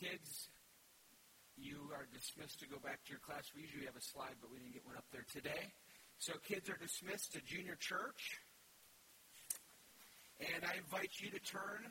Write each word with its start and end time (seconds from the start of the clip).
Kids, 0.00 0.50
you 1.56 1.78
are 1.94 2.06
dismissed 2.10 2.58
to 2.58 2.66
go 2.66 2.82
back 2.82 3.04
to 3.06 3.10
your 3.14 3.22
class. 3.22 3.46
We 3.54 3.62
usually 3.62 3.86
have 3.86 3.94
a 3.94 4.02
slide, 4.02 4.34
but 4.42 4.50
we 4.50 4.58
didn't 4.58 4.74
get 4.74 4.82
one 4.82 4.98
up 4.98 5.06
there 5.14 5.26
today. 5.30 5.70
So 6.18 6.34
kids 6.42 6.66
are 6.68 6.78
dismissed 6.82 7.34
to 7.34 7.40
junior 7.46 7.78
church. 7.78 8.42
And 10.40 10.66
I 10.66 10.74
invite 10.82 11.14
you 11.22 11.30
to 11.30 11.38
turn 11.46 11.86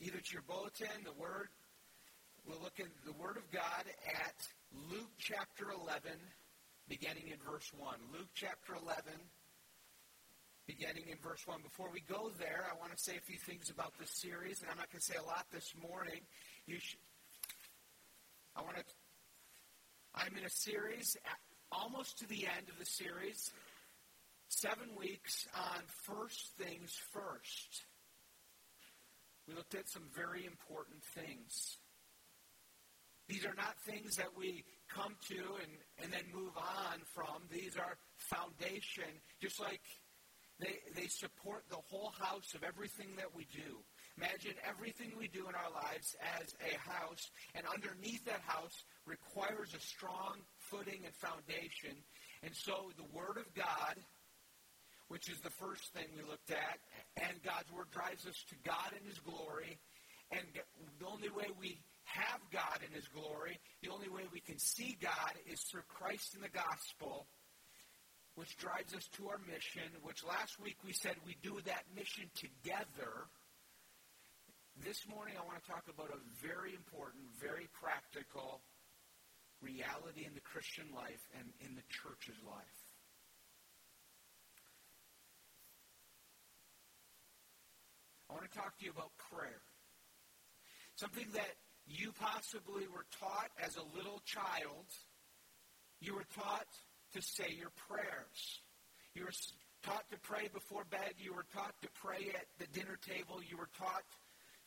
either 0.00 0.16
to 0.16 0.32
your 0.32 0.46
bulletin, 0.48 1.04
the 1.04 1.12
Word. 1.20 1.52
We'll 2.48 2.64
look 2.64 2.80
at 2.80 2.88
the 3.04 3.12
Word 3.12 3.36
of 3.36 3.44
God 3.52 3.84
at 4.08 4.38
Luke 4.88 5.12
chapter 5.18 5.68
11, 5.68 6.16
beginning 6.88 7.28
in 7.28 7.36
verse 7.44 7.68
1. 7.76 7.92
Luke 8.12 8.32
chapter 8.32 8.72
11, 8.72 9.12
beginning 10.66 11.12
in 11.12 11.20
verse 11.20 11.44
1. 11.44 11.60
Before 11.60 11.92
we 11.92 12.00
go 12.08 12.32
there, 12.40 12.64
I 12.72 12.76
want 12.80 12.96
to 12.96 13.00
say 13.00 13.16
a 13.16 13.24
few 13.28 13.36
things 13.36 13.68
about 13.68 13.92
this 14.00 14.10
series, 14.16 14.64
and 14.64 14.70
I'm 14.72 14.80
not 14.80 14.88
going 14.88 15.00
to 15.00 15.12
say 15.12 15.20
a 15.20 15.28
lot 15.28 15.44
this 15.52 15.76
morning. 15.76 16.24
You 16.64 16.80
should, 16.80 17.00
I 18.56 18.62
want 18.62 18.76
to. 18.76 18.84
I'm 20.14 20.36
in 20.36 20.44
a 20.44 20.50
series, 20.50 21.16
almost 21.72 22.18
to 22.18 22.28
the 22.28 22.46
end 22.46 22.68
of 22.70 22.78
the 22.78 22.86
series, 22.86 23.50
seven 24.48 24.94
weeks 24.96 25.48
on 25.56 25.82
first 26.04 26.52
things 26.56 26.96
first. 27.12 27.82
We 29.48 29.54
looked 29.54 29.74
at 29.74 29.88
some 29.88 30.04
very 30.14 30.46
important 30.46 31.02
things. 31.02 31.78
These 33.28 33.44
are 33.44 33.54
not 33.56 33.74
things 33.86 34.16
that 34.16 34.36
we 34.36 34.64
come 34.88 35.16
to 35.28 35.34
and, 35.34 35.72
and 36.02 36.12
then 36.12 36.24
move 36.32 36.52
on 36.56 37.00
from. 37.12 37.48
These 37.50 37.76
are 37.76 37.96
foundation, 38.16 39.10
just 39.42 39.58
like 39.60 39.80
they, 40.60 40.78
they 40.94 41.08
support 41.08 41.64
the 41.68 41.82
whole 41.90 42.12
house 42.20 42.54
of 42.54 42.62
everything 42.62 43.16
that 43.16 43.34
we 43.34 43.46
do. 43.52 43.82
Imagine 44.16 44.54
everything 44.68 45.10
we 45.18 45.26
do 45.26 45.48
in 45.48 45.54
our 45.54 45.72
lives 45.74 46.14
as 46.38 46.54
a 46.62 46.78
house, 46.78 47.30
and 47.54 47.66
underneath 47.66 48.24
that 48.26 48.42
house 48.46 48.84
requires 49.06 49.74
a 49.74 49.80
strong 49.80 50.38
footing 50.70 51.02
and 51.04 51.14
foundation. 51.16 51.98
And 52.42 52.54
so 52.54 52.92
the 52.96 53.10
Word 53.10 53.38
of 53.38 53.52
God, 53.54 53.96
which 55.08 55.28
is 55.28 55.40
the 55.40 55.50
first 55.50 55.92
thing 55.92 56.06
we 56.14 56.22
looked 56.22 56.52
at, 56.52 56.78
and 57.16 57.42
God's 57.42 57.72
Word 57.72 57.90
drives 57.90 58.26
us 58.26 58.38
to 58.50 58.56
God 58.62 58.94
in 58.94 59.06
His 59.08 59.18
glory. 59.18 59.78
And 60.30 60.46
the 61.00 61.06
only 61.06 61.28
way 61.30 61.50
we 61.58 61.82
have 62.04 62.40
God 62.52 62.80
in 62.86 62.94
His 62.94 63.08
glory, 63.08 63.58
the 63.82 63.90
only 63.90 64.08
way 64.08 64.22
we 64.32 64.40
can 64.40 64.58
see 64.58 64.96
God 65.00 65.34
is 65.50 65.60
through 65.62 65.86
Christ 65.88 66.34
in 66.36 66.40
the 66.40 66.48
gospel, 66.48 67.26
which 68.36 68.56
drives 68.56 68.94
us 68.94 69.08
to 69.18 69.28
our 69.28 69.40
mission, 69.50 69.90
which 70.02 70.24
last 70.24 70.60
week 70.60 70.76
we 70.84 70.92
said 70.92 71.14
we 71.26 71.36
do 71.42 71.58
that 71.66 71.84
mission 71.96 72.30
together. 72.34 73.26
This 74.82 75.06
morning 75.06 75.34
I 75.38 75.46
want 75.46 75.62
to 75.62 75.70
talk 75.70 75.86
about 75.86 76.10
a 76.10 76.18
very 76.42 76.74
important, 76.74 77.22
very 77.38 77.68
practical 77.78 78.60
reality 79.62 80.26
in 80.26 80.34
the 80.34 80.42
Christian 80.42 80.86
life 80.94 81.22
and 81.38 81.46
in 81.60 81.76
the 81.76 81.86
church's 81.88 82.36
life. 82.42 82.80
I 88.28 88.34
want 88.34 88.50
to 88.50 88.58
talk 88.58 88.76
to 88.78 88.84
you 88.84 88.90
about 88.90 89.14
prayer. 89.30 89.62
Something 90.96 91.26
that 91.34 91.54
you 91.86 92.10
possibly 92.18 92.90
were 92.90 93.06
taught 93.20 93.54
as 93.62 93.76
a 93.76 93.96
little 93.96 94.22
child. 94.26 94.90
You 96.00 96.14
were 96.14 96.26
taught 96.34 96.66
to 97.14 97.22
say 97.22 97.54
your 97.54 97.70
prayers. 97.86 98.60
You 99.14 99.24
were 99.24 99.36
taught 99.84 100.10
to 100.10 100.18
pray 100.18 100.48
before 100.52 100.82
bed. 100.90 101.14
You 101.18 101.34
were 101.34 101.46
taught 101.54 101.74
to 101.82 101.88
pray 102.02 102.34
at 102.34 102.46
the 102.58 102.66
dinner 102.74 102.98
table. 103.06 103.38
You 103.38 103.56
were 103.56 103.70
taught 103.78 104.02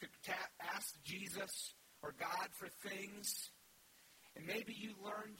to 0.01 0.31
ask 0.75 0.93
Jesus 1.03 1.73
or 2.01 2.13
God 2.19 2.49
for 2.53 2.67
things. 2.87 3.49
And 4.35 4.45
maybe 4.45 4.75
you 4.77 4.93
learned 5.03 5.37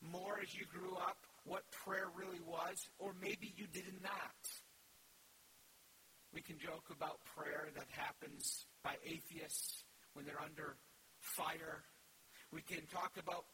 more 0.00 0.38
as 0.42 0.54
you 0.54 0.64
grew 0.66 0.94
up 0.96 1.18
what 1.44 1.62
prayer 1.84 2.06
really 2.14 2.40
was, 2.46 2.88
or 2.98 3.12
maybe 3.20 3.52
you 3.56 3.66
did 3.72 4.02
not. 4.02 4.42
We 6.32 6.42
can 6.42 6.58
joke 6.58 6.84
about 6.94 7.24
prayer 7.36 7.68
that 7.74 7.86
happens 7.90 8.66
by 8.84 8.94
atheists 9.04 9.84
when 10.12 10.26
they're 10.26 10.42
under 10.44 10.76
fire. 11.20 11.82
We 12.52 12.60
can 12.60 12.84
talk 12.92 13.12
about 13.18 13.44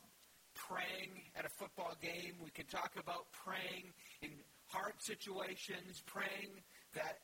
praying 0.55 1.23
at 1.37 1.45
a 1.45 1.49
football 1.49 1.95
game. 2.03 2.35
We 2.43 2.51
can 2.51 2.67
talk 2.67 2.93
about 2.99 3.27
praying 3.45 3.95
in 4.23 4.31
hard 4.67 4.95
situations, 4.99 6.03
praying 6.07 6.51
that 6.95 7.19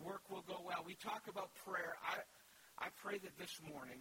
work 0.00 0.22
will 0.30 0.44
go 0.46 0.60
well. 0.64 0.84
We 0.86 0.94
talk 0.94 1.26
about 1.28 1.54
prayer. 1.66 1.94
I, 2.02 2.86
I 2.86 2.88
pray 3.02 3.18
that 3.18 3.36
this 3.38 3.58
morning, 3.66 4.00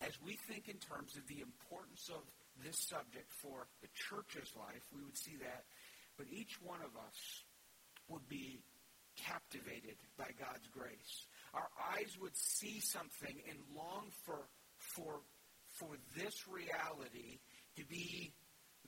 as 0.00 0.12
we 0.24 0.38
think 0.48 0.68
in 0.68 0.78
terms 0.78 1.16
of 1.16 1.26
the 1.26 1.40
importance 1.40 2.10
of 2.10 2.22
this 2.62 2.76
subject 2.88 3.30
for 3.42 3.66
the 3.82 3.88
church's 3.94 4.52
life, 4.56 4.84
we 4.94 5.02
would 5.02 5.18
see 5.18 5.36
that. 5.42 5.64
But 6.16 6.26
each 6.30 6.56
one 6.62 6.80
of 6.80 6.94
us 6.96 7.18
would 8.08 8.28
be 8.28 8.62
captivated 9.16 9.96
by 10.16 10.30
God's 10.38 10.68
grace 10.72 11.26
our 11.56 11.68
eyes 11.96 12.16
would 12.20 12.36
see 12.36 12.80
something 12.80 13.34
and 13.48 13.58
long 13.74 14.04
for, 14.24 14.48
for, 14.76 15.20
for 15.78 15.96
this 16.14 16.46
reality 16.48 17.40
to 17.76 17.84
be 17.86 18.32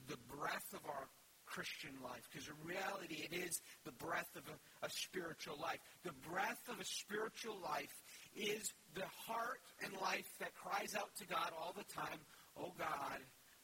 the 0.07 0.17
breath 0.29 0.69
of 0.75 0.81
our 0.87 1.09
Christian 1.49 1.97
life. 2.05 2.29
Because 2.31 2.49
in 2.49 2.59
reality, 2.63 3.25
it 3.25 3.35
is 3.35 3.61
the 3.85 3.93
breath 3.93 4.29
of 4.37 4.45
a, 4.47 4.87
a, 4.87 4.91
spiritual 4.91 5.57
life. 5.61 5.81
The 6.05 6.13
breath 6.29 6.61
of 6.69 6.81
a 6.81 6.85
spiritual 6.85 7.57
life 7.63 7.95
is 8.37 8.73
the 8.95 9.09
heart 9.27 9.61
and 9.83 9.93
life 10.01 10.29
that 10.41 10.55
cries 10.55 10.95
out 10.95 11.11
to 11.17 11.27
God 11.27 11.51
all 11.59 11.75
the 11.77 11.89
time, 11.93 12.21
Oh 12.61 12.73
God, 12.77 13.21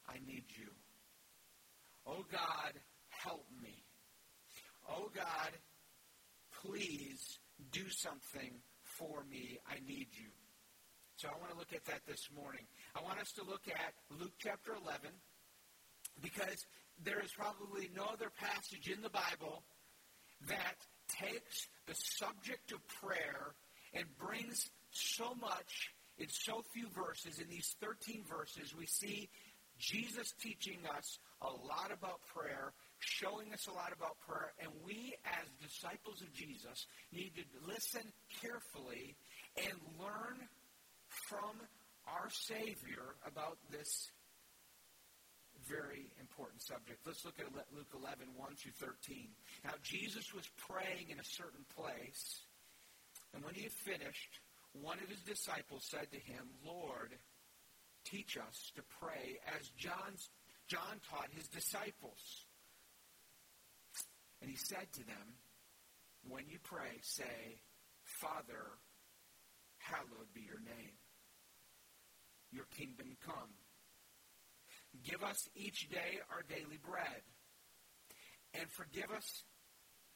I 0.07 0.15
need 0.25 0.45
you. 0.55 0.71
Oh 2.07 2.23
God, 2.31 2.73
help 3.09 3.45
me. 3.61 3.83
Oh 4.89 5.09
God, 5.13 5.51
please 6.63 7.39
do 7.71 7.89
something 7.89 8.61
for 8.83 9.23
me. 9.29 9.59
I 9.67 9.75
need 9.85 10.07
you. 10.13 10.31
So 11.17 11.27
I 11.27 11.39
want 11.39 11.51
to 11.51 11.57
look 11.57 11.73
at 11.73 11.85
that 11.85 12.01
this 12.07 12.29
morning. 12.35 12.65
I 12.95 13.01
want 13.01 13.19
us 13.19 13.31
to 13.33 13.43
look 13.43 13.67
at 13.67 13.93
Luke 14.19 14.33
chapter 14.37 14.71
11 14.71 15.09
because 16.21 16.65
there 17.03 17.21
is 17.21 17.31
probably 17.31 17.89
no 17.95 18.05
other 18.11 18.31
passage 18.39 18.89
in 18.89 19.01
the 19.01 19.09
Bible 19.09 19.63
that 20.47 20.75
takes 21.09 21.67
the 21.87 21.95
subject 21.95 22.71
of 22.71 22.79
prayer 22.87 23.55
and 23.93 24.05
brings 24.17 24.69
so 24.91 25.33
much 25.39 25.91
in 26.17 26.27
so 26.29 26.63
few 26.73 26.87
verses. 26.89 27.39
In 27.39 27.49
these 27.49 27.75
13 27.81 28.23
verses, 28.29 28.75
we 28.75 28.85
see 28.85 29.29
Jesus 29.77 30.33
teaching 30.41 30.79
us 30.97 31.19
a 31.41 31.51
lot 31.51 31.91
about 31.91 32.21
prayer, 32.33 32.73
showing 32.99 33.53
us 33.53 33.67
a 33.67 33.73
lot 33.73 33.91
about 33.95 34.17
prayer, 34.25 34.53
and 34.59 34.71
we, 34.85 35.13
as 35.25 35.47
disciples 35.61 36.21
of 36.21 36.33
Jesus, 36.33 36.87
need 37.11 37.33
to 37.35 37.43
listen 37.67 38.01
carefully 38.41 39.15
and 39.57 39.73
learn 39.99 40.47
from 41.27 41.59
our 42.07 42.29
Savior 42.29 43.15
about 43.25 43.57
this 43.69 44.11
very 45.67 46.11
important 46.19 46.61
subject. 46.61 46.99
Let's 47.05 47.25
look 47.25 47.39
at 47.39 47.45
Luke 47.75 47.93
11, 47.93 48.27
1 48.35 48.55
through 48.55 48.77
13. 48.79 49.29
Now, 49.63 49.71
Jesus 49.83 50.33
was 50.33 50.49
praying 50.69 51.09
in 51.09 51.19
a 51.19 51.23
certain 51.23 51.65
place, 51.75 52.41
and 53.33 53.43
when 53.43 53.53
he 53.53 53.63
had 53.63 53.71
finished, 53.71 54.39
one 54.73 54.99
of 54.99 55.09
his 55.09 55.21
disciples 55.21 55.85
said 55.89 56.11
to 56.11 56.19
him, 56.19 56.47
Lord, 56.65 57.15
teach 58.05 58.37
us 58.37 58.71
to 58.75 58.81
pray 58.99 59.39
as 59.55 59.69
John's, 59.77 60.29
John 60.67 60.99
taught 61.09 61.29
his 61.31 61.47
disciples. 61.47 62.45
And 64.41 64.49
he 64.49 64.57
said 64.57 64.91
to 64.93 65.05
them, 65.05 65.39
When 66.27 66.43
you 66.49 66.59
pray, 66.63 66.99
say, 67.01 67.61
Father, 68.03 68.77
hallowed 69.77 70.33
be 70.33 70.41
your 70.41 70.59
name. 70.59 70.95
Your 72.51 72.65
kingdom 72.77 73.17
come. 73.25 73.51
Give 75.05 75.23
us 75.23 75.47
each 75.55 75.89
day 75.89 76.19
our 76.31 76.43
daily 76.49 76.79
bread. 76.83 77.21
And 78.59 78.69
forgive 78.71 79.11
us 79.15 79.43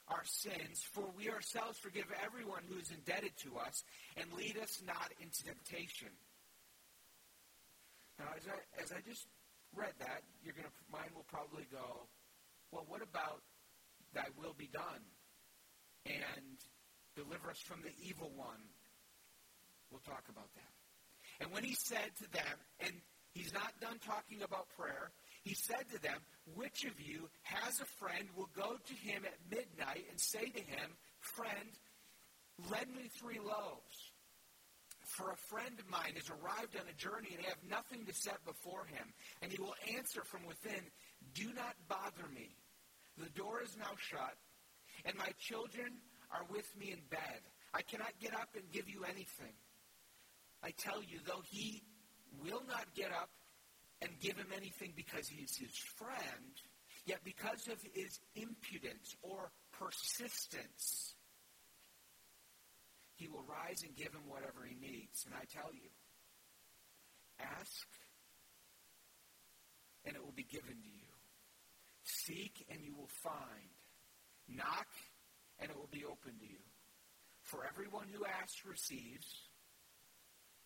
our 0.08 0.24
sins, 0.26 0.84
for 0.92 1.06
we 1.16 1.30
ourselves 1.30 1.78
forgive 1.78 2.06
everyone 2.26 2.64
who 2.68 2.80
is 2.80 2.90
indebted 2.90 3.38
to 3.44 3.58
us, 3.58 3.84
and 4.18 4.26
lead 4.34 4.58
us 4.58 4.82
not 4.86 5.14
into 5.22 5.44
temptation 5.44 6.10
now, 8.20 8.36
as 8.36 8.44
I, 8.52 8.84
as 8.84 8.92
I 8.92 9.00
just 9.08 9.26
read 9.74 9.96
that, 10.00 10.28
you're 10.44 10.54
to, 10.54 10.68
mine 10.92 11.08
will 11.16 11.26
probably 11.32 11.64
go, 11.72 12.12
well, 12.72 12.84
what 12.88 13.02
about 13.02 13.42
thy 14.14 14.28
will 14.36 14.54
be 14.54 14.68
done? 14.68 15.04
And 16.06 16.60
deliver 17.16 17.50
us 17.50 17.64
from 17.64 17.80
the 17.82 17.96
evil 18.04 18.32
one. 18.36 18.60
We'll 19.90 20.04
talk 20.04 20.28
about 20.30 20.52
that. 20.56 20.74
And 21.40 21.54
when 21.54 21.64
he 21.64 21.74
said 21.74 22.12
to 22.20 22.28
them, 22.32 22.56
and 22.82 22.94
he's 23.34 23.54
not 23.54 23.74
done 23.82 24.00
talking 24.06 24.42
about 24.42 24.70
prayer, 24.78 25.12
he 25.44 25.54
said 25.54 25.90
to 25.92 26.02
them, 26.02 26.20
Which 26.56 26.84
of 26.86 27.00
you 27.00 27.30
has 27.44 27.80
a 27.80 27.86
friend 27.86 28.28
will 28.36 28.50
go 28.56 28.76
to 28.78 28.94
him 28.94 29.24
at 29.26 29.38
midnight 29.50 30.06
and 30.10 30.20
say 30.20 30.46
to 30.46 30.62
him, 30.62 30.90
Friend, 31.20 31.70
lend 32.70 32.94
me 32.96 33.10
three 33.20 33.40
loaves? 33.40 34.14
For 35.18 35.32
a 35.32 35.44
friend 35.50 35.74
of 35.80 35.90
mine 35.90 36.14
has 36.16 36.30
arrived 36.30 36.76
on 36.76 36.86
a 36.88 36.94
journey 36.94 37.30
and 37.34 37.44
I 37.46 37.50
have 37.50 37.64
nothing 37.70 38.06
to 38.06 38.14
set 38.14 38.46
before 38.46 38.86
him. 38.86 39.08
And 39.42 39.52
he 39.52 39.60
will 39.60 39.76
answer 39.98 40.22
from 40.24 40.46
within, 40.46 40.84
Do 41.34 41.52
not 41.56 41.76
bother 41.88 42.30
me. 42.34 42.56
The 43.18 43.30
door 43.36 43.62
is 43.64 43.76
now 43.76 43.92
shut, 43.98 44.38
and 45.04 45.18
my 45.18 45.28
children 45.40 46.00
are 46.32 46.46
with 46.50 46.68
me 46.78 46.92
in 46.92 47.00
bed. 47.10 47.42
I 47.74 47.82
cannot 47.82 48.14
get 48.22 48.34
up 48.34 48.50
and 48.56 48.64
give 48.72 48.88
you 48.88 49.04
anything. 49.04 49.54
I 50.64 50.72
tell 50.72 51.02
you, 51.04 51.20
though 51.26 51.44
he 51.50 51.84
will 52.42 52.64
not 52.68 52.94
get 52.96 53.12
up 53.12 53.30
and 54.02 54.12
give 54.20 54.38
him 54.38 54.52
anything 54.56 54.94
because 54.96 55.28
he's 55.28 55.56
his 55.58 55.76
friend, 55.98 56.54
yet 57.06 57.20
because 57.24 57.68
of 57.68 57.78
his 57.94 58.20
impudence 58.36 59.16
or 59.22 59.52
persistence, 59.74 61.16
he 63.16 63.28
will 63.28 63.44
rise 63.44 63.84
and 63.84 63.96
give 63.96 64.14
him 64.14 64.28
whatever 64.28 64.66
he 64.68 64.76
needs. 64.80 65.26
And 65.26 65.34
I 65.36 65.44
tell 65.52 65.74
you, 65.74 65.90
ask 67.40 67.88
and 70.06 70.16
it 70.16 70.24
will 70.24 70.36
be 70.36 70.44
given 70.44 70.76
to 70.82 70.90
you. 70.90 71.12
Seek 72.04 72.66
and 72.70 72.80
you 72.84 72.96
will 72.96 73.12
find. 73.22 73.70
Knock 74.48 74.88
and 75.60 75.70
it 75.70 75.78
will 75.78 75.92
be 75.92 76.06
open 76.06 76.40
to 76.40 76.46
you. 76.46 76.64
For 77.44 77.66
everyone 77.66 78.08
who 78.12 78.26
asks 78.26 78.66
receives. 78.66 79.49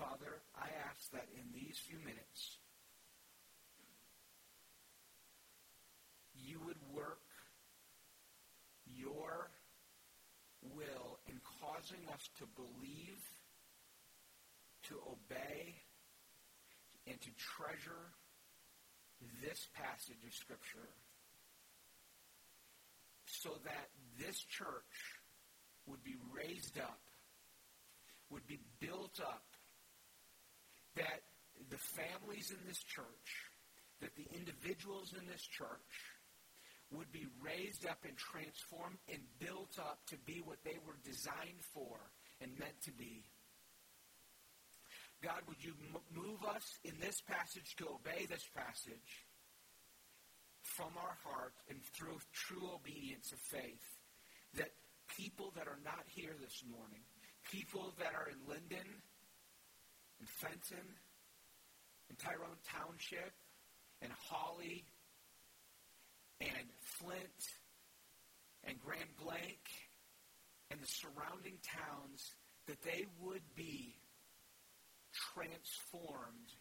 Father, 0.00 0.40
I 0.56 0.68
ask 0.88 1.10
that 1.12 1.26
in 1.36 1.44
these 1.52 1.76
few 1.76 1.98
minutes, 1.98 2.56
you 6.34 6.58
would 6.64 6.80
work 6.90 7.20
your 8.86 9.50
will 10.62 11.18
in 11.28 11.38
causing 11.60 12.00
us 12.14 12.30
to 12.38 12.44
believe, 12.56 13.20
to 14.84 14.94
obey, 15.06 15.74
and 17.06 17.20
to 17.20 17.28
treasure 17.36 18.14
this 19.42 19.68
passage 19.74 20.24
of 20.26 20.32
Scripture 20.32 20.88
so 23.26 23.50
that 23.64 23.90
this 24.18 24.38
church 24.40 25.20
would 25.84 26.02
be 26.02 26.16
raised 26.32 26.78
up, 26.78 27.00
would 28.30 28.46
be 28.46 28.60
built 28.80 29.20
up, 29.20 29.49
that 31.00 31.24
the 31.72 31.80
families 31.96 32.52
in 32.52 32.60
this 32.68 32.82
church, 32.84 33.28
that 34.00 34.14
the 34.16 34.28
individuals 34.36 35.14
in 35.16 35.26
this 35.26 35.42
church 35.42 35.96
would 36.92 37.10
be 37.12 37.26
raised 37.40 37.86
up 37.86 38.04
and 38.04 38.16
transformed 38.16 38.98
and 39.08 39.22
built 39.38 39.78
up 39.78 40.04
to 40.06 40.16
be 40.26 40.42
what 40.44 40.58
they 40.64 40.76
were 40.84 40.98
designed 41.04 41.64
for 41.72 41.96
and 42.40 42.50
meant 42.58 42.76
to 42.84 42.92
be. 42.92 43.24
God, 45.22 45.40
would 45.48 45.62
you 45.62 45.72
move 46.12 46.42
us 46.48 46.64
in 46.84 46.96
this 47.00 47.20
passage 47.20 47.76
to 47.76 47.84
obey 47.92 48.26
this 48.26 48.44
passage 48.56 49.28
from 50.62 50.92
our 50.96 51.16
heart 51.24 51.52
and 51.68 51.78
through 51.94 52.18
true 52.32 52.72
obedience 52.74 53.32
of 53.32 53.38
faith 53.38 53.84
that 54.54 54.72
people 55.16 55.52
that 55.56 55.68
are 55.68 55.80
not 55.84 56.04
here 56.08 56.34
this 56.40 56.64
morning, 56.64 57.04
people 57.52 57.92
that 57.98 58.14
are 58.16 58.28
in 58.32 58.40
Linden, 58.48 58.88
in 60.20 60.26
Fenton, 60.26 60.86
in 62.10 62.16
Tyrone 62.16 62.60
Township, 62.68 63.32
and 64.02 64.12
Holly, 64.28 64.84
and 66.40 66.68
Flint, 66.80 67.42
and 68.64 68.78
Grand 68.80 69.16
Blanc, 69.22 69.60
and 70.70 70.80
the 70.80 70.86
surrounding 70.86 71.58
towns, 71.64 72.34
that 72.66 72.80
they 72.82 73.06
would 73.20 73.42
be 73.56 73.96
transformed 75.34 76.54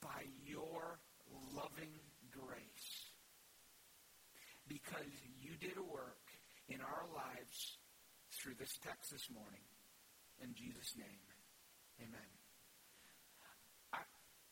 by 0.00 0.24
your 0.46 1.00
loving 1.54 1.98
grace. 2.30 3.10
Because 4.68 5.12
you 5.40 5.52
did 5.60 5.76
a 5.76 5.82
work 5.82 6.24
in 6.68 6.80
our 6.80 7.04
lives 7.14 7.78
through 8.32 8.54
this 8.58 8.78
text 8.82 9.10
this 9.10 9.28
morning. 9.30 9.64
In 10.42 10.54
Jesus' 10.54 10.94
name, 10.96 11.24
amen. 12.00 12.43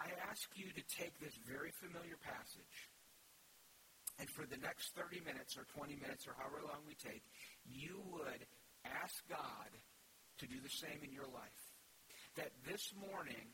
I, 0.03 0.11
ask 0.31 0.49
you 0.57 0.67
to 0.73 0.83
take 0.99 1.15
this 1.21 1.37
very 1.47 1.71
familiar 1.79 2.17
passage 2.19 2.91
and 4.19 4.29
for 4.31 4.47
the 4.47 4.59
next 4.59 4.97
30 4.97 5.21
minutes 5.23 5.57
or 5.57 5.65
20 5.77 5.97
minutes 6.01 6.27
or 6.27 6.35
however 6.35 6.65
long 6.65 6.83
we 6.89 6.95
take, 6.95 7.23
you 7.69 8.01
would 8.11 8.43
ask 8.85 9.23
God 9.29 9.71
to 10.41 10.47
do 10.47 10.59
the 10.59 10.73
same 10.73 11.01
in 11.05 11.13
your 11.13 11.29
life 11.31 11.63
that 12.37 12.51
this 12.65 12.93
morning, 12.97 13.53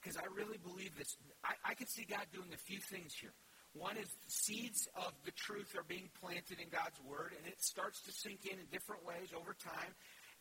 because 0.00 0.16
I 0.16 0.28
really 0.36 0.58
believe 0.58 0.92
this, 0.96 1.16
I, 1.42 1.72
I 1.72 1.74
can 1.74 1.88
see 1.88 2.04
God 2.04 2.28
doing 2.32 2.52
a 2.52 2.60
few 2.60 2.78
things 2.78 3.14
here. 3.16 3.32
One 3.72 3.96
is 3.96 4.08
seeds 4.28 4.88
of 4.96 5.12
the 5.24 5.32
truth 5.32 5.76
are 5.76 5.84
being 5.84 6.08
planted 6.20 6.60
in 6.60 6.72
God's 6.72 6.96
Word, 7.04 7.36
and 7.36 7.44
it 7.44 7.60
starts 7.60 8.00
to 8.08 8.12
sink 8.12 8.48
in 8.48 8.56
in 8.56 8.66
different 8.72 9.04
ways 9.04 9.36
over 9.36 9.52
time. 9.52 9.92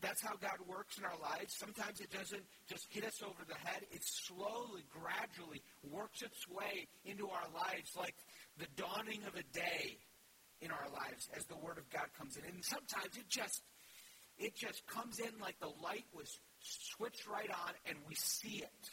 That's 0.06 0.22
how 0.22 0.38
God 0.38 0.62
works 0.70 1.00
in 1.00 1.04
our 1.04 1.18
lives. 1.18 1.58
Sometimes 1.58 2.00
it 2.00 2.12
doesn't 2.12 2.46
just 2.70 2.86
hit 2.92 3.04
us 3.04 3.24
over 3.26 3.42
the 3.50 3.58
head. 3.66 3.82
It 3.90 4.06
slowly, 4.06 4.86
gradually 4.94 5.64
works 5.82 6.22
its 6.22 6.48
way 6.48 6.86
into 7.06 7.28
our 7.28 7.50
lives 7.50 7.90
like 7.98 8.14
the 8.60 8.68
dawning 8.78 9.26
of 9.26 9.34
a 9.34 9.42
day 9.50 9.98
in 10.62 10.70
our 10.70 10.86
lives 10.94 11.28
as 11.36 11.46
the 11.46 11.58
Word 11.58 11.80
of 11.80 11.90
God 11.90 12.06
comes 12.20 12.38
in. 12.38 12.46
And 12.46 12.64
sometimes 12.64 13.18
it 13.18 13.26
just 13.30 13.64
it 14.38 14.56
just 14.56 14.86
comes 14.86 15.18
in 15.18 15.34
like 15.42 15.58
the 15.60 15.74
light 15.82 16.06
was 16.14 16.30
switched 16.62 17.26
right 17.26 17.50
on 17.50 17.74
and 17.90 17.98
we 18.08 18.14
see 18.14 18.62
it. 18.62 18.84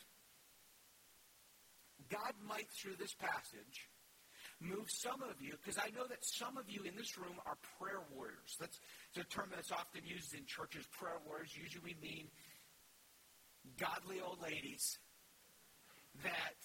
God 2.09 2.33
might, 2.49 2.69
through 2.81 2.97
this 2.97 3.13
passage, 3.21 3.89
move 4.61 4.87
some 4.89 5.23
of 5.23 5.41
you, 5.41 5.55
because 5.61 5.79
I 5.79 5.91
know 5.97 6.07
that 6.09 6.25
some 6.25 6.57
of 6.57 6.71
you 6.71 6.83
in 6.85 6.95
this 6.97 7.19
room 7.19 7.35
are 7.47 7.57
prayer 7.79 8.03
warriors. 8.15 8.57
That's 8.61 8.79
a 9.19 9.25
term 9.25 9.51
that's 9.55 9.73
often 9.73 10.03
used 10.05 10.35
in 10.35 10.45
churches. 10.47 10.87
Prayer 10.99 11.21
warriors 11.27 11.53
usually 11.57 11.97
mean 12.01 12.29
godly 13.79 14.21
old 14.21 14.41
ladies 14.43 14.99
that 16.23 16.57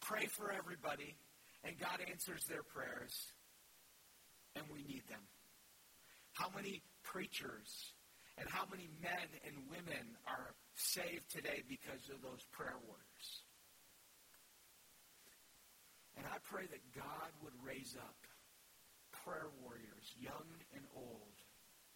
pray 0.00 0.26
for 0.26 0.52
everybody, 0.52 1.16
and 1.64 1.78
God 1.78 2.00
answers 2.10 2.44
their 2.48 2.62
prayers, 2.62 3.12
and 4.56 4.64
we 4.72 4.82
need 4.84 5.02
them. 5.08 5.22
How 6.32 6.48
many 6.54 6.82
preachers 7.02 7.92
and 8.38 8.48
how 8.48 8.64
many 8.70 8.88
men 9.02 9.28
and 9.44 9.56
women 9.68 10.14
are 10.26 10.54
saved 10.74 11.28
today 11.30 11.62
because 11.68 12.08
of 12.14 12.22
those 12.22 12.44
prayer 12.52 12.78
warriors? 12.86 13.28
And 16.16 16.26
I 16.26 16.38
pray 16.42 16.66
that 16.66 16.82
God 16.94 17.30
would 17.42 17.54
raise 17.62 17.94
up 17.98 18.18
prayer 19.24 19.50
warriors, 19.62 20.06
young 20.18 20.50
and 20.74 20.82
old, 20.94 21.37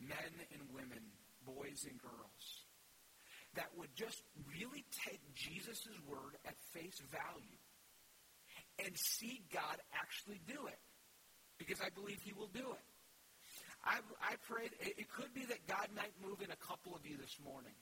men 0.09 0.33
and 0.53 0.63
women, 0.75 1.03
boys 1.47 1.87
and 1.89 1.99
girls, 2.01 2.45
that 3.55 3.69
would 3.77 3.95
just 3.95 4.23
really 4.59 4.85
take 5.07 5.21
Jesus' 5.35 5.89
word 6.09 6.37
at 6.47 6.55
face 6.73 7.01
value 7.11 7.61
and 8.85 8.97
see 8.97 9.43
God 9.53 9.77
actually 9.93 10.41
do 10.47 10.67
it. 10.67 10.81
Because 11.59 11.81
I 11.81 11.91
believe 11.91 12.19
he 12.25 12.33
will 12.33 12.51
do 12.53 12.73
it. 12.73 12.87
I, 13.85 13.99
I 14.23 14.35
pray 14.49 14.71
it 14.81 15.11
could 15.11 15.35
be 15.35 15.45
that 15.47 15.67
God 15.67 15.89
might 15.95 16.13
move 16.23 16.41
in 16.41 16.51
a 16.51 16.57
couple 16.57 16.95
of 16.95 17.07
you 17.07 17.17
this 17.17 17.37
morning. 17.45 17.75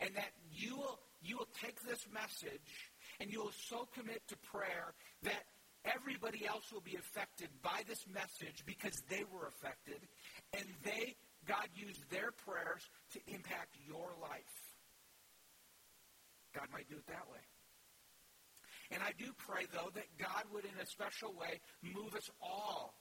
And 0.00 0.14
that 0.14 0.30
you 0.52 0.76
will, 0.76 1.00
you 1.20 1.36
will 1.36 1.48
take 1.60 1.82
this 1.82 2.06
message 2.12 2.92
and 3.18 3.32
you 3.32 3.40
will 3.40 3.52
so 3.68 3.88
commit 3.96 4.22
to 4.28 4.36
prayer 4.36 4.94
that 5.22 5.44
everybody 5.84 6.46
else 6.46 6.70
will 6.72 6.84
be 6.84 6.96
affected 6.96 7.48
by 7.62 7.82
this 7.88 8.04
message 8.12 8.64
because 8.66 9.02
they 9.08 9.24
were 9.32 9.48
affected. 9.48 9.98
And 10.52 10.66
they, 10.84 11.16
God 11.46 11.68
used 11.74 12.08
their 12.10 12.32
prayers 12.44 12.82
to 13.12 13.20
impact 13.28 13.76
your 13.86 14.14
life. 14.20 14.56
God 16.54 16.66
might 16.72 16.88
do 16.88 16.96
it 16.96 17.06
that 17.06 17.30
way. 17.30 17.44
And 18.90 19.02
I 19.02 19.12
do 19.16 19.30
pray, 19.38 19.66
though, 19.72 19.90
that 19.94 20.06
God 20.18 20.44
would, 20.52 20.64
in 20.64 20.74
a 20.82 20.86
special 20.86 21.32
way, 21.32 21.60
move 21.82 22.14
us 22.14 22.28
all 22.42 22.94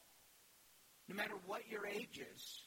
no 1.09 1.15
matter 1.15 1.33
what 1.47 1.67
your 1.67 1.87
age 1.87 2.21
is, 2.21 2.61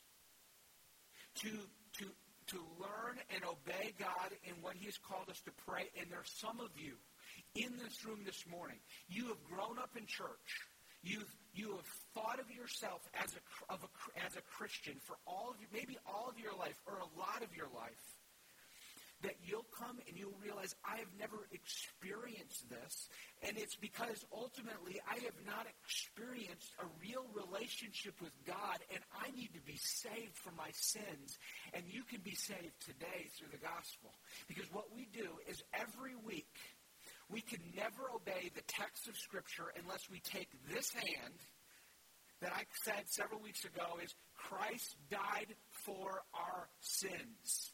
to, 1.37 1.49
to, 1.49 2.05
to 2.49 2.59
learn 2.81 3.17
and 3.33 3.45
obey 3.45 3.95
God 3.99 4.35
in 4.45 4.55
what 4.61 4.75
He 4.75 4.87
has 4.87 4.99
called 4.99 5.31
us 5.31 5.41
to 5.45 5.53
pray. 5.65 5.89
And 5.99 6.11
there 6.11 6.19
are 6.19 6.35
some 6.43 6.59
of 6.59 6.71
you 6.77 6.99
in 7.55 7.79
this 7.79 8.05
room 8.05 8.21
this 8.25 8.45
morning. 8.51 8.79
You 9.09 9.29
have 9.29 9.43
grown 9.45 9.79
up 9.79 9.91
in 9.97 10.07
church. 10.07 10.51
You've 11.03 11.33
you 11.55 11.77
have 11.77 11.87
thought 12.15 12.41
of 12.41 12.51
yourself 12.51 13.03
as 13.13 13.35
a, 13.37 13.73
of 13.73 13.85
a, 13.85 14.25
as 14.25 14.37
a 14.37 14.41
Christian 14.41 14.95
for 15.05 15.17
all 15.27 15.51
of 15.51 15.57
you, 15.61 15.67
maybe 15.73 15.99
all 16.07 16.29
of 16.31 16.39
your 16.39 16.57
life 16.57 16.81
or 16.87 16.97
a 16.97 17.19
lot 17.19 17.45
of 17.45 17.55
your 17.55 17.69
life 17.75 18.01
that 19.23 19.37
you'll 19.43 19.67
come 19.79 19.99
and 20.09 20.19
you'll 20.19 20.37
realize 20.43 20.75
I 20.85 20.99
have 20.99 21.13
never 21.19 21.47
experienced 21.53 22.69
this. 22.69 23.09
And 23.43 23.57
it's 23.57 23.77
because 23.77 24.25
ultimately 24.35 25.01
I 25.09 25.15
have 25.23 25.39
not 25.47 25.67
experienced 25.87 26.75
a 26.83 26.87
real 27.01 27.27
relationship 27.31 28.15
with 28.21 28.33
God 28.47 28.79
and 28.91 29.01
I 29.15 29.31
need 29.31 29.55
to 29.55 29.63
be 29.63 29.79
saved 29.79 30.37
from 30.37 30.57
my 30.57 30.71
sins. 30.73 31.39
And 31.73 31.85
you 31.87 32.03
can 32.03 32.21
be 32.21 32.35
saved 32.35 32.75
today 32.85 33.31
through 33.39 33.51
the 33.53 33.63
gospel. 33.63 34.11
Because 34.49 34.67
what 34.73 34.93
we 34.95 35.09
do 35.13 35.39
is 35.49 35.63
every 35.73 36.15
week 36.27 36.52
we 37.33 37.41
can 37.41 37.61
never 37.75 38.11
obey 38.15 38.51
the 38.55 38.63
text 38.69 39.09
of 39.09 39.17
Scripture 39.17 39.73
unless 39.83 40.09
we 40.11 40.21
take 40.21 40.49
this 40.69 40.93
hand 40.93 41.35
that 42.41 42.53
I 42.53 42.65
said 42.85 43.05
several 43.07 43.41
weeks 43.41 43.65
ago 43.65 43.99
is 44.03 44.15
Christ 44.37 44.97
died 45.11 45.55
for 45.85 46.23
our 46.35 46.69
sins 46.81 47.73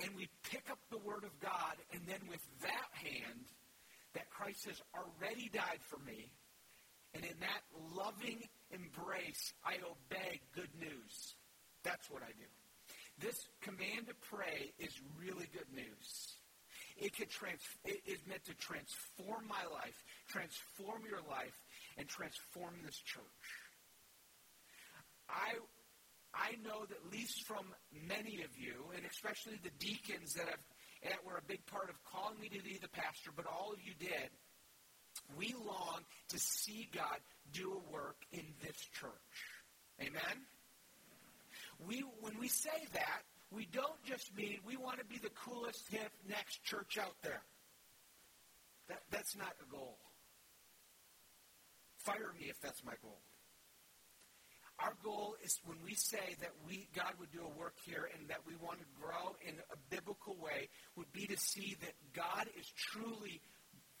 and 0.00 0.10
we 0.16 0.28
pick 0.50 0.70
up 0.70 0.78
the 0.90 0.98
Word 0.98 1.24
of 1.24 1.38
God, 1.40 1.76
and 1.92 2.02
then 2.06 2.18
with 2.28 2.42
that 2.62 2.90
hand, 2.92 3.46
that 4.14 4.30
Christ 4.30 4.66
has 4.66 4.80
already 4.94 5.50
died 5.52 5.80
for 5.88 5.98
me, 6.04 6.30
and 7.14 7.24
in 7.24 7.34
that 7.40 7.62
loving 7.94 8.42
embrace, 8.70 9.52
I 9.64 9.74
obey 9.86 10.40
good 10.54 10.70
news. 10.78 11.34
That's 11.84 12.10
what 12.10 12.22
I 12.22 12.32
do. 12.32 13.26
This 13.26 13.36
command 13.62 14.08
to 14.08 14.14
pray 14.28 14.72
is 14.78 15.00
really 15.18 15.46
good 15.52 15.72
news. 15.72 16.33
It, 16.96 17.16
could 17.16 17.30
trans- 17.30 17.60
it 17.84 18.00
is 18.06 18.18
meant 18.26 18.44
to 18.44 18.54
transform 18.54 19.48
my 19.48 19.64
life, 19.72 19.98
transform 20.28 21.02
your 21.08 21.22
life, 21.28 21.58
and 21.98 22.08
transform 22.08 22.74
this 22.84 22.98
church. 22.98 23.48
I 25.28 25.54
I 26.36 26.58
know 26.66 26.84
that 26.84 26.98
at 26.98 27.12
least 27.12 27.46
from 27.46 27.64
many 28.08 28.42
of 28.42 28.50
you, 28.58 28.90
and 28.96 29.06
especially 29.06 29.54
the 29.62 29.70
deacons 29.78 30.34
that 30.34 30.48
have 30.48 30.58
that 31.04 31.24
were 31.24 31.36
a 31.36 31.46
big 31.46 31.64
part 31.66 31.90
of 31.90 31.96
calling 32.04 32.40
me 32.40 32.48
to 32.48 32.62
be 32.62 32.78
the 32.80 32.88
pastor, 32.88 33.30
but 33.36 33.46
all 33.46 33.72
of 33.72 33.78
you 33.84 33.92
did, 33.98 34.30
we 35.36 35.54
long 35.54 36.00
to 36.28 36.38
see 36.38 36.88
God 36.94 37.20
do 37.52 37.72
a 37.72 37.92
work 37.92 38.16
in 38.32 38.44
this 38.62 38.76
church. 38.98 39.36
Amen? 40.00 40.46
We, 41.86 42.04
when 42.20 42.38
we 42.38 42.48
say 42.48 42.88
that, 42.94 43.22
we 43.54 43.66
don't 43.72 44.02
just 44.04 44.34
mean 44.36 44.58
we 44.66 44.76
want 44.76 44.98
to 44.98 45.04
be 45.04 45.18
the 45.18 45.30
coolest, 45.30 45.88
hip, 45.90 46.10
next 46.28 46.62
church 46.64 46.98
out 47.00 47.14
there. 47.22 47.42
That, 48.88 49.00
that's 49.10 49.36
not 49.36 49.54
a 49.62 49.70
goal. 49.70 49.98
Fire 52.04 52.32
me 52.38 52.46
if 52.48 52.60
that's 52.60 52.84
my 52.84 52.94
goal. 53.02 53.20
Our 54.80 54.94
goal 55.04 55.36
is 55.42 55.60
when 55.64 55.78
we 55.84 55.94
say 55.94 56.34
that 56.40 56.50
we 56.66 56.88
God 56.94 57.14
would 57.20 57.30
do 57.30 57.42
a 57.42 57.58
work 57.58 57.74
here 57.86 58.10
and 58.18 58.28
that 58.28 58.40
we 58.46 58.56
want 58.56 58.80
to 58.80 58.86
grow 59.00 59.36
in 59.46 59.54
a 59.54 59.76
biblical 59.88 60.36
way 60.36 60.68
would 60.96 61.12
be 61.12 61.26
to 61.26 61.36
see 61.36 61.76
that 61.80 61.94
God 62.12 62.46
is 62.58 62.66
truly 62.90 63.40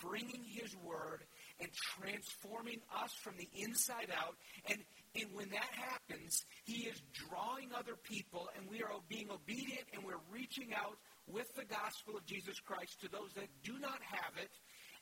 bringing 0.00 0.42
his 0.42 0.74
word 0.84 1.22
and 1.60 1.70
transforming 1.72 2.80
us 3.02 3.12
from 3.22 3.34
the 3.38 3.48
inside 3.54 4.10
out 4.18 4.34
and 4.68 4.78
and 5.14 5.32
when 5.32 5.50
that 5.50 5.70
happens, 5.72 6.44
he 6.64 6.88
is 6.90 7.00
drawing 7.12 7.70
other 7.76 7.94
people, 8.02 8.48
and 8.56 8.68
we 8.68 8.82
are 8.82 8.90
being 9.08 9.30
obedient, 9.30 9.84
and 9.94 10.02
we're 10.04 10.22
reaching 10.32 10.74
out 10.74 10.98
with 11.26 11.54
the 11.54 11.64
gospel 11.64 12.16
of 12.16 12.26
Jesus 12.26 12.58
Christ 12.60 13.00
to 13.02 13.08
those 13.08 13.32
that 13.36 13.48
do 13.62 13.78
not 13.78 14.00
have 14.02 14.34
it. 14.36 14.50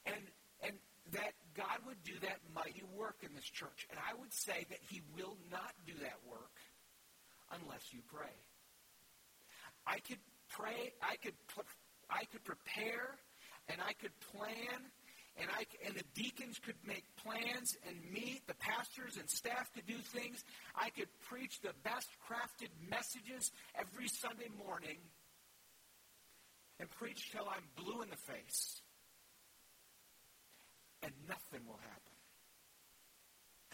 And, 0.04 0.22
and 0.62 0.74
that 1.10 1.34
God 1.54 1.82
would 1.86 2.02
do 2.04 2.14
that 2.22 2.38
mighty 2.54 2.84
work 2.96 3.16
in 3.22 3.34
this 3.34 3.44
church. 3.44 3.86
And 3.90 3.98
I 3.98 4.18
would 4.20 4.32
say 4.32 4.66
that 4.70 4.78
he 4.88 5.02
will 5.16 5.36
not 5.50 5.74
do 5.86 5.92
that 6.00 6.18
work 6.28 6.54
unless 7.50 7.92
you 7.92 8.00
pray. 8.06 8.32
I 9.86 9.98
could 9.98 10.22
pray, 10.48 10.92
I 11.02 11.16
could 11.16 11.34
I 12.08 12.24
could 12.30 12.44
prepare 12.44 13.18
and 13.68 13.80
I 13.80 13.94
could 13.94 14.12
plan 14.32 14.78
and 15.36 15.48
I 15.50 15.64
and 15.86 15.94
the 15.94 16.04
deacons 16.14 16.58
could 16.58 16.76
make 16.86 17.04
plans 17.16 17.76
and 17.88 17.96
meet 18.12 18.46
the 18.46 18.54
pastors 18.54 19.16
and 19.16 19.28
staff 19.28 19.72
could 19.72 19.86
do 19.86 19.96
things. 19.96 20.44
I 20.76 20.90
could 20.90 21.08
preach 21.28 21.60
the 21.60 21.72
best 21.82 22.08
crafted 22.28 22.68
messages 22.90 23.50
every 23.78 24.08
Sunday 24.08 24.50
morning 24.66 24.98
and 26.78 26.90
preach 26.90 27.30
till 27.30 27.48
I'm 27.48 27.64
blue 27.76 28.02
in 28.02 28.10
the 28.10 28.16
face 28.16 28.82
and 31.02 31.12
nothing 31.28 31.66
will 31.66 31.80
happen 31.80 32.16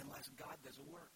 unless 0.00 0.28
God 0.38 0.56
does 0.64 0.78
a 0.78 0.92
work. 0.92 1.10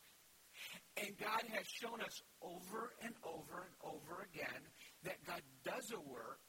And 0.96 1.16
God 1.18 1.42
has 1.52 1.66
shown 1.66 2.00
us 2.02 2.20
over 2.42 2.92
and 3.02 3.14
over 3.25 3.66
and 3.66 3.76
over 3.82 4.26
again 4.32 4.62
that 5.04 5.25
God 5.26 5.40
does 5.64 5.90
a 5.92 6.00
work 6.00 6.40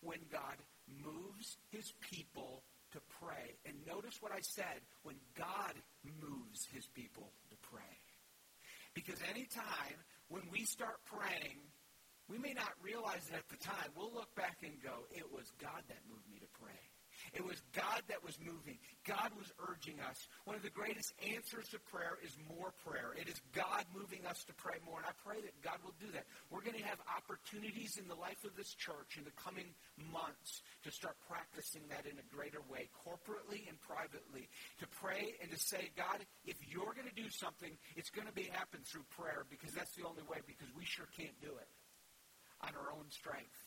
when 0.00 0.18
God 0.30 0.56
moves 1.02 1.56
his 1.70 1.92
people 2.10 2.62
to 2.94 3.00
pray. 3.20 3.58
And 3.66 3.74
notice 3.86 4.22
what 4.22 4.32
I 4.32 4.40
said 4.54 4.78
when 5.02 5.18
God 5.34 5.74
moves 6.02 6.66
his 6.72 6.86
people 6.94 7.34
to 7.50 7.56
pray. 7.70 7.94
Because 8.94 9.18
anytime 9.28 9.98
when 10.30 10.42
we 10.50 10.64
start 10.64 11.02
praying, 11.04 11.58
we 12.30 12.38
may 12.38 12.54
not 12.54 12.70
realize 12.80 13.26
it 13.28 13.36
at 13.36 13.48
the 13.50 13.58
time. 13.58 13.90
We'll 13.98 14.14
look 14.14 14.32
back 14.34 14.56
and 14.62 14.72
go, 14.80 15.04
it 15.10 15.26
was 15.28 15.50
God 15.60 15.82
that 15.90 15.98
moved 16.08 16.24
me 16.30 16.38
to 16.38 16.50
pray. 16.62 16.93
It 17.34 17.42
was 17.42 17.58
God 17.74 18.06
that 18.06 18.22
was 18.22 18.38
moving. 18.38 18.78
God 19.02 19.34
was 19.34 19.50
urging 19.58 19.98
us. 19.98 20.30
One 20.46 20.54
of 20.54 20.62
the 20.62 20.70
greatest 20.70 21.10
answers 21.18 21.66
to 21.74 21.82
prayer 21.90 22.14
is 22.22 22.38
more 22.46 22.70
prayer. 22.86 23.10
It 23.18 23.26
is 23.26 23.42
God 23.50 23.82
moving 23.90 24.22
us 24.22 24.46
to 24.46 24.54
pray 24.54 24.78
more. 24.86 25.02
And 25.02 25.10
I 25.10 25.14
pray 25.26 25.42
that 25.42 25.58
God 25.58 25.82
will 25.82 25.98
do 25.98 26.06
that. 26.14 26.30
We're 26.54 26.62
going 26.62 26.78
to 26.78 26.86
have 26.86 27.02
opportunities 27.10 27.98
in 27.98 28.06
the 28.06 28.14
life 28.14 28.38
of 28.46 28.54
this 28.54 28.70
church 28.78 29.18
in 29.18 29.26
the 29.26 29.34
coming 29.34 29.74
months 30.14 30.62
to 30.86 30.94
start 30.94 31.18
practicing 31.26 31.82
that 31.90 32.06
in 32.06 32.14
a 32.22 32.26
greater 32.30 32.62
way, 32.70 32.86
corporately 33.02 33.66
and 33.66 33.82
privately, 33.82 34.46
to 34.78 34.86
pray 35.02 35.34
and 35.42 35.50
to 35.50 35.58
say, 35.58 35.90
God, 35.98 36.22
if 36.46 36.54
you're 36.70 36.94
going 36.94 37.10
to 37.10 37.18
do 37.18 37.26
something, 37.34 37.74
it's 37.98 38.14
going 38.14 38.30
to 38.30 38.36
be 38.36 38.46
happen 38.46 38.78
through 38.86 39.04
prayer 39.18 39.42
because 39.50 39.74
that's 39.74 39.98
the 39.98 40.06
only 40.06 40.22
way 40.30 40.38
because 40.46 40.70
we 40.78 40.86
sure 40.86 41.10
can't 41.18 41.34
do 41.42 41.50
it 41.50 41.70
on 42.62 42.78
our 42.78 42.94
own 42.94 43.10
strength. 43.10 43.58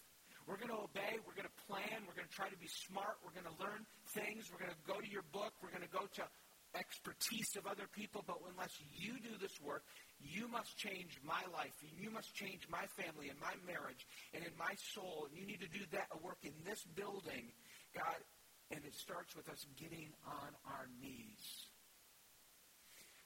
We're 0.48 0.56
going 0.56 0.72
to 0.72 0.80
obey. 0.80 1.20
We're 1.28 1.36
going 1.36 1.52
to 1.52 1.60
plan. 1.68 2.08
We're 2.08 2.16
going 2.16 2.32
to 2.32 2.38
try 2.40 2.48
to 2.48 2.56
be 2.56 2.72
smart. 2.88 3.20
We're 3.20 3.36
going 3.36 3.52
to 3.52 3.58
learn 3.60 3.84
things. 4.16 4.48
We're 4.48 4.64
going 4.64 4.72
to 4.72 4.84
go 4.88 5.04
to 5.04 5.10
your 5.12 5.28
book. 5.36 5.52
We're 5.60 5.76
going 5.76 5.84
to 5.84 5.92
go 5.92 6.08
to 6.08 6.24
expertise 6.72 7.52
of 7.60 7.68
other 7.68 7.92
people. 7.92 8.24
But 8.24 8.40
unless 8.48 8.72
you 8.96 9.20
do 9.20 9.36
this 9.44 9.60
work, 9.60 9.84
you 10.24 10.48
must 10.48 10.80
change 10.80 11.20
my 11.20 11.44
life. 11.52 11.76
You 11.84 12.16
must 12.16 12.32
change 12.32 12.64
my 12.72 12.88
family 12.96 13.28
and 13.28 13.36
my 13.44 13.60
marriage 13.68 14.08
and 14.32 14.40
in 14.40 14.56
my 14.56 14.72
soul. 14.96 15.28
And 15.28 15.36
you 15.36 15.44
need 15.44 15.60
to 15.60 15.68
do 15.68 15.84
that 15.92 16.08
work 16.24 16.40
in 16.48 16.56
this 16.64 16.80
building, 16.96 17.52
God. 17.92 18.24
And 18.72 18.80
it 18.88 18.96
starts 18.96 19.36
with 19.36 19.52
us 19.52 19.68
getting 19.76 20.16
on 20.24 20.56
our 20.64 20.88
knees. 21.04 21.44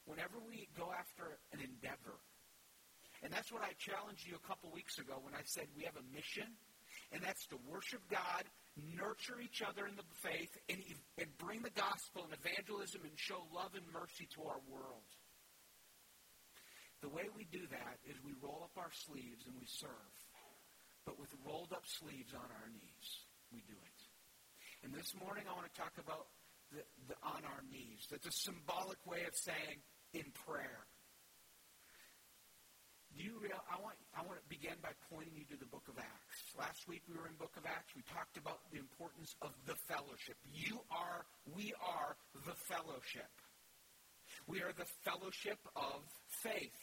Whenever 0.09 0.41
we 0.41 0.65
go 0.73 0.89
after 0.89 1.37
an 1.53 1.61
endeavor, 1.61 2.17
and 3.21 3.29
that's 3.29 3.53
what 3.53 3.61
I 3.61 3.77
challenged 3.77 4.25
you 4.25 4.33
a 4.33 4.45
couple 4.49 4.73
weeks 4.73 4.97
ago 4.97 5.21
when 5.21 5.37
I 5.37 5.45
said 5.45 5.69
we 5.77 5.85
have 5.85 5.93
a 5.93 6.05
mission 6.09 6.49
and 7.11 7.21
that's 7.21 7.45
to 7.47 7.57
worship 7.67 8.01
God, 8.09 8.43
nurture 8.75 9.39
each 9.43 9.61
other 9.61 9.85
in 9.87 9.95
the 9.95 10.07
faith, 10.23 10.51
and, 10.69 10.79
and 11.19 11.29
bring 11.37 11.61
the 11.61 11.75
gospel 11.75 12.23
and 12.23 12.33
evangelism 12.33 13.03
and 13.03 13.11
show 13.15 13.43
love 13.53 13.75
and 13.75 13.85
mercy 13.91 14.27
to 14.35 14.47
our 14.47 14.63
world. 14.71 15.07
The 17.01 17.09
way 17.09 17.27
we 17.33 17.49
do 17.49 17.65
that 17.73 17.97
is 18.05 18.15
we 18.21 18.37
roll 18.39 18.61
up 18.63 18.77
our 18.77 18.93
sleeves 18.93 19.43
and 19.49 19.57
we 19.57 19.65
serve. 19.65 20.15
But 21.05 21.17
with 21.17 21.33
rolled 21.41 21.73
up 21.73 21.81
sleeves 21.83 22.31
on 22.37 22.45
our 22.45 22.69
knees, 22.69 23.07
we 23.49 23.65
do 23.65 23.73
it. 23.73 23.99
And 24.85 24.93
this 24.93 25.13
morning 25.17 25.49
I 25.49 25.53
want 25.57 25.65
to 25.65 25.77
talk 25.77 25.97
about 25.97 26.29
the, 26.69 26.85
the 27.09 27.17
on 27.25 27.41
our 27.41 27.63
knees. 27.73 28.05
That's 28.09 28.29
a 28.29 28.37
symbolic 28.45 29.01
way 29.09 29.25
of 29.25 29.33
saying 29.33 29.81
in 30.13 30.29
prayer. 30.45 30.85
Do 33.17 33.23
you 33.23 33.41
real, 33.41 33.59
I 33.67 33.81
want 33.81 33.97
I 34.15 34.21
want 34.23 34.39
to 34.39 34.47
begin 34.47 34.77
by 34.81 34.93
pointing 35.11 35.35
you 35.35 35.43
to 35.51 35.57
the 35.59 35.67
book 35.67 35.83
of 35.89 35.97
Acts. 35.97 36.20
Last 36.57 36.87
week 36.87 37.01
we 37.07 37.15
were 37.15 37.27
in 37.27 37.35
book 37.35 37.53
of 37.57 37.65
Acts. 37.65 37.95
We 37.95 38.03
talked 38.13 38.37
about 38.37 38.59
the 38.71 38.79
importance 38.79 39.35
of 39.41 39.51
the 39.65 39.75
fellowship. 39.87 40.35
You 40.53 40.79
are 40.91 41.25
we 41.55 41.73
are 41.79 42.17
the 42.45 42.55
fellowship. 42.67 43.31
We 44.47 44.61
are 44.61 44.73
the 44.77 44.87
fellowship 45.03 45.59
of 45.75 46.03
faith. 46.43 46.81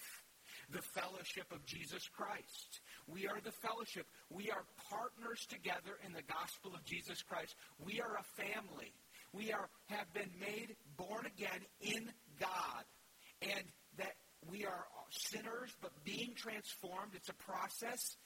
The 0.71 0.83
fellowship 0.83 1.53
of 1.53 1.65
Jesus 1.65 2.09
Christ. 2.09 2.81
We 3.07 3.27
are 3.27 3.41
the 3.43 3.53
fellowship. 3.53 4.07
We 4.31 4.51
are 4.51 4.65
partners 4.91 5.47
together 5.49 5.97
in 6.05 6.13
the 6.13 6.23
gospel 6.23 6.75
of 6.75 6.85
Jesus 6.85 7.23
Christ. 7.23 7.55
We 7.85 8.01
are 8.01 8.17
a 8.17 8.43
family. 8.43 8.93
We 9.33 9.53
are 9.53 9.69
have 9.89 10.13
been 10.13 10.31
made 10.41 10.77
born 10.97 11.27
again 11.27 11.61
in 11.81 12.11
God. 12.41 12.85
And 13.43 13.65
that 13.99 14.15
we 14.47 14.65
are 14.65 14.87
sinners, 15.11 15.71
but 15.81 15.93
being 16.05 16.35
transformed. 16.37 17.13
It's 17.15 17.29
a 17.29 17.35
process. 17.35 18.17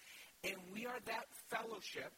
And 0.44 0.56
we 0.72 0.86
are 0.86 0.98
that 1.06 1.26
fellowship 1.50 2.12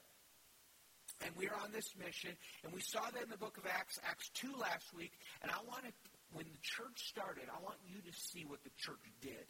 and 1.24 1.30
we 1.36 1.46
are 1.48 1.56
on 1.62 1.70
this 1.72 1.94
mission, 1.96 2.34
and 2.64 2.72
we 2.72 2.80
saw 2.80 3.00
that 3.00 3.22
in 3.22 3.30
the 3.30 3.38
book 3.38 3.56
of 3.56 3.64
Acts, 3.66 4.00
Acts 4.04 4.30
2 4.34 4.50
last 4.58 4.92
week, 4.96 5.12
and 5.42 5.50
I 5.50 5.62
want 5.66 5.84
to, 5.84 5.92
when 6.32 6.44
the 6.44 6.60
church 6.60 7.06
started, 7.06 7.44
I 7.46 7.62
want 7.62 7.78
you 7.86 8.02
to 8.02 8.12
see 8.18 8.44
what 8.44 8.64
the 8.64 8.74
church 8.76 9.04
did. 9.22 9.46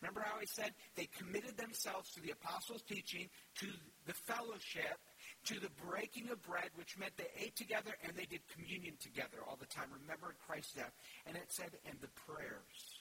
Remember 0.00 0.22
how 0.24 0.38
I 0.40 0.46
said 0.46 0.74
they 0.96 1.06
committed 1.16 1.56
themselves 1.56 2.10
to 2.12 2.20
the 2.20 2.32
apostles' 2.32 2.82
teaching, 2.82 3.28
to 3.60 3.66
the 4.06 4.12
fellowship, 4.26 4.98
to 5.46 5.60
the 5.60 5.70
breaking 5.86 6.28
of 6.30 6.42
bread, 6.42 6.70
which 6.74 6.98
meant 6.98 7.16
they 7.16 7.30
ate 7.38 7.54
together 7.54 7.94
and 8.02 8.16
they 8.16 8.26
did 8.26 8.40
communion 8.50 8.94
together 8.98 9.38
all 9.46 9.56
the 9.60 9.66
time, 9.66 9.86
remembering 9.94 10.34
Christ's 10.44 10.74
death. 10.74 10.92
And 11.26 11.36
it 11.36 11.46
said, 11.48 11.70
and 11.86 11.94
the 12.00 12.10
prayers. 12.26 12.91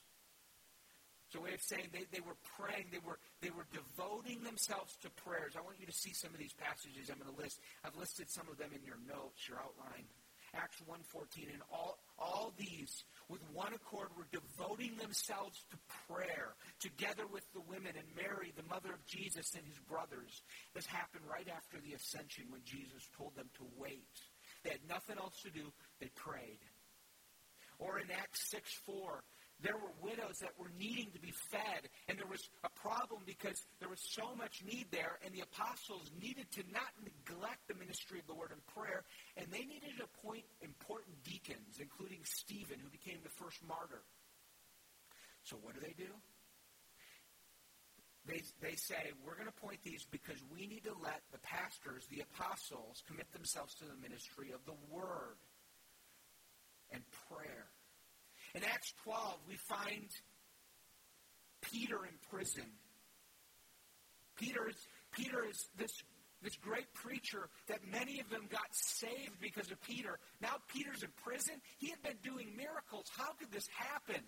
It's 1.32 1.40
a 1.40 1.48
way 1.48 1.56
of 1.56 1.64
saying 1.64 1.96
they, 1.96 2.04
they 2.12 2.20
were 2.20 2.36
praying, 2.60 2.92
they 2.92 3.00
were, 3.00 3.16
they 3.40 3.56
were 3.56 3.64
devoting 3.72 4.44
themselves 4.44 5.00
to 5.00 5.08
prayers. 5.24 5.56
I 5.56 5.64
want 5.64 5.80
you 5.80 5.88
to 5.88 5.96
see 5.96 6.12
some 6.12 6.36
of 6.36 6.40
these 6.44 6.52
passages 6.52 7.08
I'm 7.08 7.24
going 7.24 7.32
to 7.32 7.40
list. 7.40 7.64
I've 7.88 7.96
listed 7.96 8.28
some 8.28 8.52
of 8.52 8.60
them 8.60 8.76
in 8.76 8.84
your 8.84 9.00
notes, 9.08 9.48
your 9.48 9.64
outline. 9.64 10.04
Acts 10.52 10.84
1.14, 10.84 11.56
and 11.56 11.64
all, 11.72 12.04
all 12.20 12.52
these, 12.60 13.08
with 13.32 13.40
one 13.56 13.72
accord, 13.72 14.12
were 14.20 14.28
devoting 14.36 15.00
themselves 15.00 15.64
to 15.72 15.80
prayer, 16.12 16.52
together 16.84 17.24
with 17.32 17.48
the 17.56 17.64
women 17.64 17.96
and 17.96 18.12
Mary, 18.12 18.52
the 18.60 18.68
mother 18.68 18.92
of 18.92 19.00
Jesus, 19.08 19.56
and 19.56 19.64
his 19.64 19.80
brothers. 19.88 20.44
This 20.76 20.84
happened 20.84 21.24
right 21.32 21.48
after 21.48 21.80
the 21.80 21.96
ascension 21.96 22.52
when 22.52 22.68
Jesus 22.68 23.08
told 23.16 23.40
them 23.40 23.48
to 23.56 23.64
wait. 23.80 24.12
They 24.68 24.76
had 24.76 24.84
nothing 24.84 25.16
else 25.16 25.40
to 25.48 25.50
do. 25.50 25.72
They 26.04 26.12
prayed. 26.12 26.60
Or 27.80 28.04
in 28.04 28.12
Acts 28.12 28.52
6 28.52 28.68
4, 28.84 29.24
there 29.62 29.78
were 29.78 29.94
widows 30.02 30.42
that 30.42 30.58
were 30.58 30.72
needing 30.78 31.12
to 31.14 31.22
be 31.22 31.34
fed, 31.54 31.90
and 32.10 32.18
there 32.18 32.30
was 32.30 32.50
a 32.64 32.70
problem 32.74 33.22
because 33.26 33.62
there 33.80 33.90
was 33.90 34.02
so 34.02 34.34
much 34.36 34.64
need 34.66 34.88
there, 34.92 35.20
and 35.26 35.34
the 35.34 35.42
apostles 35.42 36.10
needed 36.20 36.50
to 36.58 36.64
not 36.74 36.90
neglect 37.02 37.62
the 37.68 37.76
ministry 37.76 38.20
of 38.20 38.26
the 38.26 38.34
word 38.34 38.52
and 38.52 38.66
prayer, 38.74 39.04
and 39.38 39.46
they 39.54 39.66
needed 39.66 39.94
to 39.98 40.06
appoint 40.06 40.44
important 40.62 41.14
deacons, 41.24 41.78
including 41.80 42.20
Stephen, 42.24 42.82
who 42.82 42.90
became 42.90 43.20
the 43.24 43.34
first 43.38 43.62
martyr. 43.68 44.02
So 45.44 45.58
what 45.62 45.74
do 45.74 45.82
they 45.82 45.94
do? 45.98 46.10
They, 48.26 48.42
they 48.62 48.76
say, 48.76 49.14
we're 49.26 49.34
going 49.34 49.50
to 49.50 49.54
appoint 49.58 49.82
these 49.84 50.06
because 50.06 50.38
we 50.54 50.68
need 50.68 50.84
to 50.86 50.94
let 51.02 51.22
the 51.32 51.40
pastors, 51.40 52.06
the 52.10 52.22
apostles, 52.22 53.02
commit 53.08 53.32
themselves 53.34 53.74
to 53.76 53.86
the 53.86 53.98
ministry 53.98 54.54
of 54.54 54.62
the 54.66 54.78
word 54.94 55.42
and 56.92 57.02
prayer. 57.28 57.66
In 58.54 58.64
Acts 58.64 58.94
12, 59.04 59.40
we 59.48 59.56
find 59.56 60.10
Peter 61.62 62.04
in 62.06 62.16
prison. 62.30 62.68
Peter 64.36 64.68
is, 64.68 64.88
Peter 65.12 65.46
is 65.50 65.70
this, 65.78 66.04
this 66.42 66.56
great 66.58 66.92
preacher 66.94 67.48
that 67.68 67.80
many 67.90 68.20
of 68.20 68.30
them 68.30 68.48
got 68.52 68.68
saved 68.72 69.40
because 69.40 69.72
of 69.72 69.80
Peter. 69.82 70.20
Now 70.42 70.58
Peter's 70.68 71.04
in 71.04 71.10
prison. 71.24 71.56
He 71.78 71.90
had 71.90 72.02
been 72.02 72.20
doing 72.24 72.52
miracles. 72.58 73.06
How 73.16 73.32
could 73.40 73.52
this 73.52 73.68
happen? 73.74 74.22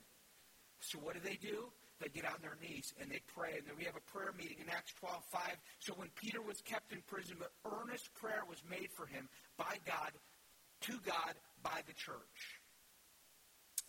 So 0.79 0.99
what 0.99 1.15
do 1.15 1.21
they 1.23 1.39
do? 1.41 1.71
They 1.99 2.09
get 2.09 2.25
on 2.25 2.39
their 2.41 2.57
knees 2.61 2.93
and 3.01 3.09
they 3.09 3.21
pray. 3.35 3.57
And 3.57 3.67
then 3.67 3.75
we 3.77 3.85
have 3.85 3.95
a 3.95 4.11
prayer 4.11 4.31
meeting 4.37 4.57
in 4.61 4.69
Acts 4.69 4.93
12, 4.99 5.23
5. 5.31 5.41
So 5.79 5.93
when 5.95 6.09
Peter 6.15 6.41
was 6.41 6.61
kept 6.61 6.91
in 6.91 7.01
prison, 7.07 7.37
but 7.39 7.51
earnest 7.65 8.13
prayer 8.15 8.43
was 8.47 8.61
made 8.69 8.91
for 8.95 9.05
him 9.05 9.27
by 9.57 9.79
God, 9.85 10.11
to 10.81 10.93
God, 11.03 11.33
by 11.63 11.81
the 11.87 11.93
church 11.93 12.62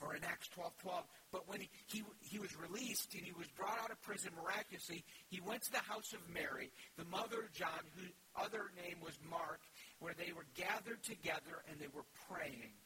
or 0.05 0.15
in 0.15 0.25
Acts 0.25 0.49
12 0.49 0.77
12. 0.79 1.05
But 1.33 1.49
when 1.49 1.61
he, 1.61 1.71
he, 1.87 2.03
he 2.21 2.39
was 2.39 2.53
released 2.57 3.15
and 3.15 3.25
he 3.25 3.33
was 3.33 3.49
brought 3.57 3.79
out 3.83 3.91
of 3.91 4.01
prison 4.03 4.31
miraculously, 4.37 5.05
he 5.29 5.41
went 5.41 5.63
to 5.65 5.73
the 5.73 5.83
house 5.89 6.13
of 6.13 6.21
Mary, 6.29 6.71
the 6.97 7.09
mother 7.09 7.40
of 7.40 7.53
John, 7.53 7.81
whose 7.97 8.12
other 8.37 8.71
name 8.77 9.01
was 9.03 9.19
Mark, 9.29 9.61
where 9.99 10.14
they 10.14 10.33
were 10.37 10.47
gathered 10.55 11.03
together 11.03 11.64
and 11.71 11.81
they 11.81 11.90
were 11.93 12.07
praying. 12.29 12.77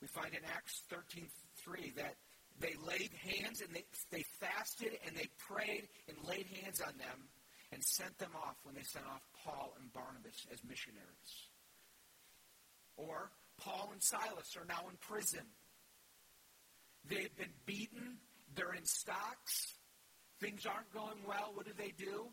We 0.00 0.08
find 0.08 0.32
in 0.34 0.44
Acts 0.56 0.82
13 0.88 1.28
3 1.62 1.92
that 1.96 2.16
they 2.60 2.74
laid 2.86 3.10
hands 3.22 3.60
and 3.60 3.74
they, 3.74 3.84
they 4.10 4.24
fasted 4.40 4.96
and 5.06 5.16
they 5.16 5.28
prayed 5.50 5.88
and 6.08 6.16
laid 6.26 6.46
hands 6.62 6.80
on 6.80 6.96
them 6.98 7.28
and 7.72 7.82
sent 7.82 8.16
them 8.18 8.30
off 8.36 8.56
when 8.62 8.74
they 8.74 8.86
sent 8.86 9.04
off 9.06 9.22
Paul 9.44 9.74
and 9.80 9.92
Barnabas 9.92 10.46
as 10.52 10.62
missionaries. 10.62 11.32
Or 12.96 13.30
Paul 13.58 13.90
and 13.92 14.02
Silas 14.02 14.56
are 14.56 14.66
now 14.66 14.86
in 14.90 14.96
prison 15.00 15.42
They've 17.08 17.36
been 17.36 17.52
beaten. 17.66 18.18
They're 18.54 18.74
in 18.74 18.84
stocks. 18.84 19.74
Things 20.40 20.66
aren't 20.66 20.92
going 20.92 21.20
well. 21.26 21.52
What 21.54 21.66
do 21.66 21.72
they 21.76 21.92
do? 21.96 22.28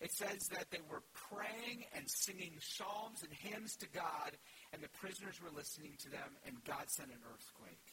It 0.00 0.12
says 0.12 0.48
that 0.48 0.70
they 0.70 0.80
were 0.90 1.02
praying 1.32 1.84
and 1.96 2.04
singing 2.10 2.52
psalms 2.60 3.22
and 3.22 3.32
hymns 3.32 3.76
to 3.76 3.88
God, 3.88 4.36
and 4.72 4.82
the 4.82 4.92
prisoners 5.00 5.40
were 5.40 5.50
listening 5.56 5.96
to 6.04 6.10
them, 6.10 6.36
and 6.44 6.62
God 6.64 6.84
sent 6.88 7.08
an 7.08 7.24
earthquake. 7.24 7.88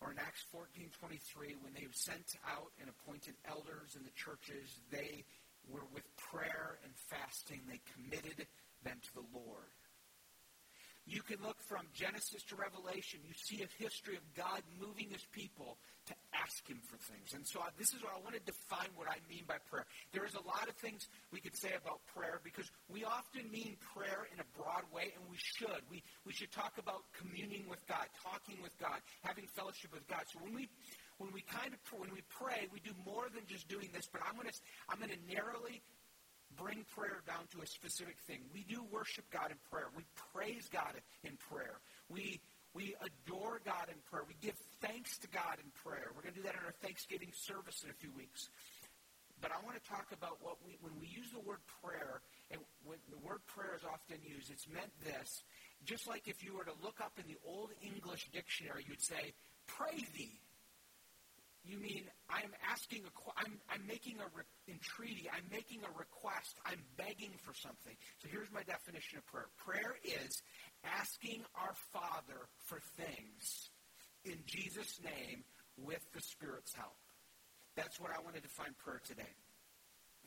Or 0.00 0.10
in 0.12 0.18
Acts 0.18 0.42
14:23, 0.50 1.54
when 1.56 1.74
they 1.74 1.86
sent 1.92 2.36
out 2.48 2.72
and 2.80 2.88
appointed 2.88 3.36
elders 3.44 3.94
in 3.94 4.04
the 4.04 4.16
churches, 4.16 4.80
they 4.90 5.26
were 5.68 5.84
with 5.92 6.16
prayer 6.16 6.78
and 6.82 6.96
fasting. 6.96 7.60
They 7.66 7.80
committed 7.92 8.48
them 8.82 8.98
to 9.00 9.14
the 9.14 9.26
Lord. 9.32 9.70
You 11.06 11.22
can 11.22 11.38
look 11.42 11.58
from 11.66 11.88
Genesis 11.92 12.44
to 12.48 12.56
Revelation. 12.56 13.20
You 13.26 13.34
see 13.34 13.64
a 13.64 13.70
history 13.82 14.16
of 14.16 14.22
God 14.36 14.62
moving 14.78 15.10
his 15.10 15.24
people 15.32 15.78
to 16.06 16.14
ask 16.34 16.66
him 16.68 16.78
for 16.86 16.98
things. 17.10 17.34
And 17.34 17.46
so 17.46 17.60
I, 17.60 17.74
this 17.78 17.92
is 17.94 18.02
where 18.02 18.14
I 18.14 18.20
want 18.22 18.34
to 18.38 18.44
define 18.46 18.90
what 18.94 19.08
I 19.08 19.18
mean 19.26 19.42
by 19.46 19.58
prayer. 19.70 19.86
There 20.12 20.24
is 20.24 20.34
a 20.34 20.44
lot 20.46 20.68
of 20.68 20.74
things 20.78 21.06
we 21.32 21.40
could 21.40 21.56
say 21.56 21.74
about 21.74 22.00
prayer 22.14 22.40
because 22.44 22.70
we 22.88 23.04
often 23.04 23.50
mean 23.50 23.76
prayer 23.94 24.26
in 24.32 24.38
a 24.38 24.48
broad 24.54 24.86
way, 24.94 25.12
and 25.14 25.24
we 25.26 25.38
should. 25.38 25.82
We, 25.90 26.02
we 26.24 26.32
should 26.32 26.52
talk 26.52 26.78
about 26.78 27.06
communing 27.16 27.66
with 27.68 27.82
God, 27.86 28.06
talking 28.22 28.62
with 28.62 28.76
God, 28.78 29.00
having 29.22 29.46
fellowship 29.54 29.92
with 29.92 30.06
God. 30.06 30.24
So 30.30 30.38
when 30.42 30.54
we 30.54 30.68
when 31.18 31.32
we 31.36 31.44
kind 31.44 31.74
of 31.76 31.80
when 31.92 32.08
we 32.16 32.24
pray, 32.32 32.64
we 32.72 32.80
do 32.80 32.96
more 33.04 33.28
than 33.28 33.44
just 33.44 33.68
doing 33.68 33.90
this. 33.92 34.08
But 34.08 34.22
I'm 34.24 34.40
to 34.40 34.52
I'm 34.88 34.98
going 34.98 35.12
to 35.12 35.22
narrowly 35.28 35.82
bring 36.56 36.84
prayer 36.94 37.22
down 37.26 37.46
to 37.52 37.62
a 37.62 37.66
specific 37.66 38.18
thing. 38.26 38.40
We 38.52 38.64
do 38.68 38.82
worship 38.90 39.24
God 39.30 39.50
in 39.50 39.58
prayer. 39.70 39.86
We 39.96 40.04
praise 40.32 40.68
God 40.72 40.94
in 41.24 41.36
prayer. 41.36 41.78
We 42.08 42.40
we 42.72 42.94
adore 43.02 43.60
God 43.66 43.90
in 43.90 43.98
prayer. 44.06 44.22
We 44.28 44.38
give 44.40 44.54
thanks 44.80 45.18
to 45.18 45.28
God 45.28 45.58
in 45.58 45.66
prayer. 45.82 46.14
We're 46.14 46.22
going 46.22 46.34
to 46.34 46.40
do 46.40 46.46
that 46.46 46.54
in 46.54 46.62
our 46.62 46.76
Thanksgiving 46.78 47.34
service 47.34 47.82
in 47.82 47.90
a 47.90 47.98
few 47.98 48.14
weeks. 48.14 48.48
But 49.40 49.50
I 49.50 49.58
want 49.64 49.74
to 49.74 49.82
talk 49.88 50.06
about 50.12 50.38
what 50.38 50.60
we, 50.62 50.76
when 50.80 50.92
we 51.00 51.08
use 51.08 51.32
the 51.32 51.40
word 51.40 51.58
prayer, 51.82 52.20
and 52.52 52.60
when 52.84 52.98
the 53.10 53.18
word 53.26 53.40
prayer 53.46 53.74
is 53.74 53.82
often 53.82 54.22
used, 54.22 54.52
it's 54.52 54.68
meant 54.68 54.92
this. 55.02 55.42
Just 55.84 56.06
like 56.06 56.28
if 56.28 56.44
you 56.44 56.54
were 56.54 56.64
to 56.64 56.76
look 56.84 57.00
up 57.00 57.18
in 57.18 57.26
the 57.26 57.40
Old 57.42 57.70
English 57.82 58.28
dictionary, 58.32 58.84
you'd 58.86 59.02
say, 59.02 59.32
pray 59.66 60.04
thee. 60.14 60.38
You 61.64 61.78
mean 61.78 62.04
I'm 62.28 62.50
asking 62.70 63.04
a, 63.04 63.12
I'm, 63.36 63.60
I'm 63.68 63.86
making 63.86 64.16
a 64.20 64.28
re, 64.34 64.42
entreaty, 64.68 65.28
I'm 65.28 65.44
making 65.52 65.80
a 65.84 65.92
request, 65.98 66.56
I'm 66.64 66.80
begging 66.96 67.36
for 67.44 67.52
something. 67.52 67.92
So 68.18 68.28
here's 68.32 68.50
my 68.50 68.62
definition 68.62 69.18
of 69.18 69.26
prayer. 69.26 69.48
Prayer 69.58 69.94
is 70.02 70.42
asking 70.84 71.44
our 71.54 71.74
Father 71.92 72.48
for 72.64 72.80
things 72.96 73.70
in 74.24 74.38
Jesus' 74.46 75.00
name 75.04 75.44
with 75.76 76.00
the 76.12 76.20
Spirit's 76.20 76.74
help. 76.74 76.96
That's 77.76 78.00
what 78.00 78.10
I 78.10 78.22
want 78.22 78.36
to 78.36 78.42
define 78.42 78.74
prayer 78.82 79.00
today. 79.04 79.34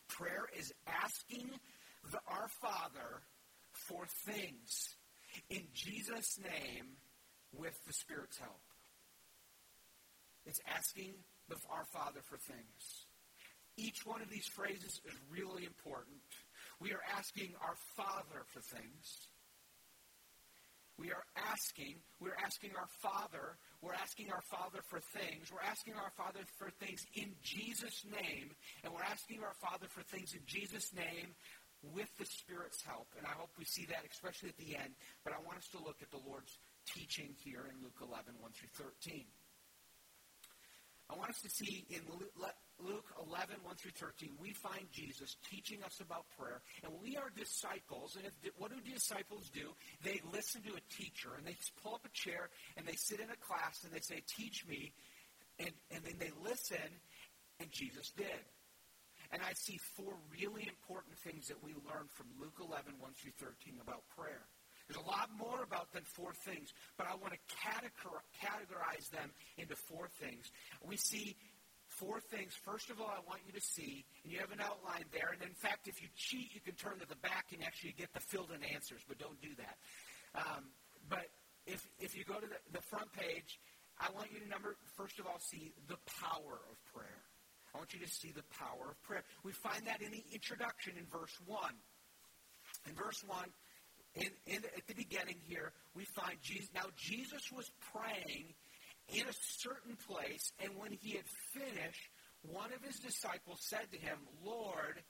Prayer 0.07 0.45
is 0.57 0.71
asking 0.87 1.49
the, 2.11 2.19
our 2.27 2.47
Father 2.61 3.21
for 3.71 4.05
things 4.25 4.95
in 5.49 5.63
Jesus' 5.73 6.37
name 6.41 6.93
with 7.57 7.73
the 7.87 7.93
Spirit's 7.93 8.37
help. 8.37 8.61
It's 10.45 10.59
asking 10.67 11.13
our 11.69 11.85
Father 11.93 12.21
for 12.29 12.37
things. 12.37 13.07
Each 13.77 14.05
one 14.05 14.21
of 14.21 14.29
these 14.29 14.45
phrases 14.53 15.01
is 15.05 15.15
really 15.29 15.65
important. 15.65 16.21
We 16.79 16.91
are 16.93 17.03
asking 17.17 17.53
our 17.61 17.75
Father 17.97 18.45
for 18.53 18.61
things. 18.61 19.29
We 20.97 21.09
are 21.09 21.25
asking, 21.49 21.97
we're 22.21 22.37
asking 22.37 22.77
our 22.77 22.89
Father, 23.01 23.57
we're 23.81 23.97
asking 23.97 24.29
our 24.29 24.45
Father 24.53 24.85
for 24.89 25.01
things. 25.17 25.49
We're 25.49 25.65
asking 25.65 25.97
our 25.97 26.13
Father 26.13 26.45
for 26.61 26.69
things 26.77 27.01
in 27.17 27.33
Jesus' 27.41 28.05
name, 28.05 28.53
and 28.85 28.93
we're 28.93 29.09
asking 29.09 29.41
our 29.41 29.57
Father 29.57 29.89
for 29.89 30.05
things 30.05 30.37
in 30.37 30.45
Jesus' 30.45 30.93
name 30.93 31.33
with 31.81 32.07
the 32.21 32.29
Spirit's 32.29 32.85
help. 32.85 33.09
And 33.17 33.25
I 33.25 33.33
hope 33.33 33.49
we 33.57 33.65
see 33.65 33.89
that, 33.89 34.05
especially 34.05 34.53
at 34.53 34.61
the 34.61 34.77
end. 34.77 34.93
But 35.25 35.33
I 35.33 35.41
want 35.41 35.57
us 35.57 35.67
to 35.73 35.81
look 35.81 35.97
at 36.05 36.13
the 36.13 36.21
Lord's 36.21 36.53
teaching 36.93 37.33
here 37.41 37.65
in 37.65 37.81
Luke 37.81 37.97
11, 37.97 38.37
1 38.37 38.51
through 38.53 38.85
13. 39.01 39.25
I 41.09 41.15
want 41.15 41.29
us 41.29 41.41
to 41.41 41.49
see 41.49 41.85
in 41.89 42.01
Luke 42.79 43.05
11, 43.27 43.55
1 43.63 43.75
through 43.75 43.91
13, 43.91 44.31
we 44.39 44.53
find 44.53 44.87
Jesus 44.91 45.35
teaching 45.49 45.83
us 45.83 45.99
about 45.99 46.25
prayer. 46.37 46.61
And 46.83 46.93
we 47.01 47.17
are 47.17 47.29
disciples. 47.35 48.15
And 48.15 48.25
if, 48.25 48.33
what 48.57 48.71
do 48.71 48.79
disciples 48.79 49.49
do? 49.53 49.75
They 50.03 50.21
listen 50.31 50.61
to 50.63 50.73
a 50.73 50.83
teacher 50.95 51.29
and 51.37 51.45
they 51.45 51.55
pull 51.83 51.93
up 51.93 52.05
a 52.05 52.13
chair 52.13 52.49
and 52.77 52.85
they 52.85 52.95
sit 52.95 53.19
in 53.19 53.29
a 53.29 53.37
class 53.37 53.83
and 53.83 53.93
they 53.93 53.99
say, 53.99 54.23
Teach 54.27 54.65
me. 54.67 54.93
And, 55.59 55.71
and 55.91 56.03
then 56.03 56.15
they 56.17 56.31
listen, 56.43 56.89
and 57.59 57.69
Jesus 57.71 58.11
did. 58.17 58.41
And 59.31 59.41
I 59.41 59.53
see 59.53 59.77
four 59.77 60.13
really 60.33 60.67
important 60.67 61.17
things 61.17 61.47
that 61.47 61.61
we 61.63 61.73
learn 61.73 62.09
from 62.09 62.27
Luke 62.39 62.57
11, 62.59 62.93
1 62.99 63.11
through 63.13 63.37
13 63.37 63.79
about 63.81 64.03
prayer. 64.17 64.45
There's 64.87 64.99
a 64.99 65.07
lot 65.07 65.29
more 65.37 65.63
about 65.63 65.91
than 65.93 66.03
four 66.03 66.33
things, 66.45 66.73
but 66.97 67.07
I 67.07 67.15
want 67.15 67.33
to 67.33 67.41
categorize 67.55 69.09
them 69.09 69.31
into 69.57 69.75
four 69.75 70.09
things. 70.19 70.51
We 70.83 70.97
see 70.97 71.35
four 71.87 72.19
things. 72.19 72.53
First 72.65 72.89
of 72.89 72.99
all, 72.99 73.07
I 73.07 73.21
want 73.27 73.41
you 73.45 73.53
to 73.53 73.61
see, 73.61 74.03
and 74.23 74.33
you 74.33 74.39
have 74.39 74.51
an 74.51 74.59
outline 74.59 75.05
there, 75.11 75.31
and 75.31 75.41
in 75.41 75.55
fact, 75.55 75.87
if 75.87 76.01
you 76.01 76.09
cheat, 76.15 76.53
you 76.53 76.61
can 76.61 76.75
turn 76.75 76.99
to 76.99 77.07
the 77.07 77.19
back 77.23 77.47
and 77.53 77.63
actually 77.63 77.95
get 77.97 78.11
the 78.13 78.19
filled 78.19 78.51
in 78.51 78.63
answers, 78.73 79.01
but 79.07 79.17
don't 79.17 79.39
do 79.41 79.55
that. 79.57 79.77
Um, 80.35 80.73
but 81.09 81.27
if, 81.65 81.87
if 81.99 82.17
you 82.17 82.23
go 82.25 82.35
to 82.35 82.47
the, 82.47 82.59
the 82.73 82.81
front 82.81 83.11
page, 83.13 83.59
I 83.99 84.09
want 84.11 84.31
you 84.31 84.39
to 84.39 84.49
number, 84.49 84.75
first 84.97 85.19
of 85.19 85.27
all, 85.27 85.39
see 85.39 85.71
the 85.87 85.97
power 86.19 86.59
of 86.69 86.75
prayer. 86.93 87.23
I 87.73 87.77
want 87.77 87.93
you 87.93 87.99
to 88.01 88.09
see 88.09 88.31
the 88.31 88.45
power 88.57 88.91
of 88.91 89.01
prayer. 89.03 89.23
We 89.43 89.51
find 89.51 89.85
that 89.87 90.01
in 90.01 90.11
the 90.11 90.23
introduction 90.33 90.93
in 90.97 91.05
verse 91.09 91.33
1. 91.45 91.57
In 92.89 92.95
verse 92.95 93.23
1, 93.25 93.37
in, 94.15 94.29
in, 94.45 94.61
at 94.77 94.87
the 94.87 94.93
beginning 94.93 95.37
here, 95.47 95.71
we 95.95 96.05
find 96.05 96.37
Jesus. 96.41 96.69
Now, 96.73 96.85
Jesus 96.95 97.51
was 97.51 97.71
praying 97.93 98.53
in 99.09 99.27
a 99.27 99.33
certain 99.57 99.97
place, 100.07 100.51
and 100.63 100.71
when 100.77 100.91
he 100.91 101.11
had 101.11 101.25
finished, 101.51 102.09
one 102.43 102.71
of 102.73 102.83
his 102.83 102.99
disciples 102.99 103.59
said 103.61 103.91
to 103.91 103.97
him, 103.97 104.17
Lord, 104.45 105.01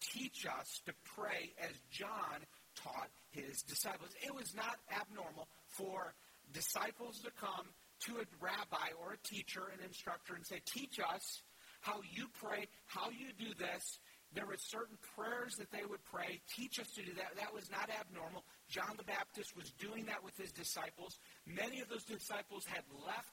teach 0.00 0.46
us 0.46 0.80
to 0.86 0.92
pray 1.14 1.52
as 1.62 1.72
John 1.90 2.40
taught 2.76 3.10
his 3.30 3.62
disciples. 3.62 4.10
It 4.22 4.34
was 4.34 4.54
not 4.54 4.76
abnormal 4.90 5.48
for 5.68 6.14
disciples 6.52 7.20
to 7.20 7.30
come 7.40 7.66
to 8.06 8.12
a 8.16 8.24
rabbi 8.40 8.92
or 9.00 9.12
a 9.14 9.28
teacher, 9.28 9.62
an 9.72 9.84
instructor, 9.84 10.34
and 10.34 10.46
say, 10.46 10.60
Teach 10.66 10.98
us 11.00 11.42
how 11.80 12.00
you 12.12 12.26
pray, 12.42 12.66
how 12.86 13.10
you 13.10 13.32
do 13.38 13.54
this. 13.58 13.98
There 14.34 14.46
were 14.46 14.58
certain 14.58 14.98
prayers 15.14 15.54
that 15.56 15.70
they 15.70 15.86
would 15.88 16.02
pray. 16.04 16.42
Teach 16.54 16.80
us 16.80 16.90
to 16.98 17.02
do 17.02 17.14
that. 17.14 17.38
That 17.38 17.54
was 17.54 17.70
not 17.70 17.88
abnormal. 17.88 18.42
John 18.68 18.98
the 18.98 19.06
Baptist 19.06 19.56
was 19.56 19.70
doing 19.78 20.06
that 20.06 20.24
with 20.24 20.36
his 20.36 20.50
disciples. 20.50 21.18
Many 21.46 21.80
of 21.80 21.88
those 21.88 22.02
disciples 22.02 22.66
had 22.66 22.82
left 23.06 23.30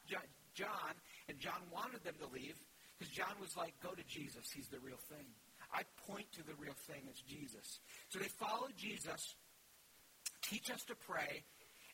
John, 0.53 0.93
and 1.27 1.39
John 1.39 1.61
wanted 1.73 2.03
them 2.03 2.15
to 2.21 2.27
leave 2.29 2.55
because 2.97 3.11
John 3.11 3.33
was 3.41 3.57
like, 3.57 3.73
go 3.81 3.91
to 3.97 4.03
Jesus. 4.05 4.51
He's 4.53 4.69
the 4.69 4.79
real 4.79 5.01
thing. 5.09 5.25
I 5.73 5.81
point 6.05 6.31
to 6.33 6.43
the 6.45 6.53
real 6.61 6.77
thing. 6.85 7.01
It's 7.09 7.21
Jesus. 7.21 7.79
So 8.09 8.19
they 8.19 8.29
followed 8.29 8.77
Jesus. 8.77 9.35
Teach 10.43 10.69
us 10.69 10.83
to 10.85 10.95
pray 10.95 11.43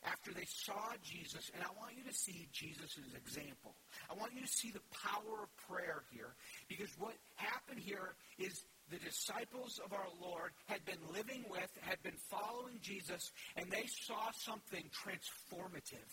after 0.04 0.32
they 0.32 0.46
saw 0.46 0.94
Jesus, 1.02 1.50
and 1.54 1.62
I 1.62 1.70
want 1.80 1.96
you 1.96 2.04
to 2.04 2.14
see 2.14 2.48
Jesus' 2.52 2.98
example. 3.16 3.74
I 4.10 4.14
want 4.14 4.32
you 4.34 4.42
to 4.42 4.48
see 4.48 4.70
the 4.70 4.84
power 4.94 5.42
of 5.42 5.48
prayer 5.66 6.04
here, 6.12 6.34
because 6.68 6.90
what 6.98 7.14
happened 7.36 7.80
here 7.80 8.14
is 8.38 8.62
the 8.90 8.98
disciples 8.98 9.80
of 9.84 9.92
our 9.92 10.08
Lord 10.20 10.52
had 10.66 10.84
been 10.84 11.00
living 11.12 11.44
with, 11.50 11.70
had 11.80 12.02
been 12.02 12.18
following 12.30 12.78
Jesus, 12.80 13.30
and 13.56 13.70
they 13.70 13.86
saw 13.86 14.30
something 14.32 14.84
transformative. 14.92 16.12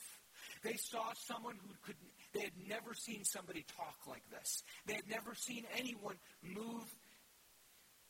They 0.63 0.75
saw 0.75 1.13
someone 1.13 1.55
who 1.65 1.73
could, 1.85 1.95
they 2.33 2.41
had 2.41 2.57
never 2.67 2.93
seen 2.93 3.23
somebody 3.23 3.65
talk 3.75 3.95
like 4.07 4.23
this. 4.29 4.63
They 4.85 4.93
had 4.93 5.09
never 5.09 5.33
seen 5.35 5.65
anyone 5.77 6.15
move 6.43 6.83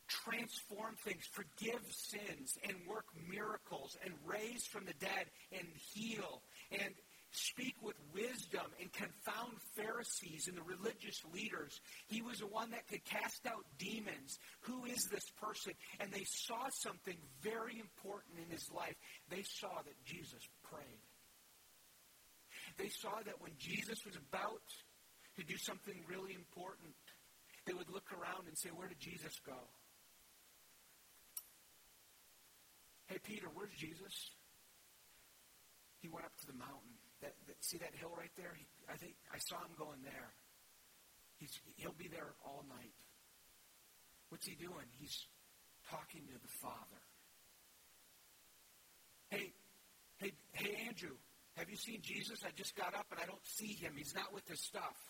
transform 0.08 0.96
things, 1.04 1.28
forgive 1.32 1.82
sins, 1.90 2.58
and 2.68 2.76
work 2.88 3.06
miracles, 3.28 3.98
and 4.04 4.14
raise 4.26 4.66
from 4.66 4.86
the 4.86 4.94
dead, 5.00 5.26
and 5.52 5.68
heal, 5.94 6.42
and 6.72 6.94
speak 7.36 7.76
with 7.82 7.96
wisdom, 8.14 8.66
and 8.80 8.92
confound 8.94 9.60
Pharisees 9.76 10.48
and 10.48 10.58
the 10.58 10.64
religious 10.64 11.22
leaders. 11.34 11.80
He 12.08 12.22
was 12.22 12.40
the 12.40 12.48
one 12.48 12.72
that 12.72 12.88
could 12.88 13.04
cast 13.06 13.46
out 13.46 13.66
demons. 13.78 14.40
Who 14.62 14.86
is 14.86 15.06
this 15.12 15.30
person? 15.42 15.74
And 16.00 16.12
they 16.12 16.24
saw 16.26 16.70
something 16.72 17.18
very 17.42 17.80
important 17.80 18.40
in 18.40 18.50
his 18.50 18.72
life. 18.72 18.96
They 19.30 19.44
saw 19.44 19.76
that 19.84 20.06
Jesus 20.06 20.48
prayed. 20.64 21.04
They 22.78 22.90
saw 22.90 23.22
that 23.26 23.42
when 23.42 23.52
Jesus 23.58 24.04
was 24.06 24.16
about 24.16 24.64
to 25.38 25.44
do 25.44 25.58
something 25.58 25.96
really 26.08 26.34
important, 26.34 26.96
they 27.66 27.74
would 27.74 27.90
look 27.90 28.12
around 28.12 28.48
and 28.48 28.58
say, 28.58 28.70
Where 28.70 28.88
did 28.88 29.00
Jesus 29.00 29.34
go? 29.46 29.58
Hey, 33.08 33.18
Peter, 33.24 33.48
where's 33.54 33.74
Jesus? 33.78 34.32
He 36.02 36.10
went 36.10 36.26
up 36.26 36.36
to 36.40 36.48
the 36.48 36.54
mountain. 36.54 36.95
That, 37.26 37.34
that, 37.50 37.58
see 37.66 37.82
that 37.82 37.90
hill 37.98 38.14
right 38.14 38.30
there? 38.38 38.54
He, 38.54 38.70
I 38.86 38.94
think 39.02 39.18
I 39.34 39.42
saw 39.42 39.58
him 39.66 39.74
going 39.82 40.06
there. 40.06 40.30
He's, 41.42 41.58
he'll 41.82 41.98
be 41.98 42.06
there 42.06 42.38
all 42.46 42.62
night. 42.70 42.94
What's 44.30 44.46
he 44.46 44.54
doing? 44.54 44.86
He's 45.02 45.26
talking 45.90 46.22
to 46.30 46.38
the 46.38 46.54
Father. 46.62 47.02
Hey, 49.34 49.58
hey, 50.22 50.32
hey, 50.54 50.86
Andrew, 50.86 51.18
have 51.58 51.66
you 51.66 51.78
seen 51.78 52.06
Jesus? 52.06 52.46
I 52.46 52.54
just 52.54 52.78
got 52.78 52.94
up 52.94 53.10
and 53.10 53.18
I 53.18 53.26
don't 53.26 53.46
see 53.58 53.74
him. 53.74 53.98
He's 53.98 54.14
not 54.14 54.30
with 54.30 54.46
his 54.46 54.62
stuff. 54.62 55.02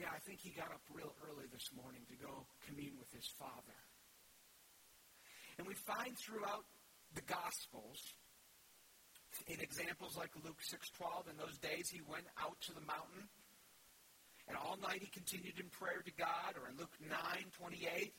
Yeah, 0.00 0.08
I 0.08 0.18
think 0.24 0.40
he 0.40 0.56
got 0.56 0.72
up 0.72 0.80
real 0.88 1.12
early 1.28 1.44
this 1.52 1.68
morning 1.76 2.08
to 2.08 2.16
go 2.16 2.48
commune 2.64 2.96
with 2.96 3.12
his 3.12 3.28
Father. 3.36 3.76
And 5.58 5.68
we 5.68 5.76
find 5.84 6.16
throughout 6.16 6.64
the 7.12 7.20
Gospels, 7.28 8.00
in 9.46 9.60
examples 9.60 10.16
like 10.16 10.30
Luke 10.44 10.60
6.12, 10.62 11.30
in 11.30 11.36
those 11.36 11.58
days 11.58 11.88
he 11.88 12.00
went 12.08 12.26
out 12.38 12.60
to 12.62 12.74
the 12.74 12.80
mountain, 12.82 13.28
and 14.48 14.56
all 14.56 14.78
night 14.82 15.00
he 15.00 15.08
continued 15.08 15.58
in 15.58 15.68
prayer 15.70 16.02
to 16.04 16.12
God, 16.18 16.58
or 16.58 16.68
in 16.68 16.76
Luke 16.76 16.94
9.28, 17.06 18.10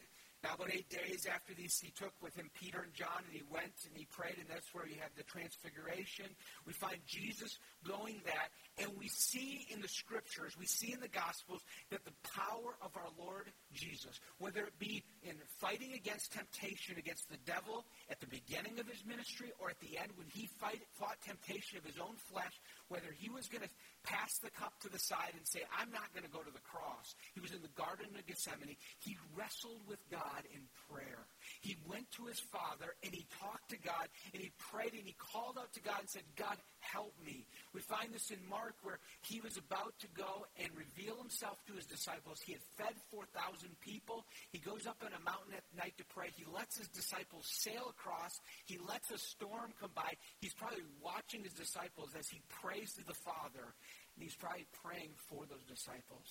now, 0.43 0.55
about 0.55 0.73
eight 0.73 0.89
days 0.89 1.27
after 1.31 1.53
these, 1.53 1.77
he 1.79 1.91
took 1.91 2.13
with 2.19 2.33
him 2.33 2.49
Peter 2.59 2.81
and 2.81 2.93
John, 2.95 3.21
and 3.25 3.33
he 3.33 3.43
went 3.51 3.77
and 3.85 3.93
he 3.93 4.05
prayed, 4.05 4.37
and 4.39 4.49
that's 4.49 4.73
where 4.73 4.87
you 4.87 4.95
have 4.99 5.13
the 5.15 5.21
transfiguration. 5.21 6.25
We 6.65 6.73
find 6.73 6.97
Jesus 7.05 7.59
going 7.87 8.21
that, 8.25 8.49
and 8.81 8.89
we 8.97 9.07
see 9.07 9.67
in 9.69 9.81
the 9.81 9.87
scriptures, 9.87 10.57
we 10.57 10.65
see 10.65 10.93
in 10.93 10.99
the 10.99 11.13
Gospels, 11.13 11.61
that 11.91 12.03
the 12.05 12.17
power 12.33 12.73
of 12.81 12.89
our 12.97 13.09
Lord 13.19 13.51
Jesus, 13.71 14.19
whether 14.39 14.65
it 14.65 14.79
be 14.79 15.03
in 15.21 15.35
fighting 15.59 15.93
against 15.93 16.33
temptation 16.33 16.97
against 16.97 17.29
the 17.29 17.37
devil 17.45 17.85
at 18.11 18.19
the 18.19 18.27
beginning 18.27 18.75
of 18.77 18.85
his 18.91 18.99
ministry 19.07 19.55
or 19.57 19.71
at 19.71 19.79
the 19.79 19.95
end 19.97 20.11
when 20.19 20.27
he 20.27 20.51
fight, 20.59 20.83
fought 20.99 21.15
temptation 21.23 21.79
of 21.79 21.85
his 21.87 21.95
own 21.95 22.19
flesh, 22.27 22.51
whether 22.91 23.07
he 23.15 23.31
was 23.31 23.47
going 23.47 23.63
to 23.63 23.71
pass 24.03 24.37
the 24.43 24.51
cup 24.51 24.75
to 24.83 24.91
the 24.91 24.99
side 24.99 25.31
and 25.31 25.47
say, 25.47 25.63
I'm 25.79 25.89
not 25.95 26.11
going 26.11 26.27
to 26.27 26.35
go 26.35 26.43
to 26.43 26.51
the 26.51 26.65
cross. 26.67 27.15
He 27.33 27.39
was 27.39 27.55
in 27.55 27.63
the 27.63 27.71
Garden 27.79 28.11
of 28.11 28.27
Gethsemane. 28.27 28.75
He 28.99 29.15
wrestled 29.39 29.79
with 29.87 30.03
God 30.11 30.43
in 30.51 30.59
prayer. 30.91 31.23
He 31.59 31.75
went 31.87 32.09
to 32.15 32.25
his 32.25 32.39
Father 32.39 32.95
and 33.03 33.13
he 33.13 33.27
talked 33.39 33.69
to 33.69 33.77
God 33.77 34.07
and 34.33 34.41
he 34.41 34.51
prayed 34.71 34.93
and 34.93 35.03
he 35.03 35.15
called 35.19 35.57
out 35.59 35.73
to 35.73 35.81
God 35.81 35.99
and 35.99 36.09
said, 36.09 36.23
God, 36.35 36.55
help 36.79 37.13
me. 37.25 37.45
We 37.73 37.81
find 37.81 38.13
this 38.13 38.31
in 38.31 38.39
Mark 38.49 38.75
where 38.81 38.99
he 39.27 39.41
was 39.41 39.57
about 39.57 39.93
to 39.99 40.07
go 40.15 40.47
and 40.57 40.69
reveal 40.73 41.17
himself 41.17 41.57
to 41.67 41.73
his 41.73 41.85
disciples. 41.85 42.41
He 42.41 42.53
had 42.53 42.63
fed 42.77 42.95
4,000 43.11 43.69
people. 43.81 44.25
He 44.51 44.59
goes 44.59 44.87
up 44.87 45.03
on 45.05 45.11
a 45.13 45.23
mountain 45.23 45.53
at 45.53 45.67
night 45.77 45.93
to 45.97 46.05
pray. 46.05 46.31
He 46.33 46.45
lets 46.47 46.77
his 46.77 46.87
disciples 46.89 47.45
sail 47.47 47.91
across. 47.91 48.39
He 48.65 48.79
lets 48.87 49.11
a 49.11 49.17
storm 49.17 49.75
come 49.79 49.91
by. 49.95 50.15
He's 50.39 50.53
probably 50.53 50.85
watching 51.03 51.43
his 51.43 51.53
disciples 51.53 52.15
as 52.17 52.27
he 52.27 52.41
prays 52.61 52.93
to 52.95 53.05
the 53.05 53.17
Father. 53.25 53.75
And 54.15 54.23
he's 54.23 54.35
probably 54.35 54.67
praying 54.83 55.11
for 55.29 55.45
those 55.45 55.63
disciples. 55.67 56.27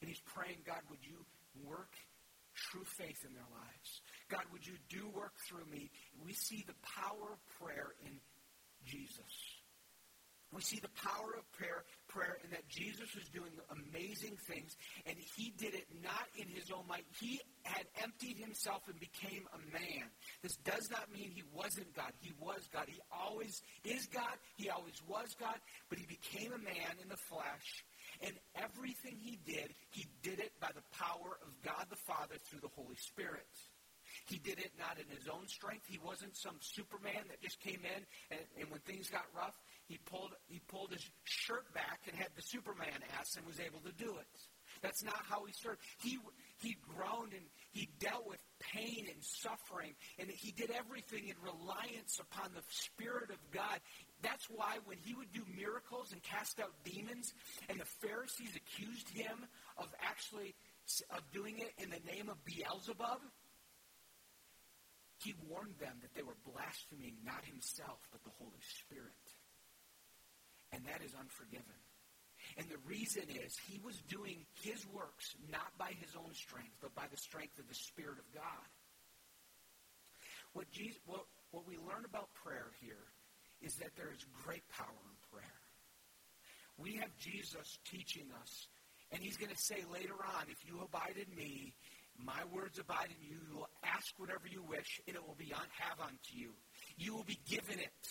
And 0.00 0.08
he's 0.08 0.20
praying, 0.20 0.64
God, 0.66 0.80
would 0.88 1.04
you 1.04 1.24
work 1.64 1.92
true 2.70 2.84
faith 2.84 3.24
in 3.24 3.32
their 3.32 3.48
lives? 3.50 3.90
God, 4.28 4.44
would 4.52 4.66
you 4.66 4.76
do 4.88 5.08
work 5.16 5.32
through 5.48 5.66
me? 5.70 5.90
We 6.22 6.32
see 6.32 6.64
the 6.66 6.76
power 6.84 7.32
of 7.32 7.40
prayer 7.58 7.96
in 8.04 8.20
Jesus. 8.84 9.60
We 10.52 10.62
see 10.62 10.80
the 10.82 10.90
power 10.98 11.38
of 11.38 11.46
prayer, 11.52 11.84
prayer 12.08 12.36
in 12.42 12.50
that 12.50 12.66
Jesus 12.66 13.14
was 13.14 13.30
doing 13.30 13.54
amazing 13.70 14.34
things, 14.50 14.74
and 15.06 15.14
he 15.36 15.54
did 15.56 15.74
it 15.74 15.86
not 16.02 16.26
in 16.34 16.48
his 16.48 16.72
own 16.74 16.82
might. 16.88 17.06
He 17.20 17.40
had 17.62 17.86
emptied 18.02 18.36
himself 18.36 18.82
and 18.90 18.98
became 18.98 19.46
a 19.54 19.58
man. 19.70 20.10
This 20.42 20.56
does 20.66 20.90
not 20.90 21.06
mean 21.14 21.30
he 21.30 21.44
wasn't 21.54 21.94
God. 21.94 22.10
He 22.18 22.32
was 22.40 22.66
God. 22.72 22.86
He 22.88 22.98
always 23.14 23.62
is 23.84 24.06
God. 24.06 24.34
He 24.56 24.68
always 24.70 24.98
was 25.06 25.36
God, 25.38 25.54
but 25.88 26.00
he 26.00 26.06
became 26.06 26.50
a 26.50 26.58
man 26.58 26.98
in 27.00 27.08
the 27.08 27.20
flesh, 27.30 27.86
and 28.22 28.34
everything 28.54 29.16
he 29.20 29.38
did, 29.44 29.74
he 29.90 30.06
did 30.22 30.38
it 30.38 30.52
by 30.60 30.70
the 30.74 30.84
power 30.96 31.38
of 31.42 31.50
God 31.62 31.86
the 31.88 31.96
Father 31.96 32.36
through 32.44 32.60
the 32.60 32.74
Holy 32.76 32.96
Spirit. 32.96 33.48
He 34.26 34.38
did 34.38 34.58
it 34.58 34.72
not 34.78 34.98
in 34.98 35.06
his 35.16 35.28
own 35.28 35.46
strength. 35.46 35.86
He 35.86 35.98
wasn't 36.02 36.36
some 36.36 36.56
Superman 36.60 37.24
that 37.28 37.40
just 37.40 37.60
came 37.60 37.80
in 37.84 38.02
and, 38.30 38.40
and 38.58 38.70
when 38.70 38.80
things 38.80 39.08
got 39.08 39.24
rough, 39.34 39.54
he 39.86 39.98
pulled 39.98 40.34
he 40.48 40.60
pulled 40.68 40.92
his 40.92 41.04
shirt 41.24 41.72
back 41.74 42.00
and 42.06 42.16
had 42.16 42.28
the 42.36 42.42
Superman 42.42 43.00
ass 43.18 43.36
and 43.36 43.46
was 43.46 43.60
able 43.60 43.80
to 43.80 43.92
do 43.92 44.18
it. 44.18 44.26
That's 44.82 45.02
not 45.02 45.18
how 45.28 45.44
he 45.44 45.52
served. 45.52 45.80
He 46.02 46.18
he 46.58 46.76
groaned 46.94 47.32
and 47.32 47.46
he 47.72 47.88
dealt 47.98 48.26
with 48.26 48.40
pain 48.60 49.06
and 49.08 49.22
suffering, 49.22 49.94
and 50.18 50.28
he 50.30 50.52
did 50.52 50.70
everything 50.70 51.28
in 51.28 51.36
reliance 51.42 52.20
upon 52.20 52.52
the 52.54 52.62
Spirit 52.68 53.30
of 53.30 53.38
God. 53.50 53.80
That's 54.22 54.46
why 54.50 54.76
when 54.84 54.98
he 54.98 55.14
would 55.14 55.32
do 55.32 55.42
miracles 55.56 56.12
and 56.12 56.22
cast 56.22 56.60
out 56.60 56.72
demons, 56.84 57.32
and 57.68 57.80
the 57.80 57.88
Pharisees 58.04 58.56
accused 58.56 59.08
him 59.10 59.36
of 59.78 59.88
actually 60.00 60.54
of 61.10 61.22
doing 61.32 61.58
it 61.58 61.72
in 61.78 61.90
the 61.90 62.02
name 62.10 62.28
of 62.28 62.36
Beelzebub, 62.44 63.20
he 65.22 65.34
warned 65.48 65.78
them 65.78 65.94
that 66.00 66.14
they 66.14 66.22
were 66.22 66.36
blaspheming 66.44 67.16
not 67.24 67.44
himself, 67.44 68.00
but 68.10 68.24
the 68.24 68.34
Holy 68.40 68.64
Spirit. 68.80 69.24
And 70.72 70.84
that 70.86 71.04
is 71.04 71.14
unforgiven. 71.14 71.80
And 72.56 72.66
the 72.68 72.80
reason 72.88 73.24
is 73.28 73.56
he 73.68 73.80
was 73.84 74.00
doing 74.08 74.46
his 74.64 74.84
works 74.88 75.36
not 75.52 75.76
by 75.78 75.92
his 76.00 76.16
own 76.16 76.32
strength, 76.32 76.74
but 76.80 76.94
by 76.94 77.04
the 77.10 77.20
strength 77.20 77.58
of 77.58 77.68
the 77.68 77.74
Spirit 77.74 78.18
of 78.18 78.26
God. 78.34 78.68
What, 80.52 80.70
Jesus, 80.72 80.98
what, 81.06 81.26
what 81.52 81.68
we 81.68 81.76
learn 81.76 82.04
about 82.08 82.32
prayer 82.34 82.72
here 82.80 83.06
is 83.62 83.74
that 83.76 83.90
there 83.96 84.12
is 84.12 84.24
great 84.44 84.66
power 84.68 84.88
in 84.88 85.16
prayer. 85.32 85.60
We 86.78 86.96
have 86.96 87.10
Jesus 87.18 87.78
teaching 87.90 88.26
us, 88.40 88.68
and 89.12 89.20
he's 89.22 89.36
going 89.36 89.52
to 89.52 89.62
say 89.62 89.84
later 89.92 90.16
on, 90.16 90.44
if 90.48 90.64
you 90.66 90.80
abide 90.80 91.16
in 91.16 91.34
me, 91.36 91.74
my 92.18 92.40
words 92.52 92.78
abide 92.78 93.08
in 93.08 93.20
you, 93.28 93.36
you 93.48 93.56
will 93.56 93.70
ask 93.84 94.12
whatever 94.16 94.48
you 94.48 94.62
wish, 94.62 95.00
and 95.06 95.16
it 95.16 95.22
will 95.26 95.38
be 95.38 95.52
on, 95.52 95.64
have 95.78 96.00
unto 96.00 96.32
you. 96.32 96.50
You 96.96 97.14
will 97.14 97.24
be 97.24 97.38
given 97.48 97.78
it. 97.78 98.04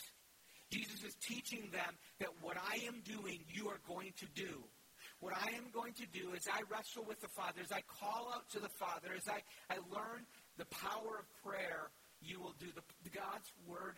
Jesus 0.71 1.03
is 1.03 1.15
teaching 1.15 1.69
them 1.71 1.97
that 2.19 2.29
what 2.41 2.57
I 2.57 2.85
am 2.85 3.01
doing, 3.05 3.39
you 3.49 3.69
are 3.69 3.81
going 3.87 4.13
to 4.17 4.25
do. 4.35 4.63
What 5.19 5.33
I 5.33 5.51
am 5.57 5.67
going 5.73 5.93
to 5.93 6.07
do 6.13 6.33
is 6.33 6.47
I 6.47 6.61
wrestle 6.71 7.03
with 7.07 7.19
the 7.19 7.27
Father, 7.27 7.61
as 7.61 7.71
I 7.71 7.81
call 7.99 8.31
out 8.33 8.49
to 8.51 8.59
the 8.59 8.69
Father, 8.79 9.09
as 9.17 9.27
I, 9.27 9.41
I 9.69 9.77
learn 9.91 10.23
the 10.57 10.65
power 10.65 11.19
of 11.19 11.25
prayer, 11.43 11.91
you 12.21 12.39
will 12.39 12.55
do. 12.59 12.67
The, 12.75 13.09
God's 13.09 13.51
Word 13.67 13.95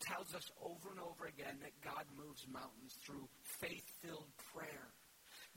tells 0.00 0.34
us 0.34 0.50
over 0.62 0.90
and 0.90 1.00
over 1.00 1.26
again 1.26 1.58
that 1.62 1.72
God 1.82 2.04
moves 2.16 2.46
mountains 2.50 2.96
through 3.04 3.28
faith-filled 3.60 4.30
prayer. 4.52 4.88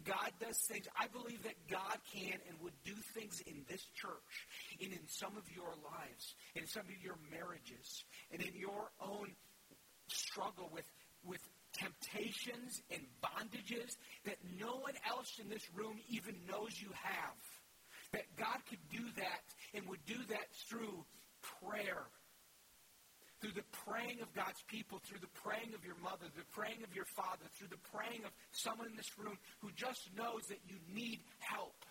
God 0.05 0.31
does 0.39 0.57
things. 0.69 0.87
I 0.95 1.07
believe 1.07 1.41
that 1.43 1.57
God 1.69 1.97
can 2.13 2.37
and 2.47 2.61
would 2.61 2.77
do 2.85 2.93
things 3.15 3.41
in 3.47 3.65
this 3.67 3.83
church 3.95 4.47
and 4.81 4.93
in 4.93 5.07
some 5.07 5.35
of 5.37 5.43
your 5.55 5.73
lives, 5.83 6.35
in 6.55 6.67
some 6.67 6.83
of 6.83 7.03
your 7.03 7.17
marriages, 7.31 8.03
and 8.31 8.41
in 8.41 8.53
your 8.55 8.91
own 9.01 9.31
struggle 10.07 10.69
with, 10.71 10.85
with 11.25 11.41
temptations 11.73 12.81
and 12.91 13.01
bondages 13.23 13.97
that 14.25 14.37
no 14.59 14.77
one 14.77 14.93
else 15.09 15.39
in 15.41 15.49
this 15.49 15.67
room 15.73 15.97
even 16.09 16.35
knows 16.49 16.79
you 16.79 16.89
have. 16.93 17.37
That 18.13 18.23
God 18.37 18.59
could 18.69 18.79
do 18.91 19.03
that 19.17 19.43
and 19.73 19.87
would 19.87 20.05
do 20.05 20.17
that 20.29 20.47
through 20.69 21.05
prayer. 21.61 22.05
Through 23.39 23.53
the 23.53 23.67
praying 23.85 24.21
of 24.21 24.33
God's 24.33 24.63
people, 24.67 24.99
through 25.05 25.19
the 25.19 25.33
praying 25.45 25.73
of 25.75 25.85
your 25.85 25.97
mother, 26.01 26.25
the 26.35 26.47
praying 26.51 26.81
of 26.83 26.95
your 26.95 27.05
father, 27.05 27.45
through 27.53 27.69
the 27.69 27.83
praying 27.93 28.25
of 28.25 28.31
someone 28.51 28.87
in 28.87 28.95
this 28.97 29.13
room 29.17 29.37
who 29.61 29.69
just 29.75 30.09
knows 30.17 30.47
that 30.49 30.59
you 30.65 30.77
need 30.93 31.21
help. 31.37 31.85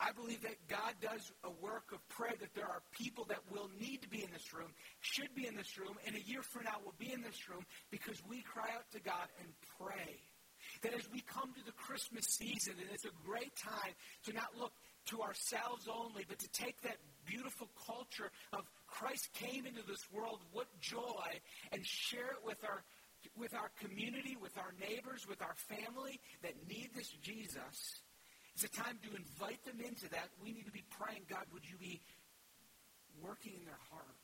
I 0.00 0.10
believe 0.12 0.42
that 0.42 0.56
God 0.66 0.94
does 1.00 1.30
a 1.44 1.50
work 1.62 1.92
of 1.92 2.06
prayer, 2.08 2.34
that 2.40 2.54
there 2.54 2.66
are 2.66 2.82
people 2.92 3.26
that 3.28 3.38
will 3.50 3.70
need 3.78 4.02
to 4.02 4.08
be 4.08 4.24
in 4.24 4.30
this 4.32 4.52
room, 4.52 4.72
should 5.00 5.32
be 5.34 5.46
in 5.46 5.54
this 5.54 5.78
room, 5.78 5.94
and 6.06 6.16
a 6.16 6.22
year 6.26 6.42
from 6.42 6.64
now 6.64 6.76
will 6.84 6.98
be 6.98 7.12
in 7.12 7.22
this 7.22 7.48
room 7.48 7.64
because 7.90 8.20
we 8.28 8.42
cry 8.42 8.68
out 8.74 8.90
to 8.92 9.00
God 9.00 9.28
and 9.38 9.48
pray. 9.78 10.18
That 10.82 10.94
as 10.94 11.06
we 11.12 11.20
come 11.20 11.52
to 11.54 11.64
the 11.64 11.72
Christmas 11.72 12.24
season, 12.26 12.74
and 12.80 12.90
it's 12.92 13.04
a 13.04 13.14
great 13.24 13.54
time 13.54 13.94
to 14.24 14.32
not 14.32 14.48
look 14.58 14.72
to 15.06 15.22
ourselves 15.22 15.86
only, 15.86 16.24
but 16.28 16.38
to 16.40 16.48
take 16.48 16.80
that 16.82 16.96
beautiful 17.26 17.68
culture 17.86 18.30
of 18.52 18.62
Christ 18.86 19.30
came 19.34 19.66
into 19.66 19.82
this 19.86 20.04
world, 20.12 20.40
what 20.52 20.66
joy, 20.80 21.40
and 21.72 21.84
share 21.84 22.30
it 22.32 22.44
with 22.44 22.62
our 22.64 22.84
with 23.38 23.54
our 23.54 23.70
community, 23.80 24.36
with 24.40 24.56
our 24.58 24.74
neighbors, 24.78 25.26
with 25.26 25.40
our 25.40 25.54
family 25.66 26.20
that 26.42 26.52
need 26.68 26.90
this 26.94 27.08
Jesus 27.22 28.02
it's 28.54 28.62
a 28.62 28.70
time 28.70 28.98
to 29.02 29.10
invite 29.16 29.64
them 29.64 29.80
into 29.82 30.08
that. 30.10 30.30
We 30.40 30.52
need 30.52 30.66
to 30.66 30.72
be 30.72 30.84
praying, 30.88 31.26
God, 31.28 31.42
would 31.52 31.66
you 31.68 31.76
be 31.76 32.00
working 33.20 33.52
in 33.58 33.64
their 33.66 33.82
heart? 33.90 34.23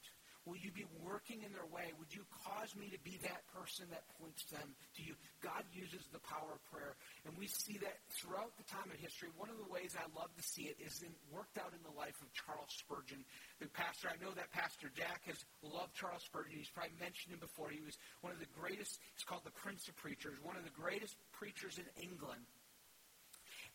Will 0.50 0.58
you 0.58 0.74
be 0.74 0.82
working 0.98 1.46
in 1.46 1.54
their 1.54 1.70
way? 1.70 1.94
Would 2.02 2.10
you 2.10 2.26
cause 2.42 2.74
me 2.74 2.90
to 2.90 2.98
be 3.06 3.22
that 3.22 3.46
person 3.54 3.86
that 3.94 4.02
points 4.18 4.42
them 4.50 4.74
to 4.98 5.00
you? 5.06 5.14
God 5.38 5.62
uses 5.70 6.10
the 6.10 6.18
power 6.26 6.58
of 6.58 6.62
prayer. 6.74 6.98
And 7.22 7.38
we 7.38 7.46
see 7.46 7.78
that 7.78 8.02
throughout 8.10 8.58
the 8.58 8.66
time 8.66 8.90
of 8.90 8.98
history. 8.98 9.30
One 9.38 9.46
of 9.46 9.62
the 9.62 9.70
ways 9.70 9.94
I 9.94 10.10
love 10.10 10.34
to 10.34 10.42
see 10.42 10.66
it 10.66 10.74
is 10.82 11.06
in, 11.06 11.14
worked 11.30 11.54
out 11.54 11.70
in 11.70 11.78
the 11.86 11.94
life 11.94 12.18
of 12.18 12.34
Charles 12.34 12.66
Spurgeon, 12.82 13.22
the 13.62 13.70
pastor. 13.70 14.10
I 14.10 14.18
know 14.18 14.34
that 14.34 14.50
Pastor 14.50 14.90
Jack 14.90 15.22
has 15.30 15.38
loved 15.62 15.94
Charles 15.94 16.26
Spurgeon. 16.26 16.58
He's 16.58 16.74
probably 16.74 16.98
mentioned 16.98 17.30
him 17.30 17.38
before. 17.38 17.70
He 17.70 17.86
was 17.86 17.94
one 18.18 18.34
of 18.34 18.42
the 18.42 18.50
greatest, 18.50 18.98
he's 19.14 19.22
called 19.22 19.46
the 19.46 19.54
Prince 19.54 19.86
of 19.86 19.94
Preachers, 20.02 20.42
one 20.42 20.58
of 20.58 20.66
the 20.66 20.74
greatest 20.74 21.14
preachers 21.30 21.78
in 21.78 21.86
England. 21.94 22.42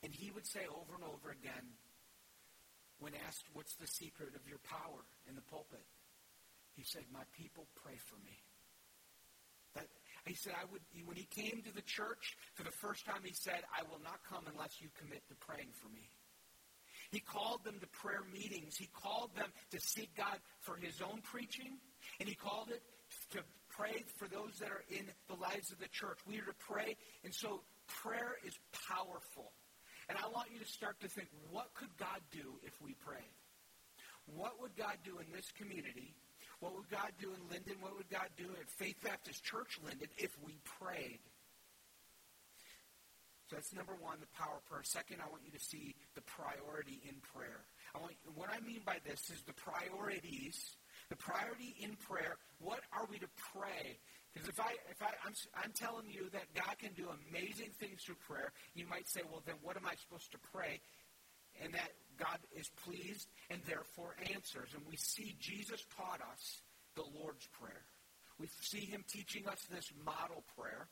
And 0.04 0.12
he 0.12 0.28
would 0.36 0.44
say 0.44 0.68
over 0.68 0.92
and 0.92 1.08
over 1.08 1.32
again, 1.32 1.72
when 3.00 3.16
asked, 3.24 3.48
What's 3.56 3.80
the 3.80 3.88
secret 3.88 4.36
of 4.36 4.44
your 4.44 4.60
power 4.68 5.08
in 5.24 5.40
the 5.40 5.48
pulpit? 5.48 5.88
He 6.76 6.84
said, 6.84 7.04
My 7.12 7.24
people 7.34 7.68
pray 7.76 7.98
for 7.98 8.18
me. 8.24 8.38
That, 9.76 9.88
he 10.26 10.36
said, 10.36 10.54
I 10.60 10.66
would, 10.72 10.82
when 11.06 11.18
he 11.18 11.26
came 11.26 11.62
to 11.64 11.74
the 11.74 11.86
church 11.86 12.36
for 12.56 12.64
the 12.64 12.72
first 12.72 13.06
time, 13.06 13.22
he 13.24 13.34
said, 13.34 13.62
I 13.72 13.84
will 13.84 14.02
not 14.04 14.20
come 14.28 14.44
unless 14.52 14.82
you 14.82 14.90
commit 15.00 15.24
to 15.30 15.36
praying 15.36 15.70
for 15.82 15.90
me. 15.90 16.10
He 17.12 17.20
called 17.20 17.64
them 17.64 17.80
to 17.80 17.88
prayer 17.88 18.24
meetings. 18.34 18.76
He 18.78 18.90
called 18.92 19.32
them 19.36 19.48
to 19.72 19.80
seek 19.80 20.16
God 20.18 20.40
for 20.62 20.76
his 20.76 21.02
own 21.02 21.22
preaching, 21.22 21.78
and 22.20 22.28
he 22.28 22.36
called 22.36 22.70
it 22.72 22.82
to 23.32 23.40
pray 23.70 24.04
for 24.18 24.28
those 24.28 24.58
that 24.60 24.70
are 24.70 24.84
in 24.90 25.06
the 25.30 25.36
lives 25.36 25.72
of 25.72 25.80
the 25.80 25.88
church. 25.92 26.18
We 26.26 26.40
are 26.40 26.46
to 26.46 26.58
pray, 26.68 26.98
and 27.24 27.34
so 27.34 27.62
prayer 27.88 28.36
is 28.46 28.58
powerful. 28.90 29.54
And 30.10 30.18
I 30.18 30.28
want 30.30 30.50
you 30.52 30.60
to 30.60 30.68
start 30.68 31.00
to 31.02 31.08
think, 31.08 31.30
what 31.50 31.74
could 31.74 31.96
God 31.98 32.22
do 32.32 32.60
if 32.64 32.74
we 32.82 32.94
prayed? 32.94 33.34
What 34.26 34.60
would 34.62 34.76
God 34.76 34.98
do 35.04 35.20
in 35.20 35.32
this 35.34 35.52
community? 35.58 36.16
What 36.66 36.82
would 36.82 36.90
God 36.90 37.14
do 37.22 37.30
in 37.30 37.38
Linden? 37.46 37.78
What 37.78 37.94
would 37.94 38.10
God 38.10 38.26
do 38.42 38.50
at 38.58 38.66
Faith 38.66 38.98
Baptist 39.06 39.46
Church 39.46 39.78
Linden 39.86 40.10
if 40.18 40.34
we 40.42 40.58
prayed? 40.82 41.22
So 43.46 43.62
that's 43.62 43.70
number 43.70 43.94
one, 44.02 44.18
the 44.18 44.34
power 44.34 44.58
of 44.58 44.66
prayer. 44.66 44.82
Second, 44.82 45.22
I 45.22 45.30
want 45.30 45.46
you 45.46 45.54
to 45.54 45.62
see 45.62 45.94
the 46.18 46.26
priority 46.26 47.06
in 47.06 47.22
prayer. 47.22 47.70
I 47.94 48.02
want, 48.02 48.18
what 48.34 48.50
I 48.50 48.66
mean 48.66 48.82
by 48.82 48.98
this 49.06 49.30
is 49.30 49.46
the 49.46 49.54
priorities. 49.54 50.58
The 51.14 51.22
priority 51.22 51.78
in 51.78 51.94
prayer. 52.02 52.42
What 52.58 52.82
are 52.98 53.06
we 53.14 53.22
to 53.22 53.30
pray? 53.54 54.02
Because 54.34 54.50
if 54.50 54.58
I, 54.58 54.74
if 54.90 55.06
I, 55.06 55.14
I'm, 55.22 55.38
I'm 55.54 55.74
telling 55.78 56.10
you 56.10 56.34
that 56.34 56.50
God 56.58 56.82
can 56.82 56.98
do 56.98 57.14
amazing 57.30 57.78
things 57.78 58.02
through 58.02 58.18
prayer, 58.26 58.50
you 58.74 58.90
might 58.90 59.06
say, 59.06 59.22
well, 59.30 59.46
then 59.46 59.62
what 59.62 59.78
am 59.78 59.86
I 59.86 59.94
supposed 60.02 60.34
to 60.34 60.42
pray? 60.50 60.82
And 61.62 61.78
that 61.78 61.94
God 62.18 62.40
is 62.56 62.70
pleased 62.84 63.28
and 63.50 63.62
therefore 63.68 64.16
answers. 64.34 64.70
And 64.74 64.84
we 64.90 64.96
see 64.98 65.36
Jesus 65.40 65.84
taught 65.98 66.22
us 66.34 66.62
the 66.96 67.04
Lord's 67.20 67.48
Prayer. 67.60 67.86
We 68.40 68.48
see 68.62 68.86
him 68.86 69.04
teaching 69.08 69.48
us 69.48 69.64
this 69.72 69.92
model 70.04 70.44
prayer 70.58 70.88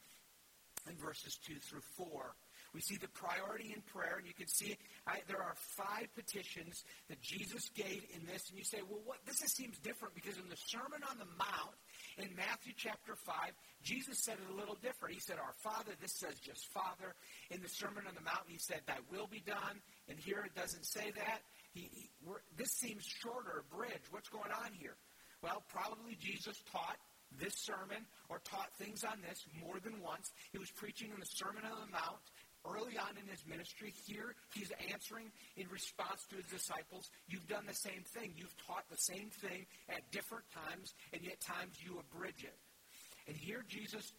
in 0.89 0.95
verses 0.95 1.37
2 1.45 1.55
through 1.59 1.83
4. 1.97 2.35
We 2.73 2.81
see 2.81 2.97
the 2.97 3.07
priority 3.13 3.71
in 3.75 3.81
prayer, 3.85 4.17
and 4.17 4.25
you 4.25 4.33
can 4.33 4.47
see 4.47 4.75
I, 5.05 5.21
there 5.27 5.41
are 5.41 5.53
five 5.77 6.09
petitions 6.15 6.83
that 7.07 7.21
Jesus 7.21 7.69
gave 7.75 8.01
in 8.17 8.25
this. 8.25 8.49
And 8.49 8.57
you 8.57 8.65
say, 8.65 8.81
well, 8.89 9.01
what? 9.05 9.19
This 9.27 9.45
seems 9.53 9.77
different 9.77 10.15
because 10.15 10.37
in 10.41 10.49
the 10.49 10.57
Sermon 10.57 11.05
on 11.05 11.21
the 11.21 11.29
Mount, 11.37 11.77
in 12.17 12.33
Matthew 12.35 12.73
chapter 12.75 13.13
5, 13.13 13.35
Jesus 13.83 14.25
said 14.25 14.41
it 14.41 14.49
a 14.49 14.57
little 14.57 14.77
different. 14.81 15.13
He 15.13 15.21
said, 15.21 15.37
Our 15.37 15.53
Father, 15.61 15.93
this 16.01 16.17
says 16.17 16.33
just 16.41 16.65
Father. 16.73 17.13
In 17.51 17.61
the 17.61 17.69
Sermon 17.69 18.09
on 18.09 18.15
the 18.15 18.25
Mount, 18.25 18.49
he 18.49 18.57
said, 18.57 18.81
Thy 18.85 18.97
will 19.11 19.27
be 19.27 19.41
done. 19.45 19.81
And 20.09 20.19
here 20.19 20.43
it 20.45 20.53
doesn't 20.55 20.85
say 20.85 21.11
that. 21.15 21.39
He, 21.73 21.89
he, 21.91 22.09
this 22.57 22.71
seems 22.71 23.03
shorter, 23.03 23.63
bridge. 23.71 24.03
What's 24.11 24.29
going 24.29 24.51
on 24.51 24.73
here? 24.73 24.95
Well, 25.41 25.63
probably 25.69 26.17
Jesus 26.19 26.61
taught 26.71 26.97
this 27.39 27.55
sermon 27.55 28.05
or 28.29 28.39
taught 28.43 28.69
things 28.77 29.03
on 29.03 29.19
this 29.27 29.43
more 29.59 29.79
than 29.83 30.01
once. 30.01 30.31
He 30.51 30.57
was 30.57 30.69
preaching 30.71 31.09
in 31.11 31.19
the 31.19 31.25
Sermon 31.25 31.63
on 31.65 31.87
the 31.87 31.91
Mount 31.91 32.23
early 32.63 32.95
on 32.95 33.17
in 33.19 33.27
his 33.27 33.43
ministry. 33.45 33.93
Here, 34.07 34.35
he's 34.53 34.71
answering 34.91 35.31
in 35.57 35.67
response 35.67 36.23
to 36.29 36.37
his 36.37 36.45
disciples. 36.47 37.09
You've 37.27 37.47
done 37.47 37.65
the 37.67 37.75
same 37.75 38.03
thing. 38.15 38.33
You've 38.35 38.55
taught 38.65 38.87
the 38.89 38.97
same 38.97 39.29
thing 39.43 39.65
at 39.89 40.07
different 40.11 40.45
times, 40.53 40.93
and 41.11 41.21
yet 41.23 41.41
times 41.41 41.75
you 41.83 41.99
abridge 41.99 42.43
it. 42.43 42.55
And 43.27 43.35
here, 43.35 43.63
Jesus 43.67 44.13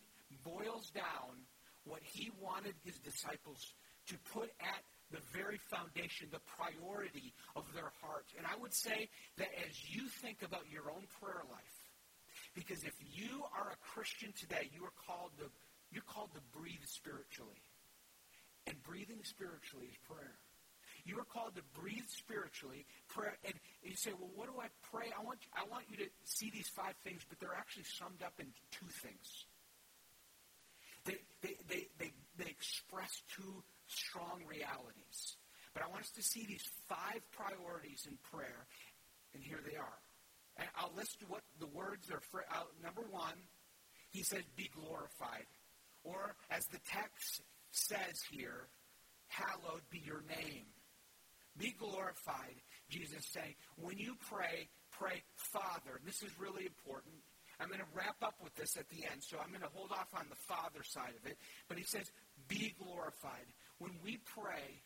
boils 0.44 0.90
down 0.90 1.40
what 1.84 2.00
he 2.02 2.30
wanted 2.40 2.74
his 2.84 2.98
disciples 2.98 3.72
to 4.08 4.16
put 4.32 4.50
at 4.60 4.82
the 5.10 5.20
very 5.32 5.58
foundation, 5.70 6.28
the 6.32 6.42
priority 6.58 7.32
of 7.56 7.64
their 7.74 7.92
heart. 8.02 8.26
And 8.36 8.46
I 8.46 8.56
would 8.60 8.74
say 8.74 9.08
that 9.38 9.48
as 9.68 9.74
you 9.88 10.08
think 10.08 10.42
about 10.42 10.64
your 10.70 10.90
own 10.90 11.04
prayer 11.20 11.42
life, 11.50 11.78
because 12.54 12.84
if 12.84 12.94
you 13.12 13.42
are 13.56 13.72
a 13.72 13.78
Christian 13.94 14.32
today, 14.38 14.70
you 14.72 14.84
are 14.84 14.96
called 15.06 15.30
to 15.38 15.50
you're 15.90 16.06
called 16.10 16.34
to 16.34 16.42
breathe 16.58 16.82
spiritually. 16.86 17.62
And 18.66 18.74
breathing 18.82 19.22
spiritually 19.22 19.86
is 19.86 19.98
prayer. 20.08 20.34
You 21.04 21.20
are 21.20 21.28
called 21.28 21.54
to 21.56 21.62
breathe 21.78 22.08
spiritually, 22.08 22.86
prayer, 23.08 23.36
and 23.44 23.54
you 23.82 23.94
say, 23.94 24.12
"Well, 24.18 24.30
what 24.34 24.48
do 24.48 24.58
I 24.58 24.68
pray?" 24.90 25.12
I 25.12 25.22
want 25.22 25.38
I 25.52 25.68
want 25.68 25.84
you 25.90 25.98
to 25.98 26.08
see 26.24 26.50
these 26.50 26.68
five 26.68 26.94
things, 27.04 27.22
but 27.28 27.38
they're 27.38 27.54
actually 27.54 27.84
summed 27.84 28.22
up 28.24 28.32
in 28.40 28.46
two 28.70 28.88
things. 28.88 29.44
They 31.04 31.18
they 31.42 31.56
they 31.68 31.88
they, 31.98 32.12
they 32.38 32.50
express 32.50 33.22
two 33.36 33.62
strong 33.94 34.42
realities. 34.48 35.36
But 35.72 35.82
I 35.82 35.88
want 35.88 36.02
us 36.02 36.14
to 36.14 36.22
see 36.22 36.46
these 36.46 36.64
five 36.88 37.22
priorities 37.32 38.06
in 38.06 38.18
prayer, 38.30 38.66
and 39.34 39.42
here 39.42 39.60
they 39.66 39.76
are. 39.76 39.98
And 40.56 40.68
I'll 40.76 40.94
list 40.96 41.18
what 41.26 41.42
the 41.58 41.66
words 41.66 42.10
are. 42.10 42.20
For, 42.30 42.44
uh, 42.50 42.70
number 42.82 43.02
one, 43.10 43.34
he 44.10 44.22
says, 44.22 44.42
be 44.56 44.70
glorified. 44.74 45.46
Or, 46.04 46.36
as 46.50 46.66
the 46.66 46.78
text 46.86 47.42
says 47.72 48.22
here, 48.30 48.68
hallowed 49.26 49.82
be 49.90 49.98
your 50.04 50.22
name. 50.28 50.66
Be 51.56 51.74
glorified, 51.78 52.54
Jesus 52.90 53.26
saying. 53.32 53.54
When 53.76 53.98
you 53.98 54.14
pray, 54.30 54.68
pray, 54.92 55.22
Father. 55.34 55.98
This 56.04 56.22
is 56.22 56.30
really 56.38 56.66
important. 56.66 57.14
I'm 57.60 57.68
going 57.68 57.80
to 57.80 57.94
wrap 57.94 58.18
up 58.22 58.34
with 58.42 58.54
this 58.54 58.76
at 58.76 58.88
the 58.90 59.06
end, 59.10 59.22
so 59.22 59.38
I'm 59.38 59.50
going 59.50 59.62
to 59.62 59.70
hold 59.74 59.92
off 59.92 60.10
on 60.14 60.26
the 60.28 60.42
Father 60.46 60.82
side 60.82 61.14
of 61.14 61.30
it. 61.30 61.38
But 61.68 61.78
he 61.78 61.84
says, 61.84 62.10
be 62.48 62.74
glorified. 62.78 63.46
When 63.84 64.00
we 64.00 64.16
pray 64.32 64.80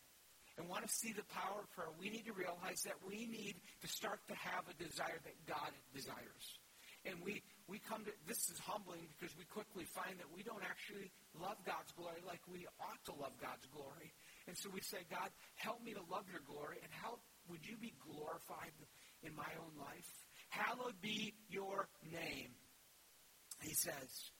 and 0.59 0.67
want 0.67 0.83
to 0.83 0.91
see 0.91 1.15
the 1.15 1.23
power 1.31 1.63
of 1.63 1.71
prayer, 1.71 1.95
we 2.03 2.11
need 2.11 2.27
to 2.27 2.35
realize 2.35 2.83
that 2.83 2.99
we 3.07 3.31
need 3.31 3.55
to 3.79 3.87
start 3.87 4.19
to 4.27 4.35
have 4.35 4.67
a 4.67 4.75
desire 4.75 5.23
that 5.23 5.39
God 5.47 5.71
desires. 5.95 6.59
And 7.07 7.23
we, 7.23 7.47
we 7.71 7.79
come 7.79 8.03
to, 8.03 8.13
this 8.27 8.51
is 8.51 8.59
humbling 8.67 9.07
because 9.15 9.31
we 9.39 9.47
quickly 9.47 9.87
find 9.87 10.19
that 10.19 10.27
we 10.35 10.43
don't 10.43 10.67
actually 10.67 11.15
love 11.39 11.63
God's 11.63 11.95
glory 11.95 12.19
like 12.27 12.43
we 12.51 12.67
ought 12.83 12.99
to 13.07 13.15
love 13.15 13.39
God's 13.39 13.71
glory. 13.71 14.11
And 14.51 14.59
so 14.59 14.67
we 14.75 14.83
say, 14.83 15.07
God, 15.07 15.31
help 15.55 15.79
me 15.79 15.95
to 15.95 16.03
love 16.11 16.27
your 16.27 16.43
glory 16.43 16.83
and 16.83 16.91
help, 16.91 17.23
would 17.47 17.63
you 17.63 17.79
be 17.79 17.95
glorified 18.03 18.75
in 19.23 19.31
my 19.39 19.49
own 19.63 19.79
life? 19.79 20.11
Hallowed 20.51 20.99
be 20.99 21.39
your 21.47 21.87
name, 22.03 22.51
he 23.63 23.75
says. 23.79 24.35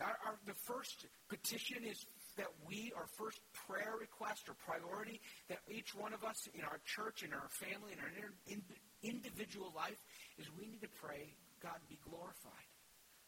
Our, 0.00 0.14
our, 0.22 0.36
the 0.46 0.54
first 0.70 1.06
petition 1.28 1.82
is 1.82 2.04
that 2.36 2.52
we, 2.66 2.92
our 2.96 3.06
first 3.18 3.40
prayer 3.66 3.94
request 3.98 4.48
or 4.48 4.54
priority, 4.64 5.20
that 5.48 5.58
each 5.68 5.94
one 5.94 6.12
of 6.12 6.24
us 6.24 6.48
in 6.54 6.62
our 6.62 6.80
church, 6.84 7.22
in 7.22 7.32
our 7.32 7.48
family, 7.48 7.92
in 7.92 8.00
our 8.00 8.12
in, 8.46 8.62
individual 9.02 9.72
life, 9.74 9.98
is 10.38 10.46
we 10.58 10.66
need 10.66 10.82
to 10.82 10.92
pray, 11.00 11.34
God, 11.62 11.78
be 11.88 11.98
glorified. 12.08 12.68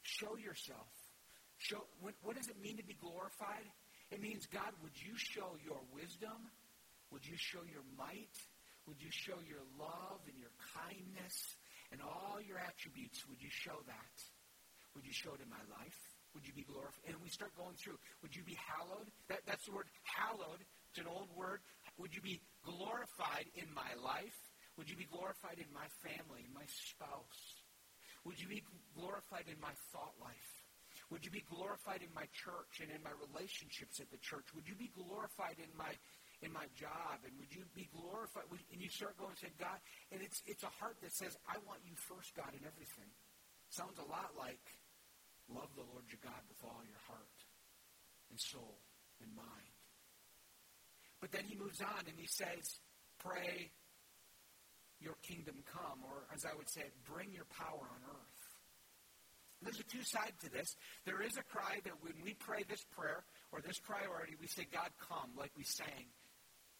Show 0.02 0.36
yourself. 0.36 0.88
Show, 1.58 1.84
what, 2.00 2.14
what 2.22 2.36
does 2.36 2.48
it 2.48 2.60
mean 2.60 2.76
to 2.76 2.84
be 2.84 2.96
glorified? 3.00 3.66
It 4.10 4.20
means, 4.20 4.46
God, 4.46 4.72
would 4.82 4.94
you 4.94 5.16
show 5.16 5.56
your 5.64 5.80
wisdom? 5.92 6.52
Would 7.10 7.26
you 7.26 7.36
show 7.36 7.60
your 7.64 7.84
might? 7.96 8.36
Would 8.86 9.02
you 9.02 9.10
show 9.10 9.36
your 9.44 9.64
love 9.76 10.20
and 10.28 10.38
your 10.38 10.52
kindness? 10.76 11.56
and 11.92 12.00
all 12.02 12.38
your 12.44 12.58
attributes, 12.58 13.24
would 13.28 13.40
you 13.40 13.50
show 13.50 13.76
that? 13.86 14.14
Would 14.94 15.06
you 15.06 15.12
show 15.12 15.32
it 15.34 15.40
in 15.40 15.48
my 15.48 15.62
life? 15.72 16.00
Would 16.38 16.46
you 16.46 16.54
be 16.54 16.70
glorified? 16.70 17.02
And 17.10 17.18
we 17.18 17.34
start 17.34 17.50
going 17.58 17.74
through. 17.74 17.98
Would 18.22 18.30
you 18.30 18.46
be 18.46 18.54
hallowed? 18.54 19.10
That, 19.26 19.42
that's 19.42 19.66
the 19.66 19.74
word 19.74 19.90
hallowed. 20.06 20.62
It's 20.94 21.02
an 21.02 21.10
old 21.10 21.34
word. 21.34 21.66
Would 21.98 22.14
you 22.14 22.22
be 22.22 22.38
glorified 22.62 23.50
in 23.58 23.66
my 23.74 23.90
life? 23.98 24.38
Would 24.78 24.86
you 24.86 24.94
be 24.94 25.10
glorified 25.10 25.58
in 25.58 25.66
my 25.74 25.90
family, 25.98 26.46
my 26.54 26.62
spouse? 26.70 27.42
Would 28.22 28.38
you 28.38 28.46
be 28.46 28.62
glorified 28.94 29.50
in 29.50 29.58
my 29.58 29.74
thought 29.90 30.14
life? 30.22 30.50
Would 31.10 31.26
you 31.26 31.34
be 31.34 31.42
glorified 31.50 32.06
in 32.06 32.12
my 32.14 32.30
church 32.30 32.86
and 32.86 32.94
in 32.94 33.02
my 33.02 33.10
relationships 33.18 33.98
at 33.98 34.06
the 34.14 34.22
church? 34.22 34.46
Would 34.54 34.70
you 34.70 34.78
be 34.78 34.94
glorified 34.94 35.58
in 35.58 35.74
my 35.74 35.90
in 36.38 36.54
my 36.54 36.70
job? 36.78 37.18
And 37.26 37.34
would 37.42 37.50
you 37.50 37.66
be 37.74 37.90
glorified? 37.90 38.46
And 38.70 38.78
you 38.78 38.86
start 38.94 39.18
going 39.18 39.34
and 39.34 39.42
saying, 39.42 39.58
God, 39.58 39.82
and 40.14 40.22
it's, 40.22 40.38
it's 40.46 40.62
a 40.62 40.70
heart 40.78 41.02
that 41.02 41.10
says, 41.10 41.34
I 41.50 41.58
want 41.66 41.82
you 41.82 41.98
first, 42.06 42.30
God, 42.38 42.54
in 42.54 42.62
everything. 42.62 43.10
Sounds 43.74 43.98
a 43.98 44.06
lot 44.06 44.38
like 44.38 44.62
love 45.52 45.68
the 45.74 45.84
Lord 45.84 46.04
your 46.08 46.20
God 46.22 46.40
with 46.48 46.60
all 46.64 46.82
your 46.84 47.02
heart 47.08 47.38
and 48.30 48.38
soul 48.38 48.78
and 49.22 49.30
mind. 49.34 49.74
But 51.20 51.32
then 51.32 51.44
he 51.44 51.56
moves 51.58 51.80
on 51.80 52.06
and 52.06 52.16
he 52.16 52.28
says, 52.28 52.80
pray 53.18 53.72
your 55.00 55.14
kingdom 55.22 55.62
come, 55.66 56.02
or 56.04 56.26
as 56.34 56.44
I 56.44 56.54
would 56.56 56.68
say, 56.70 56.82
bring 57.06 57.32
your 57.32 57.46
power 57.50 57.86
on 57.86 58.02
earth. 58.10 58.42
There's 59.62 59.80
a 59.80 59.86
two 59.90 60.02
side 60.02 60.34
to 60.42 60.50
this. 60.50 60.76
There 61.04 61.22
is 61.22 61.36
a 61.36 61.42
cry 61.42 61.78
that 61.82 62.02
when 62.02 62.14
we 62.22 62.34
pray 62.34 62.62
this 62.68 62.84
prayer 62.94 63.24
or 63.50 63.60
this 63.60 63.78
priority, 63.78 64.34
we 64.40 64.46
say, 64.46 64.66
God, 64.70 64.90
come, 65.08 65.34
like 65.36 65.50
we 65.56 65.64
sang 65.64 66.06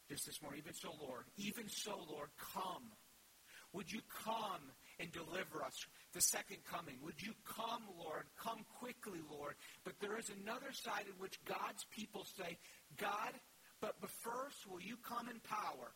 just 0.09 0.27
this 0.27 0.41
morning. 0.43 0.63
Even 0.63 0.75
so, 0.75 0.95
Lord, 1.03 1.27
even 1.37 1.69
so, 1.69 1.99
Lord, 2.09 2.31
come. 2.55 2.95
Would 3.73 3.93
you 3.93 4.01
come 4.25 4.63
and 4.99 5.13
deliver 5.13 5.63
us? 5.65 5.75
The 6.13 6.21
second 6.21 6.59
coming. 6.71 6.97
Would 7.05 7.23
you 7.23 7.33
come, 7.45 7.83
Lord? 7.99 8.25
Come 8.43 8.65
quickly, 8.79 9.21
Lord. 9.31 9.55
But 9.85 9.95
there 10.01 10.19
is 10.19 10.31
another 10.43 10.73
side 10.73 11.05
in 11.07 11.19
which 11.21 11.39
God's 11.45 11.85
people 11.91 12.27
say, 12.37 12.59
God, 12.97 13.33
but 13.81 13.95
first, 14.23 14.67
will 14.69 14.81
you 14.81 14.97
come 15.07 15.29
in 15.29 15.39
power? 15.41 15.93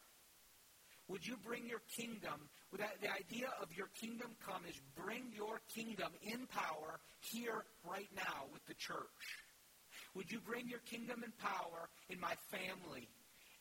Would 1.08 1.26
you 1.26 1.36
bring 1.44 1.66
your 1.66 1.82
kingdom? 1.96 2.48
That 2.78 3.02
the 3.02 3.12
idea 3.12 3.48
of 3.60 3.68
your 3.76 3.88
kingdom 4.00 4.30
come 4.46 4.62
is 4.68 4.80
bring 4.96 5.32
your 5.34 5.60
kingdom 5.74 6.12
in 6.22 6.46
power 6.46 7.00
here, 7.20 7.64
right 7.84 8.08
now, 8.16 8.46
with 8.52 8.64
the 8.66 8.74
church. 8.74 9.22
Would 10.14 10.30
you 10.30 10.40
bring 10.40 10.68
your 10.68 10.80
kingdom 10.80 11.22
and 11.24 11.36
power 11.38 11.88
in 12.08 12.20
my 12.20 12.34
family, 12.50 13.08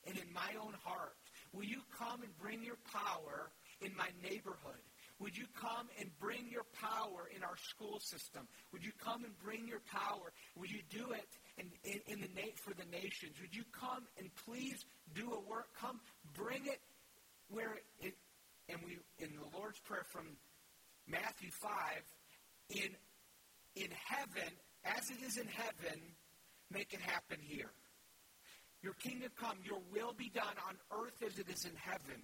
and 0.05 0.17
in 0.17 0.31
my 0.33 0.53
own 0.61 0.73
heart? 0.83 1.15
Will 1.53 1.65
you 1.65 1.81
come 1.97 2.21
and 2.23 2.37
bring 2.37 2.63
your 2.63 2.77
power 2.93 3.51
in 3.81 3.91
my 3.97 4.07
neighborhood? 4.23 4.85
Would 5.21 5.37
you 5.37 5.45
come 5.53 5.87
and 5.99 6.09
bring 6.19 6.49
your 6.49 6.65
power 6.81 7.29
in 7.35 7.43
our 7.43 7.55
school 7.55 7.99
system? 7.99 8.47
Would 8.73 8.83
you 8.83 8.91
come 8.97 9.23
and 9.23 9.37
bring 9.37 9.67
your 9.67 9.81
power? 9.85 10.33
Would 10.57 10.71
you 10.71 10.81
do 10.89 11.11
it 11.13 11.29
in, 11.57 11.69
in, 11.83 11.99
in 12.07 12.21
the 12.21 12.29
na- 12.35 12.57
for 12.57 12.73
the 12.73 12.89
nations? 12.89 13.37
Would 13.39 13.55
you 13.55 13.63
come 13.71 14.03
and 14.17 14.29
please 14.45 14.83
do 15.13 15.31
a 15.33 15.39
work? 15.49 15.67
Come, 15.79 15.99
bring 16.33 16.65
it 16.65 16.81
where 17.49 17.77
it, 17.99 18.15
and 18.67 18.79
we 18.83 18.97
in 19.19 19.29
the 19.35 19.57
Lord's 19.57 19.79
prayer 19.79 20.05
from 20.11 20.25
Matthew 21.07 21.51
five, 21.51 22.01
in 22.69 22.89
in 23.75 23.89
heaven 24.07 24.51
as 24.83 25.09
it 25.11 25.21
is 25.23 25.37
in 25.37 25.47
heaven, 25.47 26.01
make 26.71 26.93
it 26.93 27.01
happen 27.01 27.37
here. 27.41 27.69
Your 28.81 28.93
kingdom 28.93 29.29
come, 29.39 29.57
your 29.63 29.79
will 29.93 30.13
be 30.17 30.29
done 30.33 30.57
on 30.67 30.75
earth 31.03 31.21
as 31.23 31.37
it 31.37 31.47
is 31.49 31.65
in 31.65 31.75
heaven. 31.75 32.23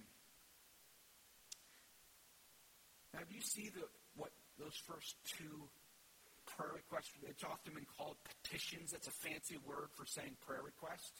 Now, 3.18 3.26
do 3.26 3.34
you 3.34 3.42
see 3.42 3.66
the, 3.74 3.82
what 4.14 4.30
those 4.62 4.78
first 4.86 5.18
two 5.26 5.66
prayer 6.46 6.70
requests? 6.78 7.10
It's 7.26 7.42
often 7.42 7.74
been 7.74 7.90
called 7.98 8.14
petitions. 8.22 8.94
That's 8.94 9.10
a 9.10 9.16
fancy 9.26 9.58
word 9.66 9.90
for 9.98 10.06
saying 10.06 10.38
prayer 10.46 10.62
request. 10.62 11.18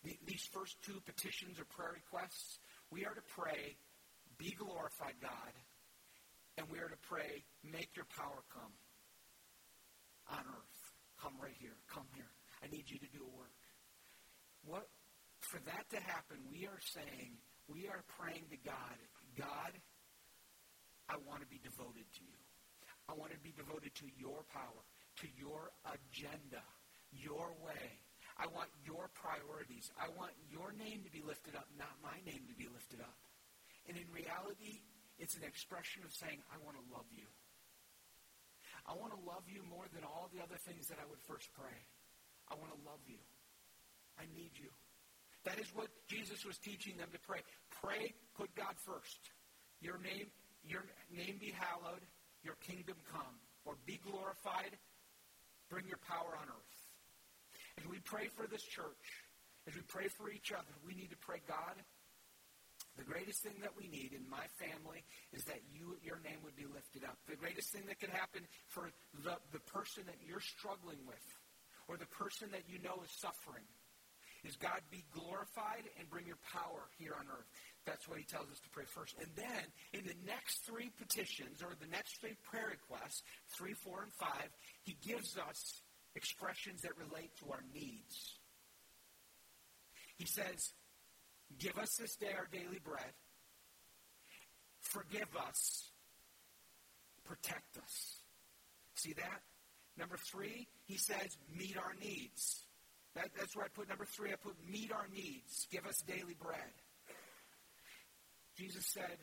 The, 0.00 0.16
these 0.24 0.48
first 0.48 0.80
two 0.80 0.96
petitions 1.04 1.60
or 1.60 1.68
prayer 1.68 1.92
requests, 1.92 2.56
we 2.88 3.04
are 3.04 3.12
to 3.12 3.20
pray, 3.36 3.76
be 4.40 4.56
glorified, 4.56 5.20
God, 5.20 5.52
and 6.56 6.64
we 6.72 6.80
are 6.80 6.88
to 6.88 7.00
pray, 7.04 7.44
make 7.60 7.92
your 7.92 8.08
power 8.16 8.40
come 8.48 8.72
on 10.32 10.40
earth. 10.40 10.80
Come 11.20 11.36
right 11.36 11.56
here. 11.60 11.76
Come 11.92 12.08
here. 12.16 12.32
I 12.64 12.72
need 12.72 12.88
you 12.88 12.96
to 12.96 13.10
do 13.12 13.28
a 13.28 13.36
work. 13.36 13.60
What, 14.64 14.88
for 15.44 15.60
that 15.68 15.84
to 15.92 16.00
happen, 16.00 16.40
we 16.48 16.64
are 16.64 16.80
saying, 16.80 17.36
we 17.68 17.92
are 17.92 18.00
praying 18.16 18.48
to 18.48 18.58
God, 18.64 18.96
God, 19.36 19.76
I 21.08 21.16
want 21.24 21.40
to 21.40 21.48
be 21.48 21.60
devoted 21.64 22.04
to 22.04 22.22
you. 22.24 22.40
I 23.08 23.16
want 23.16 23.32
to 23.32 23.40
be 23.40 23.56
devoted 23.56 23.96
to 24.04 24.06
your 24.20 24.44
power, 24.52 24.84
to 25.24 25.26
your 25.40 25.72
agenda, 25.88 26.60
your 27.10 27.56
way. 27.64 28.00
I 28.36 28.46
want 28.52 28.68
your 28.84 29.08
priorities. 29.16 29.90
I 29.96 30.12
want 30.14 30.36
your 30.46 30.70
name 30.76 31.02
to 31.02 31.10
be 31.10 31.24
lifted 31.24 31.56
up, 31.56 31.66
not 31.74 31.90
my 32.04 32.14
name 32.28 32.44
to 32.46 32.54
be 32.54 32.68
lifted 32.68 33.00
up. 33.00 33.16
And 33.88 33.96
in 33.96 34.04
reality, 34.12 34.84
it's 35.16 35.34
an 35.34 35.42
expression 35.42 36.04
of 36.04 36.12
saying, 36.12 36.38
I 36.52 36.60
want 36.60 36.76
to 36.76 36.84
love 36.92 37.08
you. 37.10 37.26
I 38.86 38.94
want 38.94 39.16
to 39.16 39.20
love 39.24 39.48
you 39.48 39.64
more 39.66 39.88
than 39.90 40.04
all 40.04 40.30
the 40.30 40.44
other 40.44 40.60
things 40.68 40.86
that 40.92 41.00
I 41.00 41.08
would 41.08 41.20
first 41.24 41.48
pray. 41.56 41.76
I 42.46 42.54
want 42.60 42.70
to 42.76 42.80
love 42.84 43.00
you. 43.08 43.20
I 44.20 44.28
need 44.36 44.52
you. 44.54 44.70
That 45.44 45.58
is 45.58 45.72
what 45.72 45.88
Jesus 46.08 46.44
was 46.44 46.58
teaching 46.60 46.96
them 46.96 47.08
to 47.12 47.20
pray. 47.24 47.40
Pray, 47.82 48.14
put 48.36 48.54
God 48.54 48.76
first. 48.84 49.18
Your 49.80 49.98
name, 49.98 50.28
your 50.68 50.84
name 51.10 51.36
be 51.40 51.52
hallowed, 51.56 52.04
your 52.44 52.56
kingdom 52.60 52.96
come, 53.10 53.36
or 53.64 53.74
be 53.86 54.00
glorified, 54.04 54.76
bring 55.68 55.86
your 55.88 56.00
power 56.08 56.36
on 56.36 56.48
earth. 56.48 56.78
As 57.78 57.86
we 57.86 57.98
pray 58.04 58.28
for 58.28 58.46
this 58.46 58.62
church, 58.62 59.24
as 59.66 59.74
we 59.74 59.82
pray 59.82 60.08
for 60.08 60.30
each 60.30 60.52
other, 60.52 60.72
we 60.86 60.94
need 60.94 61.10
to 61.10 61.20
pray, 61.20 61.40
God, 61.46 61.76
the 62.96 63.04
greatest 63.06 63.46
thing 63.46 63.54
that 63.62 63.70
we 63.78 63.86
need 63.86 64.10
in 64.10 64.26
my 64.26 64.42
family 64.58 65.06
is 65.32 65.44
that 65.44 65.62
you, 65.70 65.94
your 66.02 66.18
name 66.26 66.42
would 66.42 66.56
be 66.58 66.66
lifted 66.66 67.04
up. 67.06 67.14
The 67.30 67.38
greatest 67.38 67.70
thing 67.70 67.86
that 67.86 68.00
could 68.00 68.10
happen 68.10 68.42
for 68.66 68.90
the, 69.22 69.38
the 69.54 69.62
person 69.70 70.02
that 70.06 70.18
you're 70.26 70.42
struggling 70.42 70.98
with 71.06 71.22
or 71.86 71.96
the 71.96 72.10
person 72.10 72.50
that 72.50 72.66
you 72.66 72.82
know 72.82 72.98
is 73.06 73.12
suffering 73.14 73.62
is 74.42 74.58
God 74.58 74.82
be 74.90 75.06
glorified 75.14 75.86
and 75.98 76.10
bring 76.10 76.26
your 76.26 76.42
power 76.50 76.90
here 76.98 77.14
on 77.14 77.26
earth. 77.30 77.46
That's 77.88 78.06
what 78.06 78.18
he 78.18 78.24
tells 78.24 78.52
us 78.52 78.60
to 78.60 78.68
pray 78.68 78.84
first. 78.84 79.16
And 79.18 79.28
then 79.34 79.64
in 79.94 80.04
the 80.04 80.14
next 80.26 80.66
three 80.66 80.92
petitions 81.00 81.62
or 81.62 81.72
the 81.80 81.88
next 81.88 82.20
three 82.20 82.36
prayer 82.44 82.68
requests, 82.76 83.22
three, 83.56 83.72
four, 83.72 84.02
and 84.02 84.12
five, 84.12 84.52
he 84.82 84.96
gives 85.00 85.38
us 85.38 85.80
expressions 86.14 86.82
that 86.82 86.92
relate 86.98 87.30
to 87.40 87.50
our 87.50 87.64
needs. 87.72 88.36
He 90.18 90.26
says, 90.26 90.74
Give 91.58 91.78
us 91.78 91.96
this 91.96 92.16
day 92.16 92.28
our 92.36 92.46
daily 92.52 92.78
bread. 92.84 93.16
Forgive 94.80 95.34
us. 95.48 95.90
Protect 97.24 97.78
us. 97.78 98.20
See 98.96 99.14
that? 99.14 99.40
Number 99.96 100.18
three, 100.30 100.68
he 100.84 100.96
says, 100.98 101.36
meet 101.56 101.76
our 101.78 101.94
needs. 102.00 102.66
That, 103.14 103.30
that's 103.36 103.56
where 103.56 103.64
I 103.64 103.68
put 103.68 103.88
number 103.88 104.04
three. 104.04 104.30
I 104.30 104.36
put 104.36 104.54
meet 104.70 104.92
our 104.92 105.06
needs. 105.12 105.66
Give 105.72 105.86
us 105.86 106.02
daily 106.06 106.36
bread. 106.38 106.72
Jesus 108.58 108.84
said, 108.90 109.16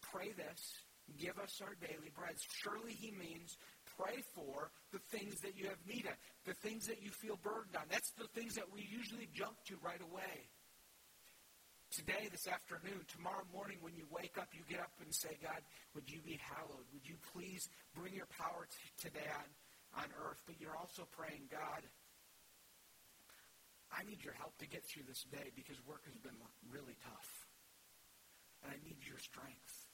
pray 0.00 0.32
this. 0.32 0.60
Give 1.20 1.36
us 1.38 1.60
our 1.60 1.76
daily 1.84 2.08
bread. 2.16 2.32
Surely 2.64 2.96
he 2.96 3.12
means 3.12 3.58
pray 4.00 4.24
for 4.34 4.72
the 4.90 4.98
things 5.12 5.38
that 5.44 5.52
you 5.54 5.68
have 5.68 5.76
need 5.86 6.08
of, 6.08 6.16
the 6.48 6.56
things 6.64 6.88
that 6.88 7.02
you 7.04 7.10
feel 7.10 7.38
burdened 7.44 7.76
on. 7.76 7.84
That's 7.90 8.10
the 8.16 8.26
things 8.32 8.54
that 8.56 8.72
we 8.72 8.88
usually 8.88 9.28
jump 9.36 9.60
to 9.68 9.76
right 9.84 10.00
away 10.00 10.48
today, 11.94 12.26
this 12.26 12.50
afternoon, 12.50 13.06
tomorrow 13.06 13.46
morning, 13.54 13.78
when 13.78 13.94
you 13.94 14.02
wake 14.10 14.34
up, 14.34 14.50
you 14.50 14.66
get 14.66 14.82
up 14.82 14.90
and 14.98 15.14
say, 15.14 15.38
God, 15.38 15.62
would 15.94 16.10
you 16.10 16.18
be 16.26 16.42
hallowed? 16.42 16.82
Would 16.90 17.06
you 17.06 17.14
please 17.30 17.70
bring 17.94 18.14
your 18.14 18.26
power 18.34 18.66
t- 18.66 19.06
today 19.06 19.30
on, 19.30 20.02
on 20.02 20.08
earth? 20.26 20.42
But 20.42 20.58
you're 20.58 20.74
also 20.74 21.06
praying, 21.14 21.46
God, 21.54 21.86
I 23.94 24.02
need 24.02 24.26
your 24.26 24.34
help 24.34 24.58
to 24.58 24.66
get 24.66 24.82
through 24.90 25.06
this 25.06 25.22
day 25.30 25.54
because 25.54 25.78
work 25.86 26.02
has 26.10 26.18
been 26.18 26.34
really 26.66 26.98
tough. 27.06 27.30
And 28.64 28.72
I 28.72 28.78
need 28.80 28.98
your 29.04 29.20
strength. 29.20 29.84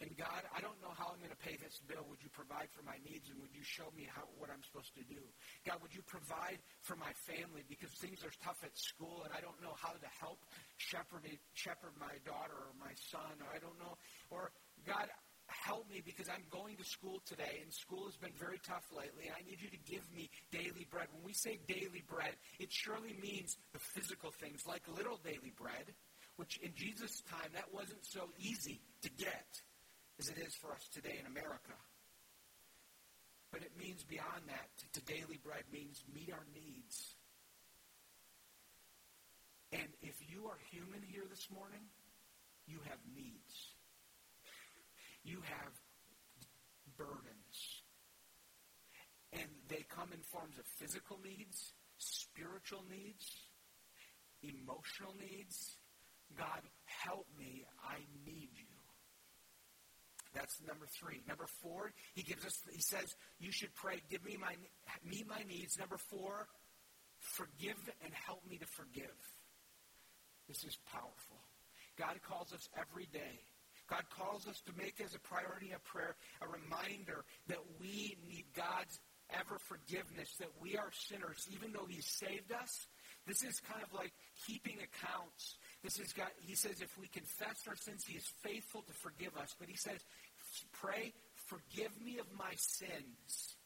And 0.00 0.14
God, 0.18 0.42
I 0.50 0.58
don't 0.58 0.78
know 0.82 0.90
how 0.94 1.14
I'm 1.14 1.22
going 1.22 1.34
to 1.34 1.42
pay 1.42 1.54
this 1.58 1.78
bill. 1.86 2.02
Would 2.10 2.22
you 2.22 2.30
provide 2.30 2.70
for 2.74 2.82
my 2.82 2.98
needs 3.06 3.30
and 3.30 3.38
would 3.38 3.54
you 3.54 3.62
show 3.62 3.86
me 3.94 4.06
how, 4.10 4.26
what 4.34 4.50
I'm 4.50 4.62
supposed 4.66 4.94
to 4.98 5.04
do? 5.06 5.22
God, 5.62 5.78
would 5.78 5.94
you 5.94 6.02
provide 6.06 6.58
for 6.82 6.98
my 6.98 7.14
family 7.22 7.62
because 7.70 7.90
things 8.02 8.22
are 8.26 8.34
tough 8.42 8.58
at 8.66 8.74
school 8.74 9.22
and 9.22 9.30
I 9.30 9.38
don't 9.38 9.58
know 9.62 9.74
how 9.78 9.94
to 9.94 10.10
help 10.18 10.42
shepherd, 10.78 11.22
shepherd 11.54 11.94
my 11.98 12.18
daughter 12.26 12.56
or 12.56 12.74
my 12.78 12.94
son 13.14 13.42
or 13.42 13.50
I 13.54 13.62
don't 13.62 13.78
know. 13.78 13.94
Or 14.30 14.50
God, 14.82 15.06
help 15.46 15.86
me 15.90 16.02
because 16.02 16.26
I'm 16.26 16.46
going 16.50 16.74
to 16.82 16.86
school 16.86 17.22
today 17.22 17.62
and 17.62 17.70
school 17.70 18.06
has 18.06 18.16
been 18.16 18.34
very 18.38 18.58
tough 18.66 18.86
lately. 18.90 19.30
I 19.30 19.42
need 19.46 19.62
you 19.62 19.70
to 19.70 19.82
give 19.86 20.02
me 20.10 20.30
daily 20.50 20.86
bread. 20.90 21.14
When 21.14 21.22
we 21.22 21.34
say 21.34 21.62
daily 21.68 22.02
bread, 22.10 22.34
it 22.58 22.74
surely 22.74 23.14
means 23.22 23.54
the 23.70 23.82
physical 23.94 24.30
things 24.30 24.66
like 24.66 24.82
little 24.88 25.20
daily 25.22 25.52
bread, 25.54 25.94
which 26.42 26.58
in 26.58 26.74
Jesus' 26.74 27.22
time 27.30 27.54
that 27.54 27.70
wasn't 27.72 28.02
so 28.02 28.26
easy 28.36 28.80
to 29.00 29.08
get 29.10 29.46
as 30.18 30.28
it 30.28 30.38
is 30.38 30.52
for 30.56 30.72
us 30.72 30.88
today 30.92 31.14
in 31.20 31.26
America. 31.30 31.78
But 33.52 33.62
it 33.62 33.70
means 33.78 34.02
beyond 34.02 34.50
that. 34.50 34.66
To 34.94 35.00
daily 35.06 35.38
bread 35.38 35.62
means 35.72 36.02
meet 36.12 36.32
our 36.32 36.42
needs. 36.52 37.14
And 39.70 39.86
if 40.02 40.18
you 40.18 40.46
are 40.50 40.58
human 40.72 40.98
here 41.06 41.22
this 41.30 41.46
morning, 41.54 41.86
you 42.66 42.80
have 42.90 42.98
needs. 43.14 43.54
You 45.22 45.38
have 45.46 45.72
burdens. 46.98 47.86
And 49.32 49.46
they 49.68 49.86
come 49.94 50.10
in 50.12 50.18
forms 50.22 50.58
of 50.58 50.66
physical 50.66 51.20
needs, 51.22 51.72
spiritual 51.98 52.82
needs, 52.90 53.30
emotional 54.42 55.14
needs. 55.20 55.78
God, 56.36 56.60
help 56.84 57.26
me. 57.38 57.64
I 57.82 57.98
need 58.24 58.50
you. 58.54 58.66
That's 60.34 60.60
number 60.66 60.86
three. 60.98 61.20
Number 61.28 61.46
four, 61.60 61.92
he 62.14 62.22
gives 62.22 62.44
us. 62.46 62.58
He 62.72 62.80
says, 62.80 63.14
"You 63.38 63.52
should 63.52 63.74
pray. 63.74 64.00
Give 64.08 64.24
me 64.24 64.36
my 64.36 64.56
meet 65.04 65.26
my 65.26 65.42
needs." 65.42 65.76
Number 65.76 65.98
four, 65.98 66.48
forgive 67.18 67.76
and 68.00 68.14
help 68.14 68.44
me 68.46 68.58
to 68.58 68.66
forgive. 68.66 69.16
This 70.48 70.64
is 70.64 70.76
powerful. 70.90 71.44
God 71.96 72.20
calls 72.22 72.52
us 72.52 72.68
every 72.76 73.06
day. 73.06 73.44
God 73.88 74.08
calls 74.08 74.46
us 74.46 74.60
to 74.62 74.72
make 74.72 75.00
as 75.00 75.14
a 75.14 75.18
priority 75.18 75.72
of 75.72 75.84
prayer 75.84 76.16
a 76.40 76.48
reminder 76.48 77.24
that 77.48 77.60
we 77.78 78.16
need 78.26 78.46
God's 78.54 79.00
ever 79.30 79.58
forgiveness, 79.58 80.34
that 80.38 80.60
we 80.60 80.76
are 80.76 80.90
sinners, 80.92 81.46
even 81.50 81.72
though 81.72 81.86
He 81.86 82.00
saved 82.00 82.52
us. 82.52 82.86
This 83.26 83.42
is 83.44 83.60
kind 83.60 83.82
of 83.82 83.92
like 83.92 84.12
keeping 84.46 84.78
accounts. 84.80 85.56
This 85.82 85.98
is 85.98 86.12
God. 86.12 86.28
He 86.46 86.54
says 86.54 86.80
if 86.80 86.96
we 86.98 87.08
confess 87.08 87.66
our 87.68 87.76
sins, 87.76 88.04
He 88.06 88.16
is 88.16 88.26
faithful 88.42 88.82
to 88.82 88.92
forgive 88.92 89.36
us. 89.36 89.54
But 89.58 89.68
He 89.68 89.76
says 89.76 90.00
pray, 90.80 91.12
forgive 91.46 91.90
me 92.04 92.18
of 92.18 92.26
my 92.36 92.52
sins. 92.56 93.56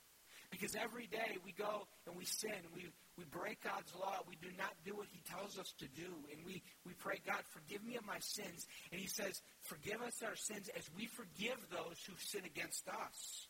Because 0.50 0.76
every 0.76 1.06
day 1.06 1.36
we 1.44 1.52
go 1.52 1.86
and 2.06 2.16
we 2.16 2.24
sin, 2.24 2.54
we, 2.74 2.86
we 3.18 3.24
break 3.24 3.64
God's 3.64 3.92
law, 3.98 4.22
we 4.28 4.36
do 4.40 4.48
not 4.56 4.72
do 4.84 4.94
what 4.94 5.08
He 5.10 5.20
tells 5.28 5.58
us 5.58 5.74
to 5.78 5.88
do, 5.88 6.06
and 6.32 6.46
we, 6.46 6.62
we 6.86 6.92
pray, 6.94 7.20
God, 7.26 7.42
forgive 7.50 7.84
me 7.84 7.96
of 7.96 8.06
my 8.06 8.18
sins. 8.20 8.66
And 8.92 9.00
He 9.00 9.08
says, 9.08 9.42
forgive 9.62 10.00
us 10.02 10.22
our 10.22 10.36
sins 10.36 10.70
as 10.76 10.88
we 10.96 11.06
forgive 11.06 11.58
those 11.70 11.98
who 12.06 12.14
sin 12.18 12.42
against 12.46 12.88
us. 12.88 13.48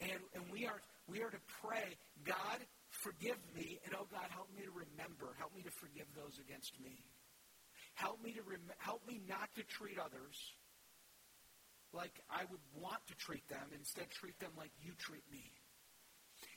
And, 0.00 0.22
and 0.34 0.44
we, 0.50 0.66
are, 0.66 0.80
we 1.06 1.20
are 1.22 1.30
to 1.30 1.42
pray, 1.62 1.96
God, 2.24 2.58
forgive 3.02 3.38
me, 3.54 3.78
and 3.84 3.94
oh 3.94 4.06
God, 4.10 4.26
help 4.30 4.50
me 4.54 4.62
to 4.66 4.74
remember, 4.74 5.34
help 5.38 5.54
me 5.54 5.62
to 5.62 5.70
forgive 5.70 6.06
those 6.14 6.38
against 6.38 6.74
me. 6.80 7.04
Help 7.94 8.22
me 8.22 8.32
to 8.34 8.42
rem- 8.42 8.78
help 8.78 9.02
me 9.06 9.20
not 9.26 9.50
to 9.56 9.62
treat 9.66 9.98
others 9.98 10.36
like 11.92 12.14
I 12.30 12.44
would 12.50 12.62
want 12.74 13.02
to 13.08 13.14
treat 13.16 13.46
them. 13.48 13.74
Instead, 13.74 14.10
treat 14.10 14.38
them 14.38 14.52
like 14.56 14.70
you 14.82 14.92
treat 14.98 15.24
me. 15.30 15.50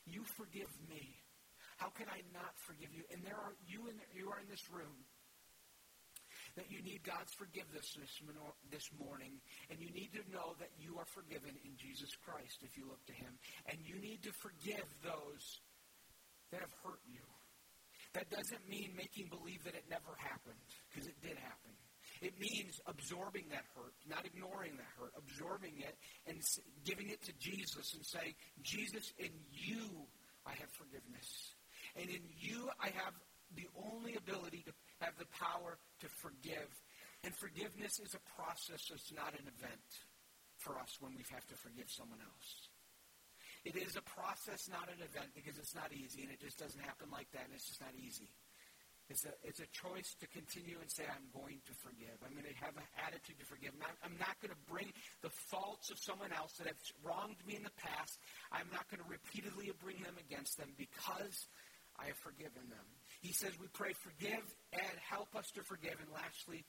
You 0.06 0.22
forgive 0.38 0.70
me. 0.90 1.18
How 1.78 1.90
can 1.90 2.06
I 2.10 2.22
not 2.30 2.54
forgive 2.68 2.94
you? 2.94 3.02
And 3.10 3.26
there 3.26 3.38
are 3.38 3.58
you 3.66 3.90
in 3.90 3.98
you 4.14 4.30
are 4.30 4.38
in 4.38 4.50
this 4.50 4.70
room 4.70 5.02
that 6.56 6.70
you 6.70 6.84
need 6.84 7.02
God's 7.08 7.32
forgiveness 7.34 7.96
this, 7.96 8.12
this 8.70 8.88
morning, 9.00 9.40
and 9.72 9.80
you 9.80 9.88
need 9.96 10.12
to 10.14 10.24
know 10.36 10.54
that 10.60 10.70
you 10.76 11.00
are 11.00 11.08
forgiven 11.16 11.56
in 11.64 11.74
Jesus 11.80 12.12
Christ 12.28 12.60
if 12.62 12.76
you 12.76 12.86
look 12.86 13.00
to 13.08 13.16
Him, 13.16 13.34
and 13.72 13.80
you 13.82 13.96
need 14.04 14.22
to 14.28 14.34
forgive 14.36 14.86
those 15.00 15.64
that 16.52 16.62
have 16.62 16.76
hurt 16.84 17.00
you. 17.08 17.24
That 18.14 18.30
doesn't 18.30 18.68
mean 18.68 18.92
making 18.96 19.32
believe 19.32 19.64
that 19.64 19.76
it 19.76 19.88
never 19.90 20.12
happened, 20.20 20.60
because 20.92 21.08
it 21.08 21.16
did 21.24 21.40
happen. 21.40 21.72
It 22.22 22.38
means 22.38 22.78
absorbing 22.86 23.50
that 23.50 23.66
hurt, 23.74 23.96
not 24.06 24.26
ignoring 24.26 24.78
that 24.78 24.92
hurt, 25.00 25.12
absorbing 25.18 25.74
it 25.80 25.98
and 26.28 26.38
giving 26.86 27.10
it 27.10 27.24
to 27.26 27.34
Jesus 27.40 27.96
and 27.96 28.06
saying, 28.06 28.36
Jesus, 28.62 29.12
in 29.18 29.32
you 29.50 30.06
I 30.46 30.52
have 30.52 30.70
forgiveness. 30.78 31.56
And 31.98 32.10
in 32.10 32.22
you 32.38 32.70
I 32.80 32.94
have 32.94 33.18
the 33.56 33.66
only 33.74 34.16
ability 34.16 34.64
to 34.68 34.74
have 35.02 35.18
the 35.18 35.26
power 35.34 35.80
to 36.02 36.08
forgive. 36.22 36.70
And 37.24 37.34
forgiveness 37.36 37.98
is 38.00 38.14
a 38.14 38.22
process, 38.38 38.86
it's 38.94 39.14
not 39.14 39.34
an 39.34 39.50
event 39.58 39.90
for 40.58 40.78
us 40.78 40.98
when 41.00 41.18
we 41.18 41.26
have 41.34 41.46
to 41.48 41.56
forgive 41.56 41.90
someone 41.90 42.22
else. 42.22 42.70
It 43.64 43.78
is 43.78 43.94
a 43.94 44.02
process, 44.02 44.66
not 44.70 44.90
an 44.90 45.06
event, 45.06 45.38
because 45.38 45.58
it's 45.62 45.78
not 45.78 45.94
easy, 45.94 46.26
and 46.26 46.34
it 46.34 46.42
just 46.42 46.58
doesn't 46.58 46.82
happen 46.82 47.14
like 47.14 47.30
that, 47.38 47.46
and 47.46 47.54
it's 47.54 47.70
just 47.70 47.82
not 47.82 47.94
easy. 47.94 48.30
It's 49.12 49.28
a, 49.28 49.34
it's 49.44 49.60
a 49.60 49.68
choice 49.76 50.16
to 50.24 50.26
continue 50.32 50.80
and 50.80 50.88
say, 50.88 51.04
I'm 51.04 51.28
going 51.36 51.60
to 51.68 51.74
forgive. 51.84 52.16
I'm 52.24 52.32
going 52.32 52.48
to 52.48 52.58
have 52.64 52.80
an 52.80 52.88
attitude 52.96 53.44
to 53.44 53.46
forgive. 53.46 53.76
I'm 53.76 53.84
not, 53.84 53.96
I'm 54.08 54.18
not 54.24 54.40
going 54.40 54.56
to 54.56 54.64
bring 54.72 54.88
the 55.20 55.30
faults 55.52 55.92
of 55.92 56.00
someone 56.00 56.32
else 56.32 56.56
that 56.64 56.72
have 56.72 56.80
wronged 57.04 57.36
me 57.44 57.60
in 57.60 57.66
the 57.68 57.76
past. 57.76 58.16
I'm 58.56 58.72
not 58.72 58.88
going 58.88 59.04
to 59.04 59.10
repeatedly 59.12 59.68
bring 59.84 60.00
them 60.00 60.16
against 60.16 60.56
them 60.56 60.72
because 60.80 61.52
I 62.00 62.08
have 62.08 62.20
forgiven 62.24 62.72
them. 62.72 62.88
He 63.20 63.36
says 63.36 63.52
we 63.60 63.68
pray, 63.76 63.92
forgive 64.00 64.48
and 64.72 64.96
help 65.04 65.36
us 65.36 65.52
to 65.60 65.62
forgive. 65.68 66.00
And 66.00 66.08
lastly, 66.16 66.64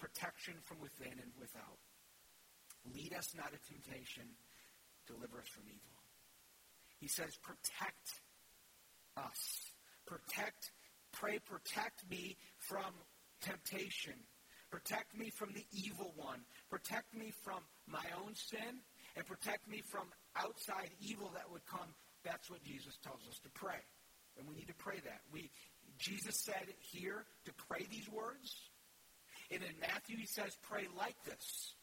protection 0.00 0.56
from 0.64 0.80
within 0.80 1.20
and 1.20 1.32
without. 1.36 1.78
Lead 2.96 3.12
us 3.12 3.28
not 3.36 3.52
to 3.52 3.60
temptation. 3.68 4.24
Deliver 5.04 5.36
us 5.36 5.52
from 5.52 5.68
evil. 5.68 5.93
He 7.04 7.08
says, 7.08 7.36
protect 7.36 8.22
us. 9.18 9.60
Protect 10.06 10.72
Pray, 11.12 11.38
protect 11.38 12.02
me 12.10 12.36
from 12.58 12.92
temptation. 13.40 14.14
Protect 14.70 15.16
me 15.16 15.30
from 15.30 15.52
the 15.54 15.64
evil 15.70 16.12
one. 16.16 16.40
Protect 16.68 17.14
me 17.14 17.32
from 17.44 17.60
my 17.86 18.04
own 18.24 18.34
sin 18.34 18.82
and 19.14 19.24
protect 19.24 19.68
me 19.68 19.80
from 19.80 20.08
outside 20.34 20.90
evil 21.00 21.30
that 21.34 21.50
would 21.52 21.64
come. 21.66 21.94
That's 22.24 22.50
what 22.50 22.64
Jesus 22.64 22.98
tells 23.04 23.20
us 23.28 23.38
to 23.44 23.50
pray. 23.50 23.78
And 24.36 24.48
we 24.48 24.56
need 24.56 24.68
to 24.68 24.74
pray 24.74 24.98
that. 25.04 25.20
We 25.32 25.50
Jesus 25.98 26.40
said 26.40 26.66
here 26.80 27.24
to 27.44 27.52
pray 27.68 27.86
these 27.88 28.08
words. 28.10 28.56
And 29.52 29.62
in 29.62 29.78
Matthew 29.80 30.16
he 30.16 30.26
says 30.26 30.56
pray 30.62 30.88
like 30.98 31.22
this. 31.24 31.74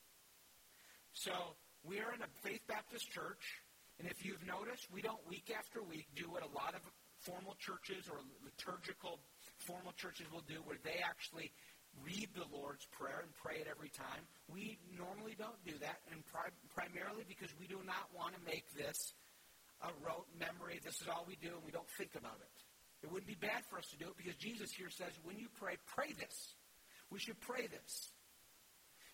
So 1.14 1.32
we 1.84 2.00
are 2.00 2.14
in 2.14 2.22
a 2.22 2.28
Faith 2.44 2.62
Baptist 2.68 3.10
church, 3.12 3.62
and 4.02 4.10
if 4.10 4.26
you've 4.26 4.42
noticed, 4.50 4.90
we 4.90 5.06
don't 5.06 5.22
week 5.30 5.54
after 5.54 5.78
week 5.86 6.10
do 6.18 6.26
what 6.26 6.42
a 6.42 6.50
lot 6.58 6.74
of 6.74 6.82
formal 7.22 7.54
churches 7.62 8.10
or 8.10 8.18
liturgical 8.42 9.22
formal 9.62 9.94
churches 9.94 10.26
will 10.34 10.42
do 10.50 10.58
where 10.66 10.82
they 10.82 11.06
actually 11.06 11.54
read 12.02 12.26
the 12.34 12.50
Lord's 12.50 12.82
Prayer 12.90 13.22
and 13.22 13.30
pray 13.38 13.62
it 13.62 13.70
every 13.70 13.94
time. 13.94 14.26
We 14.50 14.82
normally 14.90 15.38
don't 15.38 15.62
do 15.62 15.78
that, 15.86 16.02
and 16.10 16.26
pri- 16.34 16.50
primarily 16.74 17.30
because 17.30 17.54
we 17.62 17.70
do 17.70 17.78
not 17.86 18.10
want 18.10 18.34
to 18.34 18.42
make 18.42 18.66
this 18.74 19.14
a 19.86 19.94
rote 20.02 20.26
memory. 20.34 20.82
This 20.82 20.98
is 20.98 21.06
all 21.06 21.22
we 21.30 21.38
do, 21.38 21.54
and 21.54 21.62
we 21.62 21.70
don't 21.70 21.90
think 21.94 22.18
about 22.18 22.42
it. 22.42 22.56
It 23.06 23.14
wouldn't 23.14 23.30
be 23.30 23.38
bad 23.38 23.62
for 23.70 23.78
us 23.78 23.86
to 23.94 24.02
do 24.02 24.10
it 24.10 24.18
because 24.18 24.34
Jesus 24.42 24.74
here 24.74 24.90
says, 24.90 25.14
when 25.22 25.38
you 25.38 25.46
pray, 25.62 25.78
pray 25.94 26.10
this. 26.18 26.58
We 27.14 27.22
should 27.22 27.38
pray 27.46 27.70
this. 27.70 28.10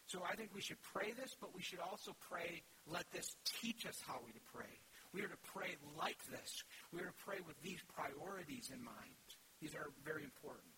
So 0.08 0.24
I 0.24 0.36
think 0.36 0.56
we 0.56 0.62
should 0.62 0.82
pray 0.82 1.12
this, 1.12 1.36
but 1.40 1.54
we 1.54 1.62
should 1.62 1.84
also 1.84 2.16
pray, 2.32 2.64
let 2.88 3.04
this 3.12 3.36
teach 3.44 3.86
us 3.86 4.00
how 4.08 4.20
we 4.26 4.32
to 4.32 4.40
pray. 4.48 4.80
We 5.12 5.22
are 5.22 5.28
to 5.28 5.44
pray 5.52 5.76
like 6.00 6.20
this. 6.32 6.64
We 6.92 7.02
are 7.02 7.12
to 7.12 7.20
pray 7.26 7.44
with 7.46 7.60
these 7.62 7.84
priorities 7.92 8.72
in 8.72 8.84
mind. 8.84 9.20
These 9.60 9.76
are 9.76 9.92
very 10.08 10.24
important. 10.24 10.72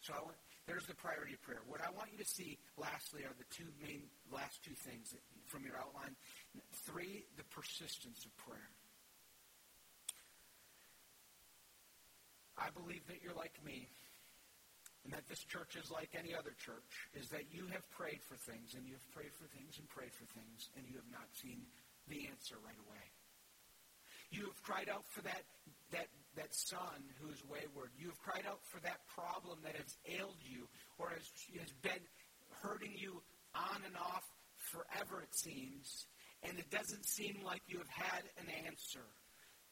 So 0.00 0.14
want, 0.14 0.38
there's 0.66 0.86
the 0.86 0.94
priority 0.94 1.34
of 1.34 1.42
prayer. 1.42 1.60
What 1.66 1.82
I 1.82 1.90
want 1.90 2.14
you 2.14 2.18
to 2.18 2.24
see, 2.24 2.58
lastly, 2.78 3.26
are 3.26 3.34
the 3.34 3.50
two 3.50 3.66
main, 3.82 4.06
last 4.32 4.62
two 4.62 4.78
things 4.78 5.12
from 5.46 5.64
your 5.64 5.76
outline. 5.76 6.14
Three, 6.86 7.26
the 7.36 7.44
persistence 7.50 8.24
of 8.24 8.30
prayer. 8.38 8.70
I 12.56 12.70
believe 12.70 13.02
that 13.08 13.18
you're 13.22 13.34
like 13.34 13.58
me, 13.64 13.88
and 15.10 15.18
that 15.18 15.26
this 15.26 15.42
church 15.42 15.74
is 15.74 15.90
like 15.90 16.14
any 16.14 16.38
other 16.38 16.54
church, 16.54 16.86
is 17.18 17.26
that 17.34 17.50
you 17.50 17.66
have 17.74 17.82
prayed 17.90 18.22
for 18.22 18.38
things, 18.46 18.78
and 18.78 18.86
you 18.86 18.94
have 18.94 19.10
prayed 19.10 19.34
for 19.34 19.50
things 19.50 19.74
and 19.82 19.90
prayed 19.90 20.14
for 20.14 20.22
things, 20.38 20.70
and 20.78 20.86
you 20.86 20.94
have 20.94 21.10
not 21.10 21.26
seen 21.34 21.66
the 22.06 22.30
answer 22.30 22.54
right 22.62 22.78
away. 22.86 23.06
You 24.30 24.46
have 24.46 24.62
cried 24.62 24.86
out 24.86 25.02
for 25.10 25.26
that, 25.26 25.42
that, 25.90 26.06
that 26.38 26.54
son 26.54 27.02
who 27.18 27.26
is 27.34 27.42
wayward. 27.50 27.90
You 27.98 28.14
have 28.14 28.22
cried 28.22 28.46
out 28.46 28.62
for 28.70 28.78
that 28.86 29.02
problem 29.10 29.58
that 29.66 29.74
has 29.74 29.98
ailed 30.06 30.38
you 30.46 30.70
or 31.02 31.10
has, 31.10 31.26
has 31.58 31.74
been 31.82 32.06
hurting 32.62 32.94
you 32.94 33.18
on 33.50 33.82
and 33.82 33.98
off 33.98 34.22
forever, 34.70 35.26
it 35.26 35.34
seems, 35.34 36.06
and 36.46 36.54
it 36.54 36.70
doesn't 36.70 37.02
seem 37.02 37.42
like 37.42 37.66
you 37.66 37.82
have 37.82 37.90
had 37.90 38.22
an 38.38 38.46
answer. 38.70 39.02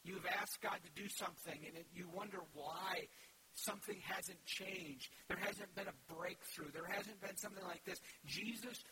You've 0.03 0.27
asked 0.27 0.59
God 0.59 0.79
to 0.83 0.91
do 1.01 1.07
something, 1.07 1.59
and 1.63 1.79
it, 1.79 1.87
you 1.95 2.11
wonder 2.11 2.39
why 2.51 3.07
something 3.53 3.97
hasn't 4.03 4.43
changed. 4.45 5.09
There 5.27 5.39
hasn't 5.39 5.73
been 5.75 5.87
a 5.87 6.13
breakthrough. 6.13 6.71
There 6.71 6.87
hasn't 6.87 7.19
been 7.21 7.37
something 7.37 7.63
like 7.65 7.83
this. 7.85 7.99
Jesus 8.25 8.83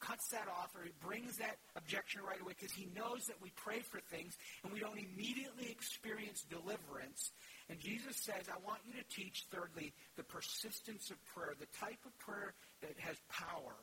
cuts 0.00 0.28
that 0.28 0.48
off 0.48 0.72
or 0.74 0.82
he 0.82 0.92
brings 1.04 1.36
that 1.36 1.60
objection 1.76 2.22
right 2.24 2.40
away 2.40 2.54
because 2.58 2.72
he 2.72 2.88
knows 2.96 3.26
that 3.26 3.36
we 3.42 3.52
pray 3.54 3.80
for 3.80 4.00
things 4.10 4.32
and 4.64 4.72
we 4.72 4.80
don't 4.80 4.98
immediately 4.98 5.68
experience 5.70 6.44
deliverance. 6.48 7.30
And 7.68 7.78
Jesus 7.78 8.16
says, 8.16 8.48
I 8.48 8.58
want 8.66 8.80
you 8.88 8.94
to 8.96 9.06
teach, 9.14 9.44
thirdly, 9.52 9.92
the 10.16 10.24
persistence 10.24 11.10
of 11.10 11.22
prayer, 11.36 11.54
the 11.60 11.70
type 11.78 12.00
of 12.04 12.16
prayer 12.18 12.54
that 12.80 12.96
has 12.98 13.16
power, 13.28 13.76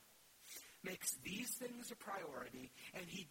makes 0.83 1.15
these 1.23 1.49
things 1.55 1.91
a 1.91 1.95
priority, 1.95 2.71
and 2.93 3.05
he 3.07 3.27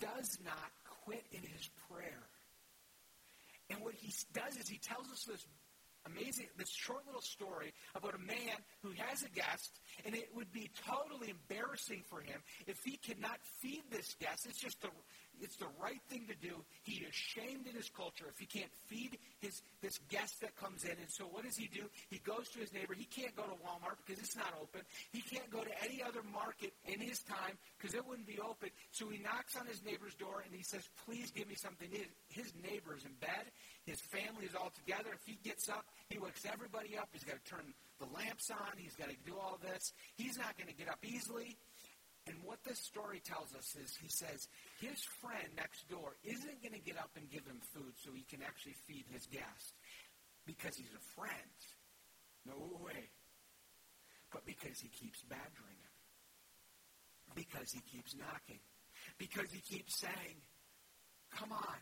does 0.00 0.38
not 0.44 0.70
quit 1.04 1.24
in 1.32 1.42
his 1.42 1.68
prayer. 1.90 2.22
And 3.70 3.80
what 3.80 3.94
he 3.94 4.12
does 4.32 4.56
is 4.56 4.68
he 4.68 4.78
tells 4.78 5.10
us 5.12 5.24
this 5.24 5.46
amazing, 6.06 6.46
this 6.56 6.70
short 6.70 7.06
little 7.06 7.22
story 7.22 7.72
about 7.94 8.14
a 8.14 8.18
man 8.18 8.56
who 8.82 8.90
has 8.96 9.22
a 9.22 9.30
guest, 9.30 9.80
and 10.04 10.14
it 10.14 10.28
would 10.34 10.52
be 10.52 10.70
totally 10.86 11.30
embarrassing 11.30 12.02
for 12.08 12.20
him 12.20 12.40
if 12.66 12.78
he 12.84 12.96
could 12.96 13.20
not 13.20 13.38
feed 13.60 13.82
this 13.90 14.14
guest. 14.20 14.46
It's 14.48 14.60
just 14.60 14.80
the, 14.80 14.88
it's 15.40 15.56
the 15.56 15.70
right 15.82 16.00
thing 16.08 16.26
to 16.28 16.36
do. 16.46 16.54
He 16.82 17.04
is 17.04 17.14
shamed 17.14 17.66
in 17.66 17.74
his 17.74 17.88
culture 17.90 18.26
if 18.28 18.38
he 18.38 18.46
can't 18.46 18.72
feed 18.86 19.18
his 19.40 19.62
this 19.80 19.98
guest 20.08 20.40
that 20.40 20.56
comes 20.56 20.84
in. 20.84 20.96
And 20.98 21.10
so 21.10 21.24
what 21.24 21.44
does 21.44 21.56
he 21.56 21.68
do? 21.68 21.86
He 22.10 22.18
goes 22.18 22.48
to 22.50 22.58
his 22.58 22.72
neighbor. 22.72 22.94
He 22.94 23.04
can't 23.04 23.34
go 23.36 23.44
to 23.44 23.56
Walmart 23.62 23.98
because 24.04 24.22
it's 24.22 24.36
not 24.36 24.52
open. 24.60 24.82
He 25.12 25.20
can't 25.22 25.48
go 25.50 25.62
to 25.62 25.70
any 25.84 26.02
other 26.02 26.22
market 26.32 26.72
in 26.86 27.00
his 27.00 27.20
time 27.20 27.56
because 27.78 27.94
it 27.94 28.06
wouldn't 28.06 28.26
be 28.26 28.38
open. 28.38 28.70
So 28.90 29.08
he 29.08 29.18
knocks 29.18 29.56
on 29.56 29.66
his 29.66 29.84
neighbor's 29.84 30.14
door 30.14 30.42
and 30.44 30.54
he 30.54 30.62
says, 30.62 30.88
please 31.06 31.30
give 31.30 31.48
me 31.48 31.54
something. 31.54 31.88
His, 31.90 32.08
his 32.28 32.52
neighbor 32.62 32.96
is 32.96 33.04
in 33.04 33.14
bed. 33.20 33.50
His 33.86 34.00
family 34.00 34.44
is 34.44 34.54
all 34.54 34.72
together. 34.74 35.10
If 35.14 35.24
he 35.24 35.38
gets 35.44 35.68
up, 35.68 35.86
he 36.08 36.18
wakes 36.18 36.44
everybody 36.44 36.96
up. 36.98 37.08
He's 37.12 37.24
got 37.24 37.42
to 37.42 37.50
turn 37.50 37.72
the 37.98 38.06
lamps 38.14 38.50
on. 38.50 38.76
He's 38.76 38.94
got 38.94 39.08
to 39.08 39.16
do 39.24 39.34
all 39.38 39.58
this. 39.62 39.92
He's 40.16 40.36
not 40.36 40.56
going 40.58 40.68
to 40.68 40.76
get 40.76 40.88
up 40.88 40.98
easily. 41.04 41.56
And 42.28 42.36
what 42.44 42.60
this 42.62 42.78
story 42.78 43.20
tells 43.24 43.54
us 43.56 43.74
is 43.82 43.96
he 43.96 44.08
says 44.08 44.48
his 44.80 45.00
friend 45.24 45.48
next 45.56 45.88
door 45.88 46.12
isn't 46.22 46.60
going 46.60 46.76
to 46.76 46.84
get 46.84 46.98
up 46.98 47.10
and 47.16 47.30
give 47.30 47.46
him 47.46 47.60
food 47.72 47.96
so 47.96 48.12
he 48.12 48.24
can 48.28 48.44
actually 48.44 48.76
feed 48.86 49.06
his 49.08 49.24
guest 49.26 49.72
because 50.44 50.76
he's 50.76 50.92
a 50.92 51.04
friend. 51.16 51.56
No 52.44 52.80
way. 52.84 53.08
But 54.30 54.44
because 54.44 54.78
he 54.80 54.88
keeps 54.88 55.22
badgering 55.24 55.80
him. 55.80 55.96
Because 57.34 57.72
he 57.72 57.80
keeps 57.80 58.14
knocking. 58.14 58.60
Because 59.16 59.50
he 59.50 59.60
keeps 59.60 59.96
saying, 59.96 60.36
come 61.32 61.52
on. 61.52 61.80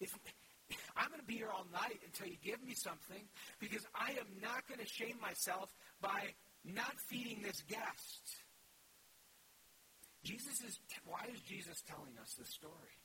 If, 0.00 0.16
I'm 0.96 1.08
going 1.08 1.20
to 1.20 1.26
be 1.26 1.36
here 1.36 1.50
all 1.52 1.66
night 1.72 2.00
until 2.04 2.28
you 2.28 2.36
give 2.42 2.62
me 2.64 2.74
something 2.74 3.22
because 3.60 3.84
I 3.94 4.12
am 4.12 4.28
not 4.40 4.66
going 4.68 4.80
to 4.80 4.88
shame 4.88 5.16
myself 5.20 5.68
by 6.00 6.32
not 6.64 6.98
feeding 7.08 7.42
this 7.42 7.62
guest. 7.68 8.45
Jesus 10.26 10.58
is, 10.66 10.78
why 11.06 11.22
is 11.32 11.38
Jesus 11.46 11.78
telling 11.86 12.18
us 12.20 12.34
this 12.34 12.50
story? 12.50 12.98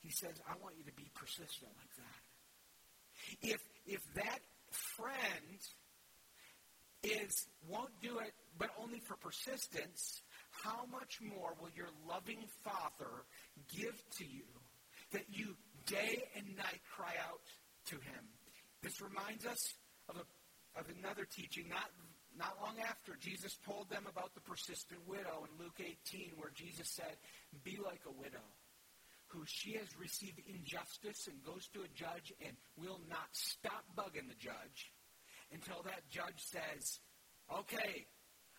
He 0.00 0.08
says, 0.08 0.40
I 0.48 0.56
want 0.62 0.76
you 0.78 0.84
to 0.88 0.96
be 0.96 1.10
persistent 1.14 1.70
like 1.76 1.92
that. 2.00 2.22
If, 3.52 3.60
if 3.84 4.00
that 4.14 4.40
friend 4.96 5.60
is, 7.04 7.46
won't 7.68 7.92
do 8.00 8.18
it, 8.18 8.32
but 8.56 8.70
only 8.80 9.00
for 9.00 9.16
persistence, 9.16 10.22
how 10.64 10.86
much 10.90 11.20
more 11.20 11.52
will 11.60 11.70
your 11.76 11.92
loving 12.08 12.40
Father 12.64 13.12
give 13.76 13.96
to 14.16 14.24
you 14.24 14.48
that 15.12 15.24
you 15.28 15.54
day 15.84 16.24
and 16.34 16.56
night 16.56 16.80
cry 16.96 17.12
out 17.28 17.44
to 17.92 17.96
him? 17.96 18.24
This 18.82 19.02
reminds 19.02 19.44
us 19.44 19.60
of, 20.08 20.16
a, 20.16 20.80
of 20.80 20.86
another 20.96 21.26
teaching, 21.28 21.68
not 21.68 21.90
not 22.38 22.56
long 22.60 22.76
after, 22.84 23.16
Jesus 23.16 23.56
told 23.64 23.88
them 23.88 24.04
about 24.08 24.34
the 24.34 24.44
persistent 24.44 25.00
widow 25.08 25.48
in 25.48 25.64
Luke 25.64 25.80
18, 25.80 26.36
where 26.36 26.52
Jesus 26.52 26.92
said, 26.92 27.16
Be 27.64 27.78
like 27.82 28.04
a 28.06 28.12
widow 28.12 28.44
who 29.28 29.42
she 29.46 29.72
has 29.72 29.88
received 29.98 30.40
injustice 30.46 31.26
and 31.26 31.42
goes 31.42 31.66
to 31.72 31.80
a 31.80 31.90
judge 31.96 32.32
and 32.44 32.56
will 32.76 33.00
not 33.08 33.28
stop 33.32 33.84
bugging 33.96 34.28
the 34.28 34.38
judge 34.38 34.92
until 35.52 35.82
that 35.82 36.08
judge 36.10 36.36
says, 36.36 37.00
Okay, 37.48 38.06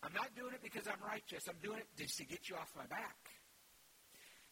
I'm 0.02 0.14
not 0.14 0.34
doing 0.36 0.54
it 0.54 0.64
because 0.64 0.88
I'm 0.88 1.02
righteous. 1.06 1.46
I'm 1.48 1.62
doing 1.62 1.80
it 1.80 1.88
just 1.98 2.18
to 2.18 2.26
get 2.26 2.50
you 2.50 2.56
off 2.56 2.72
my 2.76 2.86
back. 2.88 3.18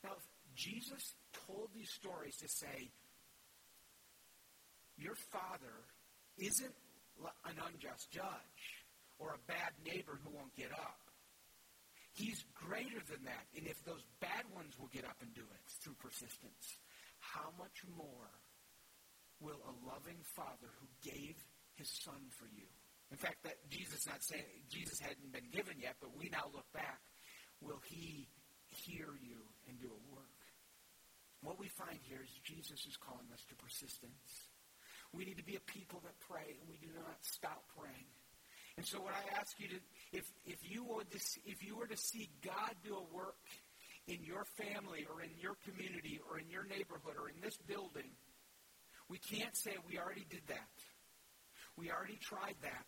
Now, 0.03 0.13
Jesus 0.55 1.15
told 1.47 1.69
these 1.73 1.89
stories 1.89 2.37
to 2.37 2.47
say, 2.47 2.91
Your 4.97 5.15
father 5.31 5.89
isn't 6.37 6.75
an 7.45 7.55
unjust 7.73 8.11
judge 8.11 8.84
or 9.19 9.35
a 9.35 9.45
bad 9.47 9.71
neighbor 9.85 10.19
who 10.23 10.35
won't 10.35 10.55
get 10.55 10.71
up. 10.71 10.99
He's 12.15 12.43
greater 12.55 13.03
than 13.11 13.27
that. 13.27 13.45
And 13.55 13.67
if 13.67 13.83
those 13.83 14.03
bad 14.23 14.47
ones 14.55 14.75
will 14.79 14.91
get 14.91 15.03
up 15.03 15.19
and 15.19 15.33
do 15.35 15.43
it 15.43 15.63
through 15.83 15.99
persistence, 15.99 16.79
how 17.19 17.51
much 17.59 17.83
more 17.91 18.31
will 19.43 19.59
a 19.67 19.75
loving 19.83 20.23
father 20.35 20.71
who 20.79 20.87
gave 21.03 21.35
his 21.75 21.91
son 22.03 22.23
for 22.39 22.47
you? 22.47 22.67
In 23.11 23.17
fact, 23.17 23.43
that 23.43 23.59
Jesus 23.69 24.07
not 24.07 24.23
saying 24.23 24.47
Jesus 24.71 24.99
hadn't 24.99 25.31
been 25.31 25.51
given 25.51 25.75
yet, 25.77 25.99
but 25.99 26.15
we 26.15 26.31
now 26.31 26.47
look 26.55 26.71
back. 26.73 27.03
Will 27.61 27.83
he 27.83 28.27
hear 28.67 29.11
you 29.21 29.43
and 29.67 29.79
do 29.79 29.91
a 29.91 30.01
work? 30.11 30.39
What 31.43 31.59
we 31.59 31.67
find 31.67 31.99
here 32.01 32.23
is 32.23 32.31
Jesus 32.41 32.79
is 32.87 32.97
calling 32.97 33.29
us 33.29 33.43
to 33.51 33.55
persistence. 33.59 34.49
We 35.13 35.25
need 35.25 35.37
to 35.37 35.45
be 35.45 35.55
a 35.55 35.63
people 35.69 36.01
that 36.03 36.17
pray, 36.23 36.57
and 36.57 36.65
we 36.67 36.81
do 36.81 36.89
not 36.95 37.21
stop 37.21 37.63
praying. 37.77 38.14
And 38.77 38.85
so, 38.85 38.99
what 38.99 39.13
I 39.13 39.39
ask 39.39 39.55
you 39.59 39.67
to, 39.69 39.79
if 40.11 40.25
if 40.45 40.59
you 40.69 40.83
would, 40.83 41.07
if 41.11 41.63
you 41.63 41.77
were 41.77 41.87
to 41.87 41.97
see 41.97 42.29
God 42.43 42.75
do 42.83 42.95
a 42.95 43.15
work 43.15 43.39
in 44.07 44.23
your 44.23 44.45
family 44.57 45.07
or 45.09 45.23
in 45.23 45.31
your 45.39 45.55
community 45.63 46.19
or 46.29 46.39
in 46.39 46.49
your 46.49 46.65
neighborhood 46.65 47.15
or 47.17 47.29
in 47.29 47.39
this 47.41 47.57
building, 47.67 48.11
we 49.09 49.17
can't 49.17 49.55
say 49.55 49.71
we 49.87 49.97
already 49.97 50.25
did 50.29 50.43
that. 50.47 50.75
We 51.77 51.91
already 51.91 52.19
tried 52.21 52.55
that. 52.61 52.85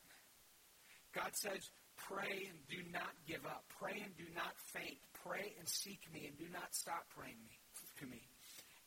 God 1.15 1.35
says, 1.35 1.69
pray 1.97 2.47
and 2.47 2.59
do 2.69 2.77
not 2.91 3.11
give 3.27 3.43
up. 3.45 3.65
Pray 3.79 3.99
and 4.03 4.15
do 4.17 4.27
not 4.35 4.53
faint. 4.73 5.01
Pray 5.25 5.55
and 5.57 5.67
seek 5.67 5.99
me 6.13 6.27
and 6.27 6.37
do 6.37 6.45
not 6.53 6.73
stop 6.75 7.03
praying 7.15 7.41
me, 7.49 7.57
to 7.99 8.05
me. 8.05 8.21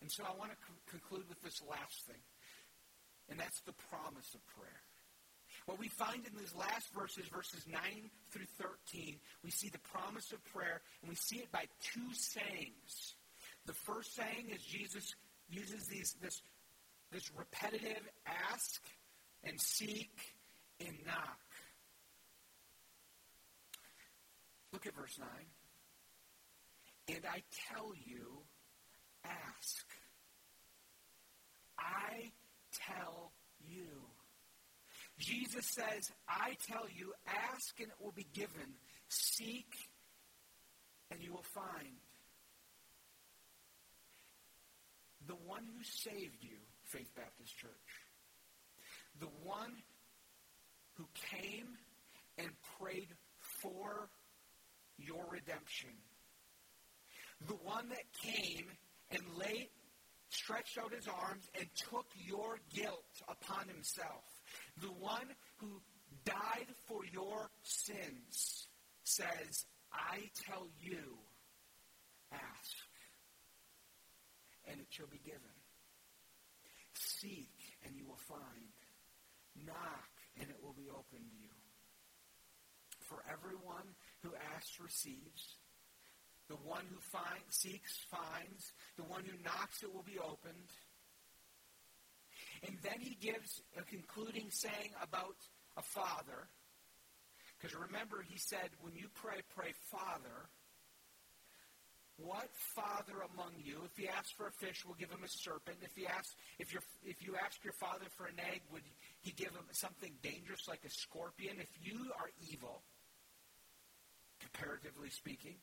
And 0.01 0.11
so 0.11 0.25
I 0.25 0.33
want 0.39 0.53
to 0.53 0.59
conclude 0.89 1.29
with 1.29 1.41
this 1.43 1.61
last 1.69 2.07
thing, 2.07 2.23
and 3.29 3.39
that's 3.39 3.61
the 3.67 3.77
promise 3.91 4.33
of 4.35 4.41
prayer. 4.57 4.81
What 5.71 5.79
we 5.79 5.87
find 5.87 6.27
in 6.27 6.37
these 6.37 6.53
last 6.59 6.93
verses, 6.93 7.29
verses 7.33 7.65
9 7.71 7.81
through 8.33 8.47
13, 8.59 9.21
we 9.45 9.53
see 9.53 9.69
the 9.69 9.79
promise 9.79 10.33
of 10.33 10.45
prayer, 10.47 10.81
and 11.01 11.09
we 11.09 11.15
see 11.15 11.37
it 11.37 11.53
by 11.53 11.67
two 11.81 12.13
sayings. 12.13 13.15
The 13.67 13.73
first 13.73 14.17
saying 14.17 14.51
is 14.53 14.65
Jesus 14.65 15.15
uses 15.49 15.87
these, 15.87 16.17
this, 16.21 16.43
this 17.13 17.31
repetitive 17.39 18.03
ask 18.27 18.83
and 19.45 19.61
seek 19.61 20.11
and 20.81 20.97
knock. 21.07 21.39
Look 24.73 24.89
at 24.89 24.97
verse 24.97 25.21
9. 25.21 25.29
And 27.15 27.25
I 27.33 27.45
tell 27.69 27.93
you, 27.95 28.43
ask. 29.25 29.87
I 31.79 32.33
tell 32.73 33.31
Jesus 35.21 35.67
says, 35.67 36.11
I 36.29 36.57
tell 36.67 36.87
you, 36.97 37.13
ask 37.27 37.79
and 37.79 37.89
it 37.89 37.95
will 38.03 38.13
be 38.13 38.27
given. 38.33 38.75
Seek 39.09 39.73
and 41.11 41.21
you 41.23 41.33
will 41.33 41.45
find. 41.55 41.95
The 45.27 45.35
one 45.47 45.63
who 45.77 45.83
saved 45.85 46.39
you, 46.41 46.57
Faith 46.85 47.11
Baptist 47.15 47.57
Church, 47.57 47.71
the 49.21 49.29
one 49.45 49.73
who 50.95 51.07
came 51.31 51.69
and 52.39 52.49
prayed 52.79 53.09
for 53.61 54.09
your 54.99 55.25
redemption, 55.31 55.91
the 57.47 57.55
one 57.55 57.89
that 57.91 58.05
came 58.23 58.67
and 59.11 59.23
laid, 59.37 59.69
stretched 60.31 60.79
out 60.79 60.95
his 60.95 61.09
arms 61.09 61.45
and 61.59 61.69
took 61.75 62.07
your 62.15 62.59
guilt 62.75 63.05
upon 63.29 63.69
himself, 63.69 64.25
the 64.81 64.93
one 64.93 65.27
who 65.59 65.81
died 66.25 66.67
for 66.87 67.01
your 67.13 67.51
sins, 67.63 68.69
says, 69.05 69.67
I 69.93 70.31
tell 70.47 70.69
you, 70.81 71.19
ask, 72.33 72.77
and 74.71 74.81
it 74.81 74.87
shall 74.91 75.07
be 75.07 75.21
given. 75.25 75.41
Seek, 76.95 77.53
and 77.85 77.97
you 77.97 78.07
will 78.07 78.21
find. 78.29 78.73
Knock, 79.67 80.11
and 80.39 80.49
it 80.49 80.57
will 80.63 80.75
be 80.75 80.89
opened 80.89 81.27
to 81.27 81.37
you. 81.43 81.51
For 83.01 83.23
everyone 83.31 83.97
who 84.23 84.31
asks 84.55 84.79
receives. 84.81 85.57
The 86.49 86.57
one 86.57 86.85
who 86.91 86.99
find, 87.01 87.43
seeks 87.49 88.07
finds. 88.11 88.73
The 88.97 89.05
one 89.05 89.25
who 89.25 89.37
knocks, 89.43 89.83
it 89.83 89.93
will 89.93 90.03
be 90.03 90.19
opened. 90.19 90.71
And 92.67 92.77
then 92.83 93.01
he 93.01 93.17
gives 93.21 93.63
a 93.79 93.83
concluding 93.83 94.51
saying 94.51 94.93
about 95.03 95.37
a 95.77 95.83
father. 95.83 96.49
Because 97.59 97.77
remember, 97.77 98.25
he 98.27 98.39
said, 98.39 98.71
when 98.81 98.95
you 98.95 99.09
pray, 99.15 99.41
pray 99.55 99.73
Father. 99.91 100.49
What 102.17 102.51
father 102.77 103.25
among 103.33 103.53
you, 103.57 103.81
if 103.87 103.97
he 103.97 104.07
asks 104.07 104.33
for 104.33 104.47
a 104.47 104.53
fish, 104.53 104.85
will 104.85 104.95
give 104.95 105.09
him 105.11 105.25
a 105.25 105.29
serpent? 105.29 105.79
If 105.81 105.97
he 105.97 106.07
asks, 106.07 106.37
if 106.59 106.73
you 106.75 106.81
if 107.03 107.23
you 107.23 107.35
ask 107.43 107.65
your 107.65 107.73
father 107.73 108.05
for 108.17 108.27
an 108.27 108.37
egg, 108.53 108.61
would 108.71 108.83
he 109.23 109.33
give 109.33 109.49
him 109.49 109.65
something 109.73 110.13
dangerous 110.23 110.69
like 110.69 110.85
a 110.85 110.91
scorpion? 110.91 111.57
If 111.59 111.71
you 111.81 112.13
are 112.21 112.29
evil, 112.53 112.83
comparatively 114.39 115.09
speaking, 115.09 115.57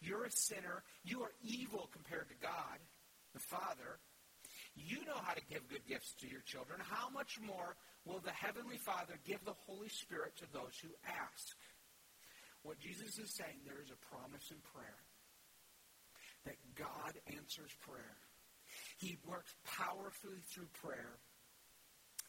you're 0.00 0.24
a 0.24 0.30
sinner, 0.30 0.82
you 1.04 1.22
are 1.22 1.32
evil 1.42 1.88
compared 1.92 2.28
to 2.28 2.34
God, 2.42 2.78
the 3.32 3.40
Father. 3.40 3.98
You 4.76 5.04
know 5.06 5.18
how 5.22 5.34
to 5.34 5.42
give 5.50 5.68
good 5.68 5.86
gifts 5.88 6.14
to 6.20 6.28
your 6.28 6.42
children. 6.42 6.80
How 6.82 7.08
much 7.10 7.38
more 7.40 7.76
will 8.04 8.20
the 8.20 8.30
Heavenly 8.32 8.78
Father 8.78 9.18
give 9.24 9.44
the 9.44 9.56
Holy 9.66 9.88
Spirit 9.88 10.36
to 10.38 10.46
those 10.52 10.76
who 10.82 10.88
ask? 11.06 11.56
What 12.62 12.78
Jesus 12.78 13.18
is 13.18 13.34
saying, 13.34 13.64
there 13.64 13.82
is 13.82 13.90
a 13.90 14.00
promise 14.14 14.50
in 14.50 14.58
prayer 14.74 15.00
that 16.44 16.56
God 16.74 17.14
answers 17.34 17.70
prayer. 17.80 18.16
He 18.98 19.16
works 19.26 19.54
powerfully 19.64 20.42
through 20.52 20.68
prayer, 20.82 21.18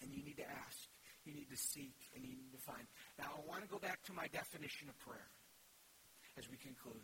and 0.01 0.11
you 0.11 0.23
need 0.23 0.37
to 0.37 0.47
ask, 0.47 0.87
you 1.25 1.33
need 1.33 1.49
to 1.49 1.57
seek, 1.57 1.95
and 2.15 2.23
you 2.23 2.35
need 2.35 2.51
to 2.53 2.63
find. 2.63 2.87
Now, 3.17 3.31
I 3.37 3.47
want 3.47 3.61
to 3.63 3.69
go 3.69 3.79
back 3.79 4.01
to 4.05 4.13
my 4.13 4.27
definition 4.27 4.89
of 4.89 4.97
prayer 4.99 5.29
as 6.37 6.49
we 6.49 6.57
conclude. 6.57 7.03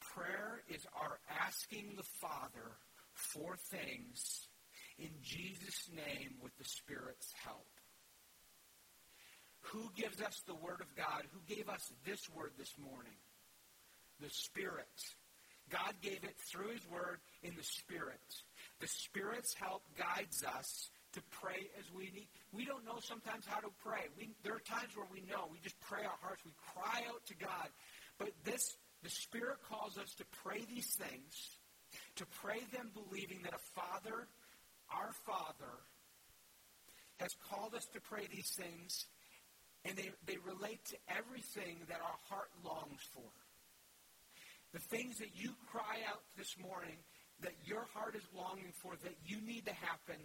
Prayer 0.00 0.62
is 0.68 0.86
our 0.94 1.18
asking 1.46 1.94
the 1.96 2.06
Father 2.20 2.78
for 3.16 3.56
things 3.70 4.48
in 4.98 5.10
Jesus' 5.22 5.90
name 5.94 6.36
with 6.42 6.56
the 6.58 6.64
Spirit's 6.64 7.32
help. 7.44 7.66
Who 9.72 9.90
gives 9.96 10.22
us 10.22 10.42
the 10.46 10.54
Word 10.54 10.80
of 10.80 10.94
God? 10.96 11.24
Who 11.32 11.54
gave 11.54 11.68
us 11.68 11.92
this 12.04 12.28
Word 12.30 12.52
this 12.56 12.72
morning? 12.78 13.18
The 14.20 14.30
Spirit. 14.30 14.86
God 15.70 15.94
gave 16.00 16.22
it 16.22 16.36
through 16.50 16.70
His 16.70 16.86
Word 16.88 17.18
in 17.42 17.52
the 17.56 17.64
Spirit. 17.64 18.20
The 18.80 18.86
Spirit's 18.86 19.54
help 19.54 19.82
guides 19.98 20.44
us 20.44 20.90
to 21.14 21.20
pray 21.42 21.68
as 21.78 21.84
we 21.92 22.12
need. 22.14 22.28
We 22.52 22.64
don't 22.64 22.84
know 22.84 23.00
sometimes 23.00 23.44
how 23.46 23.60
to 23.60 23.72
pray. 23.82 24.06
We, 24.16 24.30
there 24.44 24.54
are 24.54 24.60
times 24.60 24.94
where 24.94 25.08
we 25.10 25.20
know. 25.28 25.48
We 25.50 25.58
just 25.62 25.80
pray 25.80 26.04
our 26.04 26.18
hearts. 26.22 26.42
We 26.44 26.52
cry 26.74 27.02
out 27.08 27.24
to 27.26 27.34
God. 27.34 27.68
But 28.18 28.30
this, 28.44 28.76
the 29.02 29.10
Spirit 29.10 29.58
calls 29.68 29.98
us 29.98 30.14
to 30.18 30.24
pray 30.44 30.62
these 30.68 30.94
things, 30.94 31.58
to 32.16 32.26
pray 32.42 32.60
them 32.72 32.90
believing 32.94 33.40
that 33.44 33.54
a 33.54 33.62
Father 33.74 34.28
our 34.92 35.12
Father 35.26 35.74
has 37.18 37.34
called 37.48 37.74
us 37.74 37.86
to 37.94 38.00
pray 38.00 38.26
these 38.30 38.52
things, 38.56 39.06
and 39.84 39.96
they, 39.96 40.10
they 40.26 40.36
relate 40.44 40.84
to 40.86 40.96
everything 41.08 41.80
that 41.88 42.00
our 42.00 42.18
heart 42.28 42.50
longs 42.64 43.00
for. 43.12 43.30
The 44.72 44.80
things 44.80 45.18
that 45.18 45.34
you 45.34 45.50
cry 45.72 46.04
out 46.08 46.22
this 46.36 46.54
morning 46.60 46.98
that 47.40 47.54
your 47.64 47.86
heart 47.94 48.14
is 48.14 48.24
longing 48.36 48.72
for, 48.82 48.94
that 49.02 49.16
you 49.24 49.40
need 49.40 49.66
to 49.66 49.74
happen, 49.74 50.20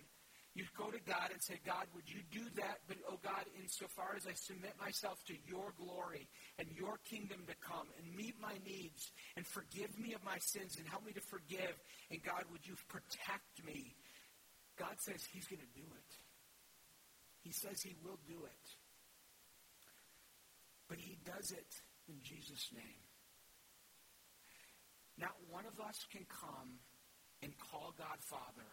you 0.54 0.66
go 0.78 0.92
to 0.92 1.00
God 1.08 1.32
and 1.32 1.42
say, 1.42 1.56
God, 1.66 1.88
would 1.96 2.10
you 2.12 2.20
do 2.32 2.44
that? 2.60 2.84
But, 2.88 2.98
oh 3.08 3.20
God, 3.24 3.48
insofar 3.62 4.16
as 4.18 4.28
I 4.28 4.34
submit 4.34 4.76
myself 4.80 5.24
to 5.28 5.36
your 5.48 5.72
glory 5.80 6.28
and 6.60 6.68
your 6.76 7.00
kingdom 7.08 7.48
to 7.48 7.56
come 7.64 7.88
and 7.96 8.16
meet 8.16 8.36
my 8.42 8.60
needs 8.68 9.12
and 9.38 9.48
forgive 9.48 9.98
me 9.98 10.14
of 10.14 10.24
my 10.24 10.38
sins 10.40 10.76
and 10.76 10.88
help 10.88 11.06
me 11.06 11.14
to 11.14 11.22
forgive, 11.22 11.80
and 12.12 12.22
God, 12.22 12.44
would 12.52 12.68
you 12.68 12.76
protect 12.90 13.64
me 13.66 13.96
God 14.82 14.98
says 14.98 15.22
He's 15.32 15.46
going 15.46 15.62
to 15.62 15.74
do 15.78 15.86
it. 15.86 16.12
He 17.42 17.52
says 17.52 17.82
He 17.82 17.96
will 18.04 18.18
do 18.28 18.46
it. 18.46 18.66
But 20.90 20.98
He 20.98 21.18
does 21.26 21.52
it 21.52 21.70
in 22.10 22.16
Jesus' 22.24 22.70
name. 22.74 23.06
Not 25.18 25.38
one 25.52 25.66
of 25.66 25.80
us 25.86 26.06
can 26.12 26.26
come 26.26 26.82
and 27.44 27.54
call 27.70 27.94
God 27.98 28.18
Father 28.20 28.70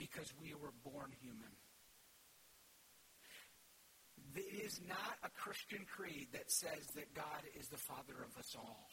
because 0.00 0.32
we 0.40 0.56
were 0.56 0.72
born 0.80 1.12
human. 1.20 1.52
It 4.32 4.64
is 4.64 4.80
not 4.88 5.20
a 5.22 5.28
Christian 5.28 5.84
creed 5.84 6.28
that 6.32 6.50
says 6.50 6.88
that 6.96 7.12
God 7.12 7.44
is 7.60 7.68
the 7.68 7.76
Father 7.76 8.16
of 8.24 8.32
us 8.40 8.56
all. 8.56 8.88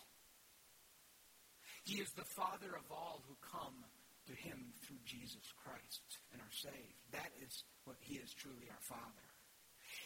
He 1.86 2.04
is 2.04 2.12
the 2.12 2.28
Father 2.36 2.76
of 2.76 2.92
all 2.92 3.24
who 3.24 3.40
come 3.40 3.88
to 4.28 4.36
him 4.36 4.76
through 4.84 5.00
Jesus 5.06 5.48
Christ 5.64 6.20
and 6.34 6.42
are 6.42 6.52
saved. 6.60 7.00
That 7.14 7.32
is 7.40 7.64
what 7.86 7.96
he 8.02 8.20
is 8.20 8.34
truly 8.34 8.68
our 8.68 8.84
Father. 8.84 9.28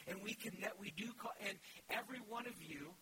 And 0.05 0.21
we 0.21 0.35
can 0.35 0.53
that 0.61 0.77
we 0.77 0.93
do 0.93 1.09
call 1.17 1.33
and 1.41 1.57
every 1.89 2.21
one 2.29 2.45
of 2.45 2.61
you 2.61 2.93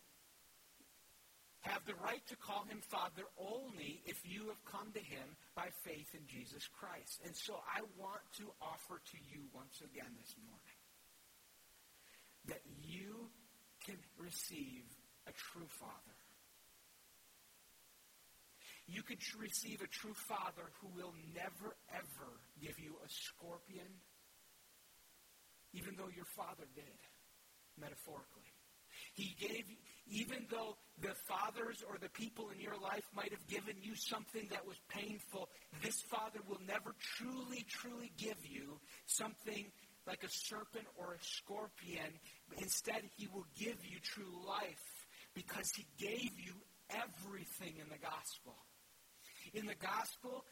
have 1.69 1.85
the 1.85 1.95
right 2.01 2.25
to 2.27 2.35
call 2.35 2.65
him 2.65 2.81
Father 2.89 3.23
only 3.37 4.01
if 4.05 4.17
you 4.25 4.49
have 4.49 4.63
come 4.65 4.91
to 4.93 4.99
him 4.99 5.37
by 5.55 5.69
faith 5.85 6.09
in 6.17 6.25
Jesus 6.25 6.65
Christ. 6.73 7.21
And 7.25 7.35
so 7.35 7.61
I 7.69 7.85
want 7.97 8.25
to 8.41 8.49
offer 8.61 8.97
to 8.97 9.17
you 9.29 9.45
once 9.53 9.77
again 9.79 10.09
this 10.17 10.33
morning 10.41 10.79
that 12.49 12.61
you 12.81 13.29
can 13.85 13.97
receive 14.17 14.83
a 15.27 15.31
true 15.31 15.69
Father 15.79 16.17
you 18.89 19.03
could 19.03 19.21
receive 19.37 19.81
a 19.81 19.87
true 19.87 20.17
father 20.27 20.65
who 20.81 20.89
will 20.97 21.13
never, 21.35 21.77
ever 21.93 22.29
give 22.57 22.73
you 22.81 22.97
a 23.05 23.09
scorpion, 23.09 23.85
even 25.73 25.93
though 25.95 26.09
your 26.09 26.25
father 26.33 26.65
did, 26.73 26.99
metaphorically. 27.77 28.48
He 29.19 29.35
gave, 29.37 29.65
even 30.07 30.45
though 30.49 30.77
the 31.01 31.13
fathers 31.27 31.83
or 31.85 31.97
the 31.99 32.07
people 32.07 32.51
in 32.55 32.61
your 32.61 32.79
life 32.81 33.03
might 33.13 33.31
have 33.31 33.45
given 33.47 33.75
you 33.81 33.93
something 33.95 34.47
that 34.49 34.65
was 34.65 34.77
painful, 34.87 35.49
this 35.83 36.01
father 36.03 36.39
will 36.47 36.61
never 36.65 36.95
truly, 37.17 37.65
truly 37.67 38.13
give 38.17 38.37
you 38.47 38.79
something 39.07 39.65
like 40.07 40.23
a 40.23 40.29
serpent 40.29 40.85
or 40.95 41.15
a 41.15 41.21
scorpion. 41.21 42.15
Instead, 42.59 43.01
he 43.17 43.27
will 43.27 43.45
give 43.59 43.75
you 43.83 43.99
true 44.01 44.39
life 44.47 45.05
because 45.35 45.69
he 45.75 45.85
gave 45.97 46.31
you 46.39 46.55
everything 46.89 47.75
in 47.75 47.89
the 47.89 47.99
gospel 47.99 48.55
in 49.53 49.65
the 49.65 49.75
gospel 49.75 50.45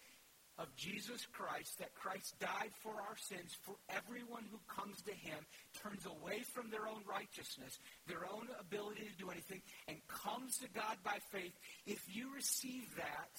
of 0.57 0.75
Jesus 0.75 1.25
Christ, 1.33 1.77
that 1.79 1.93
Christ 1.93 2.39
died 2.39 2.71
for 2.81 2.91
our 2.91 3.17
sins, 3.17 3.55
for 3.61 3.75
everyone 3.89 4.43
who 4.49 4.59
comes 4.67 5.01
to 5.03 5.13
him, 5.13 5.37
turns 5.83 6.05
away 6.05 6.41
from 6.53 6.69
their 6.69 6.87
own 6.87 7.01
righteousness, 7.07 7.77
their 8.07 8.25
own 8.25 8.47
ability 8.59 9.03
to 9.05 9.23
do 9.23 9.29
anything, 9.29 9.61
and 9.87 9.97
comes 10.07 10.57
to 10.57 10.67
God 10.73 10.97
by 11.03 11.17
faith, 11.31 11.53
if 11.85 12.01
you 12.11 12.33
receive 12.33 12.83
that, 12.97 13.37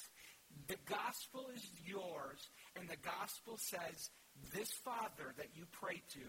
the 0.69 0.79
gospel 0.89 1.47
is 1.55 1.67
yours, 1.85 2.49
and 2.77 2.89
the 2.89 2.97
gospel 3.03 3.59
says, 3.59 4.11
this 4.55 4.71
Father 4.85 5.35
that 5.37 5.49
you 5.55 5.65
pray 5.73 6.01
to 6.13 6.21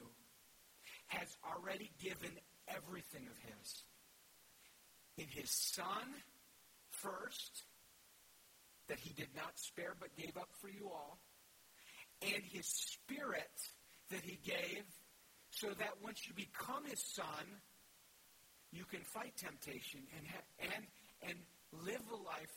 has 1.08 1.38
already 1.46 1.92
given 2.02 2.32
everything 2.68 3.28
of 3.28 3.38
his. 3.38 3.84
In 5.18 5.26
his 5.30 5.52
Son 5.52 6.08
first, 6.92 7.64
that 8.90 9.00
he 9.00 9.14
did 9.14 9.30
not 9.36 9.58
spare 9.58 9.96
but 10.00 10.16
gave 10.18 10.36
up 10.38 10.50
for 10.60 10.68
you 10.68 10.90
all, 10.90 11.20
and 12.22 12.44
his 12.44 12.66
spirit 12.66 13.54
that 14.12 14.22
he 14.22 14.38
gave 14.44 14.84
so 15.52 15.68
that 15.80 15.94
once 16.04 16.28
you 16.28 16.34
become 16.34 16.84
his 16.86 17.00
son, 17.00 17.46
you 18.72 18.84
can 18.86 19.02
fight 19.02 19.34
temptation 19.38 20.02
and, 20.18 20.28
ha- 20.28 20.50
and, 20.76 20.84
and 21.30 21.38
live 21.86 22.02
a 22.12 22.16
life 22.16 22.54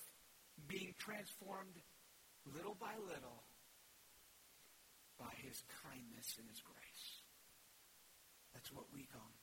being 0.68 0.94
transformed 0.98 1.76
little 2.54 2.76
by 2.78 2.92
little 3.00 3.44
by 5.18 5.32
his 5.46 5.62
kindness 5.84 6.36
and 6.38 6.48
his 6.48 6.60
grace. 6.60 7.06
That's 8.52 8.72
what 8.72 8.86
we 8.92 9.06
come. 9.12 9.34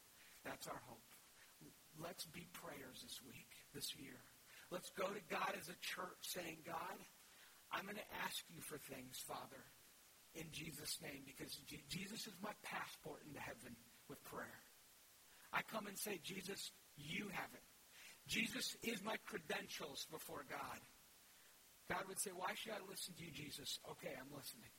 That's 0.46 0.68
our 0.68 0.82
hope. 0.88 1.06
Let's 2.02 2.26
be 2.26 2.48
prayers 2.54 3.04
this 3.04 3.20
week, 3.28 3.50
this 3.74 3.96
year. 3.98 4.20
Let's 4.72 4.92
go 4.94 5.10
to 5.10 5.24
God 5.30 5.58
as 5.58 5.70
a 5.70 5.78
church 5.82 6.22
saying, 6.22 6.62
God, 6.66 6.98
I'm 7.74 7.86
going 7.86 7.98
to 7.98 8.16
ask 8.26 8.46
you 8.54 8.62
for 8.62 8.78
things, 8.78 9.18
Father, 9.26 9.66
in 10.38 10.46
Jesus' 10.52 11.02
name, 11.02 11.26
because 11.26 11.58
Jesus 11.90 12.30
is 12.30 12.38
my 12.42 12.54
passport 12.62 13.26
into 13.26 13.42
heaven 13.42 13.74
with 14.08 14.24
prayer. 14.26 14.62
I 15.52 15.62
come 15.66 15.88
and 15.88 15.98
say, 15.98 16.22
Jesus, 16.22 16.72
you 16.98 17.34
have 17.34 17.50
it. 17.54 17.66
Jesus 18.30 18.78
is 18.84 19.02
my 19.02 19.18
credentials 19.26 20.06
before 20.12 20.46
God. 20.46 20.80
God 21.90 22.06
would 22.08 22.22
say, 22.22 22.30
Why 22.30 22.54
should 22.54 22.74
I 22.74 22.86
listen 22.86 23.16
to 23.18 23.26
you, 23.26 23.34
Jesus? 23.34 23.80
Okay, 23.90 24.14
I'm 24.14 24.30
listening. 24.30 24.70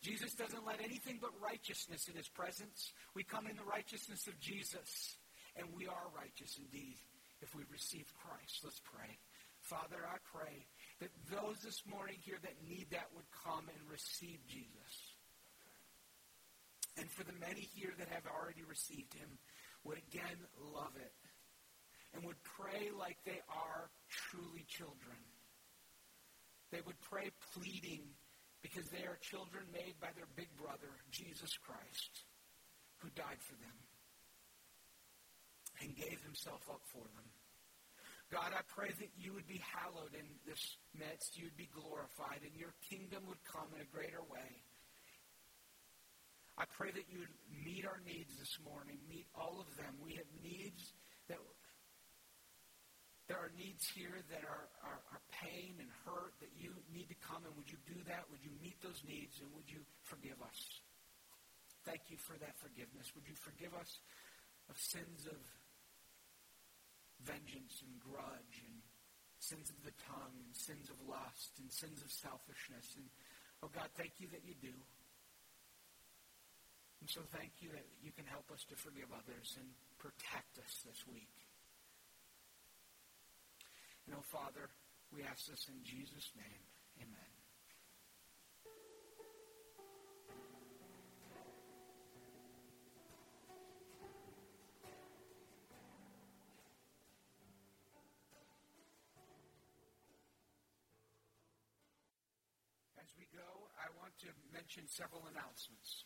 Jesus 0.00 0.32
doesn't 0.32 0.64
let 0.64 0.80
anything 0.80 1.18
but 1.20 1.36
righteousness 1.36 2.08
in 2.08 2.16
his 2.16 2.28
presence. 2.28 2.92
We 3.14 3.24
come 3.24 3.46
in 3.46 3.56
the 3.56 3.68
righteousness 3.68 4.26
of 4.26 4.40
Jesus, 4.40 5.18
and 5.56 5.68
we 5.76 5.84
are 5.84 6.08
righteous 6.16 6.56
indeed 6.56 6.96
if 7.42 7.54
we 7.54 7.62
receive 7.70 8.06
Christ. 8.18 8.64
Let's 8.64 8.82
pray. 8.84 9.18
Father, 9.60 10.00
I 10.06 10.18
pray 10.24 10.66
that 11.00 11.10
those 11.30 11.58
this 11.62 11.82
morning 11.86 12.16
here 12.22 12.38
that 12.42 12.56
need 12.66 12.88
that 12.90 13.10
would 13.14 13.28
come 13.44 13.66
and 13.68 13.82
receive 13.90 14.38
Jesus. 14.46 14.92
And 16.98 17.10
for 17.10 17.22
the 17.22 17.36
many 17.38 17.68
here 17.74 17.94
that 17.98 18.08
have 18.10 18.26
already 18.26 18.62
received 18.66 19.14
him, 19.14 19.38
would 19.84 19.98
again 20.10 20.40
love 20.74 20.92
it 20.98 21.14
and 22.14 22.24
would 22.24 22.42
pray 22.42 22.90
like 22.98 23.16
they 23.24 23.40
are 23.48 23.90
truly 24.10 24.66
children. 24.66 25.20
They 26.72 26.82
would 26.84 27.00
pray 27.00 27.30
pleading 27.54 28.02
because 28.62 28.90
they 28.90 29.06
are 29.06 29.16
children 29.22 29.64
made 29.72 29.94
by 30.00 30.08
their 30.16 30.28
big 30.34 30.50
brother, 30.58 30.90
Jesus 31.10 31.54
Christ, 31.62 32.26
who 32.98 33.08
died 33.14 33.40
for 33.40 33.54
them 33.62 33.87
and 35.82 35.94
gave 35.94 36.18
himself 36.22 36.62
up 36.70 36.82
for 36.92 37.06
them. 37.14 37.28
God, 38.28 38.52
I 38.52 38.60
pray 38.68 38.92
that 39.00 39.12
you 39.16 39.32
would 39.32 39.48
be 39.48 39.60
hallowed 39.64 40.12
in 40.12 40.28
this 40.44 40.60
midst, 40.92 41.38
you 41.40 41.48
would 41.48 41.56
be 41.56 41.70
glorified, 41.72 42.44
and 42.44 42.52
your 42.52 42.76
kingdom 42.84 43.24
would 43.24 43.40
come 43.48 43.72
in 43.72 43.80
a 43.80 43.88
greater 43.88 44.20
way. 44.28 44.52
I 46.60 46.68
pray 46.76 46.92
that 46.92 47.08
you 47.08 47.24
would 47.24 47.36
meet 47.48 47.88
our 47.88 48.02
needs 48.04 48.36
this 48.36 48.58
morning, 48.60 49.00
meet 49.08 49.30
all 49.32 49.62
of 49.62 49.70
them. 49.78 49.96
We 50.02 50.18
have 50.20 50.28
needs 50.42 50.92
that 51.30 51.38
there 53.30 53.38
are 53.38 53.52
needs 53.60 53.84
here 53.92 54.24
that 54.32 54.40
are, 54.42 54.72
are, 54.80 55.00
are, 55.12 55.22
pain 55.28 55.76
and 55.76 55.92
hurt 56.08 56.32
that 56.40 56.48
you 56.56 56.72
need 56.88 57.12
to 57.12 57.18
come, 57.20 57.44
and 57.44 57.52
would 57.60 57.68
you 57.68 57.76
do 57.84 58.00
that? 58.08 58.24
Would 58.32 58.40
you 58.40 58.50
meet 58.58 58.80
those 58.80 59.04
needs, 59.04 59.36
and 59.44 59.52
would 59.52 59.68
you 59.68 59.84
forgive 60.08 60.40
us? 60.40 60.60
Thank 61.84 62.08
you 62.08 62.16
for 62.16 62.40
that 62.40 62.56
forgiveness. 62.56 63.12
Would 63.12 63.28
you 63.28 63.36
forgive 63.36 63.76
us 63.76 64.00
of 64.72 64.80
sins 64.80 65.28
of 65.28 65.38
vengeance 67.24 67.82
and 67.82 67.94
grudge 67.98 68.56
and 68.62 68.78
sins 69.38 69.70
of 69.70 69.78
the 69.82 69.94
tongue 70.02 70.36
and 70.38 70.52
sins 70.54 70.90
of 70.90 70.98
lust 71.06 71.58
and 71.58 71.70
sins 71.70 72.02
of 72.02 72.10
selfishness? 72.10 72.98
And 72.98 73.06
oh 73.62 73.70
God, 73.70 73.90
thank 73.94 74.18
you 74.18 74.28
that 74.34 74.44
you 74.46 74.54
do. 74.58 74.74
And 77.00 77.08
so 77.10 77.22
thank 77.30 77.54
you 77.62 77.70
that 77.70 77.86
you 78.02 78.10
can 78.10 78.26
help 78.26 78.50
us 78.50 78.66
to 78.68 78.76
forgive 78.76 79.08
others 79.14 79.54
and 79.58 79.68
protect 79.98 80.58
us 80.58 80.82
this 80.82 81.00
week. 81.06 81.30
And 84.06 84.16
oh, 84.18 84.24
Father, 84.32 84.66
we 85.14 85.22
ask 85.22 85.46
this 85.46 85.68
in 85.68 85.78
Jesus' 85.84 86.32
name. 86.34 86.62
Amen. 86.98 87.27
To 104.20 104.28
mention 104.52 104.84
several 104.86 105.22
announcements. 105.30 106.04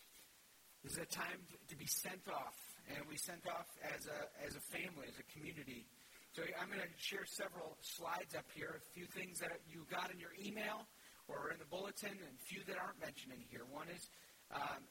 This 0.84 0.98
is 0.98 1.02
a 1.06 1.10
time 1.10 1.40
to 1.68 1.76
be 1.76 1.86
sent 1.86 2.26
off, 2.28 2.58
and 2.90 3.06
we 3.08 3.16
sent 3.16 3.46
off 3.46 3.70
as 3.80 4.04
a, 4.10 4.20
as 4.42 4.56
a 4.58 4.64
family, 4.74 5.06
as 5.06 5.16
a 5.16 5.26
community. 5.30 5.86
So 6.34 6.42
I'm 6.58 6.68
going 6.68 6.82
to 6.82 6.92
share 6.96 7.24
several 7.24 7.76
slides 7.80 8.34
up 8.34 8.48
here, 8.52 8.80
a 8.80 8.84
few 8.92 9.06
things 9.06 9.38
that 9.38 9.62
you 9.68 9.86
got 9.92 10.10
in 10.10 10.18
your 10.18 10.34
email 10.40 10.88
or 11.28 11.52
in 11.52 11.58
the 11.60 11.68
bulletin, 11.70 12.12
and 12.12 12.34
a 12.34 12.44
few 12.48 12.64
that 12.66 12.76
aren't 12.76 12.98
mentioned 12.98 13.32
in 13.32 13.44
here. 13.48 13.62
One 13.70 13.86
is 13.88 14.10
um, 14.52 14.82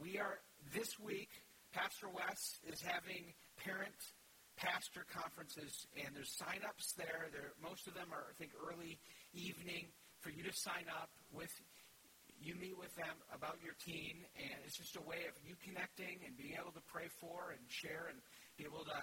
we 0.00 0.18
are, 0.18 0.42
this 0.74 0.98
week, 0.98 1.30
Pastor 1.72 2.08
Wes 2.10 2.58
is 2.66 2.82
having 2.82 3.32
parent 3.62 3.94
pastor 4.56 5.06
conferences, 5.06 5.86
and 5.94 6.14
there's 6.14 6.34
sign-ups 6.34 6.92
there. 6.98 7.30
there. 7.30 7.54
Most 7.62 7.86
of 7.86 7.94
them 7.94 8.10
are, 8.10 8.26
I 8.30 8.34
think, 8.38 8.52
early 8.58 8.98
evening 9.34 9.86
for 10.20 10.30
you 10.30 10.42
to 10.42 10.52
sign 10.52 10.86
up 10.88 11.10
with 11.32 11.50
you 12.44 12.54
meet 12.60 12.76
with 12.76 12.92
them 12.94 13.16
about 13.32 13.56
your 13.64 13.72
teen, 13.80 14.20
and 14.36 14.60
it's 14.68 14.76
just 14.76 15.00
a 15.00 15.04
way 15.08 15.24
of 15.24 15.34
you 15.40 15.56
connecting 15.64 16.20
and 16.28 16.36
being 16.36 16.60
able 16.60 16.76
to 16.76 16.84
pray 16.92 17.08
for 17.20 17.56
and 17.56 17.60
share 17.72 18.12
and 18.12 18.20
be 18.60 18.68
able 18.68 18.84
to 18.84 18.98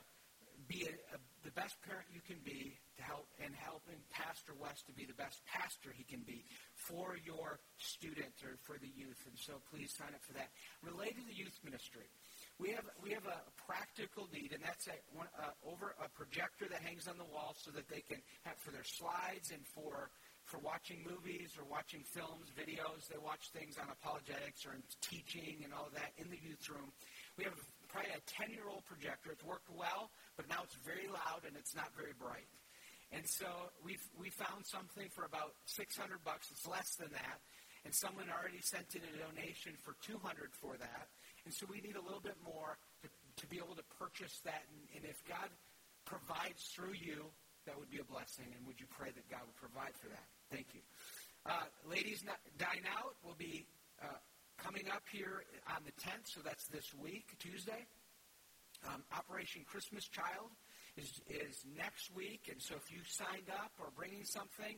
be 0.69 0.85
a, 0.85 0.93
a, 0.93 1.17
the 1.41 1.49
best 1.57 1.73
parent 1.81 2.05
you 2.13 2.21
can 2.21 2.37
be 2.45 2.77
to 2.93 3.01
help 3.01 3.25
and 3.41 3.49
helping 3.57 3.97
Pastor 4.13 4.53
Wes 4.61 4.85
to 4.85 4.93
be 4.93 5.09
the 5.09 5.17
best 5.17 5.41
pastor 5.49 5.89
he 5.89 6.05
can 6.05 6.21
be 6.21 6.45
for 6.77 7.17
your 7.25 7.57
student 7.81 8.37
or 8.45 8.61
for 8.61 8.77
the 8.77 8.93
youth. 8.93 9.17
And 9.25 9.33
so 9.33 9.57
please 9.73 9.89
sign 9.97 10.13
up 10.13 10.21
for 10.21 10.37
that. 10.37 10.53
Related 10.85 11.25
to 11.25 11.33
youth 11.33 11.57
ministry, 11.65 12.05
we 12.61 12.69
have 12.77 12.85
we 13.01 13.09
have 13.09 13.25
a 13.25 13.41
practical 13.57 14.29
need, 14.29 14.53
and 14.53 14.61
that's 14.61 14.85
a, 14.85 14.93
one, 15.17 15.29
uh, 15.33 15.49
over 15.65 15.97
a 15.97 16.05
projector 16.13 16.69
that 16.69 16.85
hangs 16.85 17.09
on 17.09 17.17
the 17.17 17.25
wall 17.25 17.57
so 17.57 17.73
that 17.73 17.89
they 17.89 18.05
can 18.05 18.21
have 18.45 18.57
for 18.61 18.69
their 18.69 18.85
slides 18.85 19.49
and 19.49 19.65
for 19.73 20.13
for 20.51 20.59
watching 20.59 20.99
movies 21.07 21.55
or 21.55 21.63
watching 21.63 22.03
films, 22.03 22.51
videos. 22.51 23.07
They 23.07 23.15
watch 23.15 23.55
things 23.55 23.79
on 23.79 23.87
apologetics 23.87 24.67
or 24.67 24.75
in 24.75 24.83
teaching 24.99 25.63
and 25.63 25.71
all 25.71 25.87
of 25.87 25.95
that 25.95 26.11
in 26.19 26.27
the 26.27 26.35
youth 26.35 26.67
room. 26.67 26.91
We 27.39 27.47
have 27.47 27.55
probably 27.87 28.11
a 28.11 28.19
10 28.27 28.51
year 28.51 28.67
old 28.67 28.83
projector. 28.83 29.31
It's 29.31 29.47
worked 29.47 29.71
well, 29.71 30.11
but 30.35 30.51
now 30.51 30.67
it's 30.67 30.75
very 30.83 31.07
loud 31.07 31.47
and 31.47 31.55
it's 31.55 31.71
not 31.71 31.95
very 31.95 32.11
bright. 32.19 32.51
And 33.15 33.23
so 33.23 33.47
we 33.79 33.95
we 34.19 34.27
found 34.27 34.67
something 34.67 35.07
for 35.15 35.23
about 35.23 35.55
600 35.71 36.19
bucks. 36.27 36.51
It's 36.51 36.67
less 36.67 36.99
than 36.99 37.15
that. 37.15 37.39
And 37.87 37.95
someone 37.95 38.27
already 38.27 38.59
sent 38.61 38.91
in 38.93 39.01
a 39.07 39.13
donation 39.23 39.79
for 39.79 39.95
200 40.03 40.19
for 40.59 40.75
that. 40.77 41.07
And 41.47 41.51
so 41.55 41.65
we 41.65 41.79
need 41.79 41.95
a 41.95 42.03
little 42.03 42.21
bit 42.21 42.37
more 42.43 42.77
to, 43.01 43.07
to 43.09 43.45
be 43.47 43.57
able 43.57 43.73
to 43.73 43.87
purchase 43.97 44.37
that. 44.45 44.67
And, 44.69 45.01
and 45.01 45.03
if 45.07 45.17
God 45.25 45.49
provides 46.05 46.61
through 46.75 46.93
you, 46.93 47.31
that 47.65 47.73
would 47.73 47.89
be 47.89 47.97
a 47.97 48.05
blessing. 48.05 48.45
And 48.53 48.61
would 48.69 48.77
you 48.77 48.85
pray 48.93 49.09
that 49.09 49.25
God 49.33 49.41
would 49.49 49.57
provide 49.57 49.97
for 49.97 50.13
that? 50.13 50.29
Thank 50.51 50.75
you. 50.75 50.81
Uh, 51.45 51.63
ladies 51.87 52.27
Dine 52.59 52.83
Out 52.99 53.15
will 53.23 53.39
be 53.39 53.65
uh, 54.03 54.19
coming 54.59 54.83
up 54.91 55.03
here 55.09 55.47
on 55.71 55.79
the 55.87 55.95
10th, 55.95 56.27
so 56.27 56.41
that's 56.43 56.67
this 56.67 56.91
week, 56.93 57.31
Tuesday. 57.39 57.87
Um, 58.85 59.01
Operation 59.15 59.63
Christmas 59.63 60.09
Child 60.11 60.51
is, 60.97 61.21
is 61.31 61.63
next 61.77 62.11
week, 62.13 62.51
and 62.51 62.61
so 62.61 62.75
if 62.75 62.91
you 62.91 62.99
signed 63.07 63.47
up 63.47 63.71
or 63.79 63.95
bringing 63.95 64.25
something, 64.25 64.75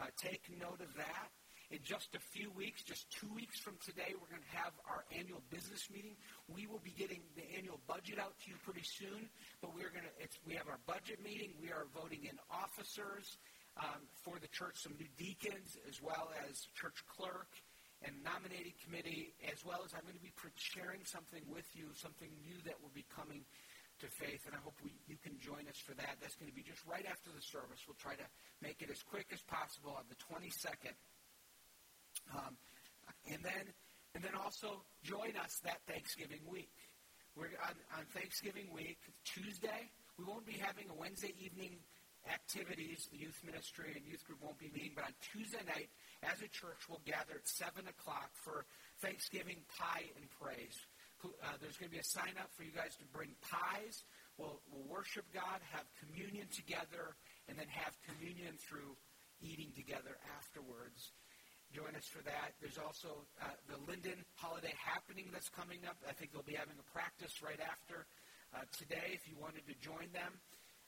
uh, 0.00 0.08
take 0.16 0.48
note 0.58 0.80
of 0.80 0.88
that. 0.96 1.28
In 1.68 1.80
just 1.84 2.12
a 2.16 2.20
few 2.32 2.52
weeks, 2.52 2.82
just 2.82 3.08
two 3.12 3.28
weeks 3.32 3.60
from 3.60 3.76
today, 3.84 4.12
we're 4.16 4.28
going 4.28 4.44
to 4.44 4.56
have 4.56 4.72
our 4.88 5.04
annual 5.12 5.40
business 5.48 5.88
meeting. 5.92 6.16
We 6.48 6.68
will 6.68 6.84
be 6.84 6.92
getting 6.92 7.20
the 7.36 7.44
annual 7.56 7.80
budget 7.88 8.20
out 8.20 8.36
to 8.44 8.50
you 8.52 8.56
pretty 8.60 8.84
soon, 8.84 9.28
but 9.60 9.72
we're 9.72 9.88
going 9.88 10.04
to. 10.04 10.12
It's 10.20 10.36
we 10.44 10.52
have 10.60 10.68
our 10.68 10.80
budget 10.84 11.24
meeting. 11.24 11.56
We 11.56 11.72
are 11.72 11.88
voting 11.96 12.28
in 12.28 12.36
officers 12.52 13.40
um, 13.80 14.04
for 14.24 14.36
the 14.40 14.48
church, 14.48 14.76
some 14.76 14.92
new 14.98 15.08
deacons, 15.16 15.78
as 15.88 16.02
well 16.02 16.28
as 16.48 16.68
church 16.76 17.00
clerk 17.08 17.48
and 18.04 18.12
nominating 18.26 18.74
committee, 18.84 19.32
as 19.46 19.64
well 19.64 19.80
as 19.86 19.94
I'm 19.94 20.02
going 20.02 20.18
to 20.18 20.26
be 20.26 20.34
sharing 20.58 21.06
something 21.06 21.42
with 21.46 21.66
you, 21.72 21.86
something 21.94 22.28
new 22.42 22.58
that 22.66 22.76
will 22.82 22.92
be 22.92 23.06
coming 23.14 23.46
to 24.02 24.10
faith, 24.18 24.42
and 24.50 24.54
I 24.54 24.60
hope 24.66 24.74
we, 24.82 24.90
you 25.06 25.14
can 25.22 25.38
join 25.38 25.62
us 25.70 25.78
for 25.78 25.94
that. 25.94 26.18
That's 26.18 26.34
going 26.34 26.50
to 26.50 26.56
be 26.56 26.66
just 26.66 26.82
right 26.82 27.06
after 27.06 27.30
the 27.30 27.40
service. 27.40 27.86
We'll 27.86 28.00
try 28.02 28.18
to 28.18 28.28
make 28.58 28.82
it 28.82 28.90
as 28.90 28.98
quick 29.06 29.30
as 29.30 29.38
possible 29.46 29.94
on 29.94 30.02
the 30.10 30.18
22nd. 30.18 30.96
Um, 32.34 32.58
and 33.30 33.38
then, 33.46 33.64
and 34.18 34.20
then 34.24 34.34
also 34.34 34.82
join 35.06 35.38
us 35.38 35.62
that 35.62 35.78
Thanksgiving 35.86 36.42
week. 36.50 36.74
We're 37.38 37.54
on, 37.62 37.78
on 37.94 38.04
Thanksgiving 38.10 38.74
week, 38.74 38.98
Tuesday. 39.22 39.86
We 40.18 40.26
won't 40.26 40.44
be 40.44 40.58
having 40.58 40.90
a 40.90 40.96
Wednesday 40.98 41.32
evening 41.38 41.78
activities. 42.30 43.08
The 43.10 43.18
youth 43.18 43.38
ministry 43.42 43.92
and 43.96 44.04
youth 44.06 44.22
group 44.26 44.42
won't 44.42 44.58
be 44.58 44.70
meeting, 44.70 44.92
but 44.94 45.10
on 45.10 45.14
Tuesday 45.34 45.62
night, 45.66 45.90
as 46.22 46.38
a 46.38 46.50
church, 46.50 46.86
we'll 46.86 47.02
gather 47.02 47.38
at 47.38 47.46
7 47.48 47.82
o'clock 47.88 48.30
for, 48.44 48.66
Thanksgiving 49.02 49.58
pie 49.66 50.06
and 50.14 50.30
praise. 50.38 50.78
Uh, 51.26 51.58
there's 51.58 51.74
going 51.74 51.90
to 51.90 51.96
be 51.98 52.02
a 52.02 52.12
sign 52.14 52.38
up 52.38 52.50
for 52.54 52.62
you 52.62 52.70
guys 52.70 52.94
to 53.02 53.06
bring 53.10 53.34
pies. 53.42 54.06
We'll, 54.38 54.62
we'll 54.70 54.86
worship 54.86 55.26
God, 55.34 55.58
have 55.74 55.86
communion 55.98 56.46
together, 56.54 57.18
and 57.50 57.58
then 57.58 57.66
have 57.66 57.98
communion 58.06 58.54
through 58.62 58.94
eating 59.42 59.74
together 59.74 60.14
afterwards. 60.38 61.14
Join 61.74 61.94
us 61.98 62.06
for 62.06 62.22
that. 62.22 62.54
There's 62.62 62.78
also 62.78 63.26
uh, 63.42 63.54
the 63.66 63.78
Linden 63.90 64.22
holiday 64.38 64.74
happening 64.78 65.30
that's 65.34 65.50
coming 65.50 65.82
up. 65.82 65.98
I 66.06 66.14
think 66.14 66.30
they'll 66.30 66.46
be 66.46 66.58
having 66.58 66.78
a 66.78 66.88
practice 66.94 67.42
right 67.42 67.58
after 67.58 68.06
uh, 68.54 68.62
today 68.70 69.18
if 69.18 69.26
you 69.26 69.34
wanted 69.34 69.66
to 69.66 69.74
join 69.82 70.10
them. 70.14 70.30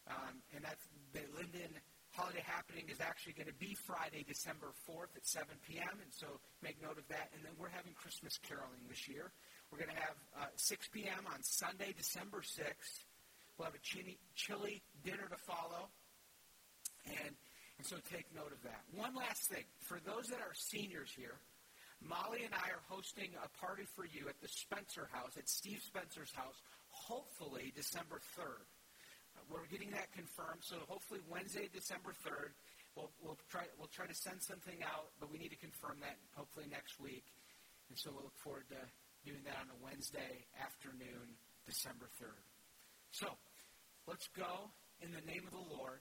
Um, 0.08 0.42
and 0.54 0.64
that's 0.64 0.84
the 1.12 1.24
Linden 1.36 1.72
holiday 2.14 2.44
happening 2.46 2.86
is 2.86 3.00
actually 3.00 3.34
going 3.34 3.50
to 3.50 3.58
be 3.58 3.74
Friday, 3.74 4.22
December 4.22 4.70
4th 4.86 5.10
at 5.18 5.26
7 5.26 5.50
p.m., 5.66 5.98
and 5.98 6.12
so 6.14 6.38
make 6.62 6.80
note 6.80 6.98
of 6.98 7.06
that. 7.08 7.34
And 7.34 7.42
then 7.42 7.52
we're 7.58 7.74
having 7.74 7.92
Christmas 7.94 8.38
caroling 8.38 8.86
this 8.88 9.08
year. 9.08 9.34
We're 9.70 9.82
going 9.82 9.90
to 9.90 10.02
have 10.02 10.18
uh, 10.38 10.54
6 10.54 10.88
p.m. 10.94 11.26
on 11.26 11.42
Sunday, 11.42 11.90
December 11.96 12.42
6th. 12.42 12.94
We'll 13.58 13.66
have 13.66 13.74
a 13.74 13.82
chili, 13.82 14.18
chili 14.34 14.82
dinner 15.02 15.26
to 15.26 15.38
follow. 15.42 15.90
And, 17.06 17.34
and 17.78 17.84
so 17.86 17.96
take 18.10 18.30
note 18.34 18.54
of 18.54 18.62
that. 18.62 18.86
One 18.94 19.14
last 19.14 19.50
thing. 19.50 19.66
For 19.82 19.98
those 20.06 20.30
that 20.30 20.38
are 20.38 20.54
seniors 20.54 21.10
here, 21.10 21.42
Molly 21.98 22.44
and 22.44 22.54
I 22.54 22.70
are 22.70 22.84
hosting 22.88 23.34
a 23.42 23.50
party 23.58 23.84
for 23.96 24.06
you 24.06 24.28
at 24.28 24.38
the 24.40 24.48
Spencer 24.48 25.08
House, 25.10 25.36
at 25.36 25.48
Steve 25.48 25.82
Spencer's 25.82 26.32
house, 26.34 26.60
hopefully 26.90 27.72
December 27.74 28.20
3rd. 28.38 28.66
We're 29.50 29.68
getting 29.68 29.92
that 29.92 30.08
confirmed, 30.12 30.64
so 30.64 30.80
hopefully 30.88 31.20
Wednesday, 31.28 31.68
December 31.68 32.16
3rd, 32.24 32.56
we'll, 32.96 33.12
we'll, 33.20 33.38
try, 33.50 33.68
we'll 33.76 33.92
try 33.92 34.06
to 34.06 34.16
send 34.16 34.40
something 34.40 34.80
out, 34.82 35.12
but 35.20 35.28
we 35.28 35.36
need 35.36 35.52
to 35.52 35.60
confirm 35.60 36.00
that 36.00 36.16
hopefully 36.32 36.66
next 36.70 36.96
week. 36.96 37.24
And 37.88 37.96
so 37.98 38.08
we'll 38.14 38.24
look 38.24 38.40
forward 38.40 38.64
to 38.72 38.80
doing 39.28 39.44
that 39.44 39.60
on 39.60 39.68
a 39.68 39.78
Wednesday 39.84 40.48
afternoon, 40.56 41.36
December 41.68 42.08
3rd. 42.16 42.44
So 43.12 43.28
let's 44.08 44.28
go 44.32 44.72
in 45.04 45.12
the 45.12 45.24
name 45.28 45.44
of 45.44 45.52
the 45.52 45.66
Lord, 45.68 46.00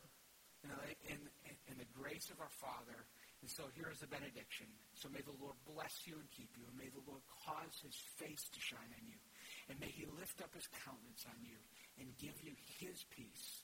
in 0.64 0.72
the, 0.72 0.80
in, 1.12 1.20
in 1.68 1.76
the 1.76 1.90
grace 1.92 2.32
of 2.32 2.40
our 2.40 2.54
Father. 2.64 3.04
And 3.44 3.52
so 3.52 3.68
here 3.76 3.92
is 3.92 4.00
the 4.00 4.08
benediction. 4.08 4.72
So 4.96 5.12
may 5.12 5.20
the 5.20 5.36
Lord 5.36 5.60
bless 5.68 6.08
you 6.08 6.16
and 6.16 6.28
keep 6.32 6.56
you, 6.56 6.64
and 6.64 6.76
may 6.80 6.88
the 6.88 7.04
Lord 7.04 7.20
cause 7.44 7.76
his 7.84 7.96
face 8.16 8.48
to 8.56 8.60
shine 8.64 8.92
on 8.96 9.04
you, 9.04 9.20
and 9.68 9.76
may 9.84 9.92
he 9.92 10.08
lift 10.16 10.40
up 10.40 10.56
his 10.56 10.64
countenance 10.88 11.28
on 11.28 11.36
you 11.44 11.60
and 12.00 12.10
give 12.18 12.36
you 12.42 12.54
his 12.80 13.06
peace. 13.10 13.64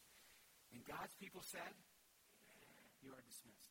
And 0.74 0.86
God's 0.86 1.14
people 1.16 1.42
said, 1.42 1.74
You 3.02 3.12
are 3.12 3.24
dismissed. 3.26 3.69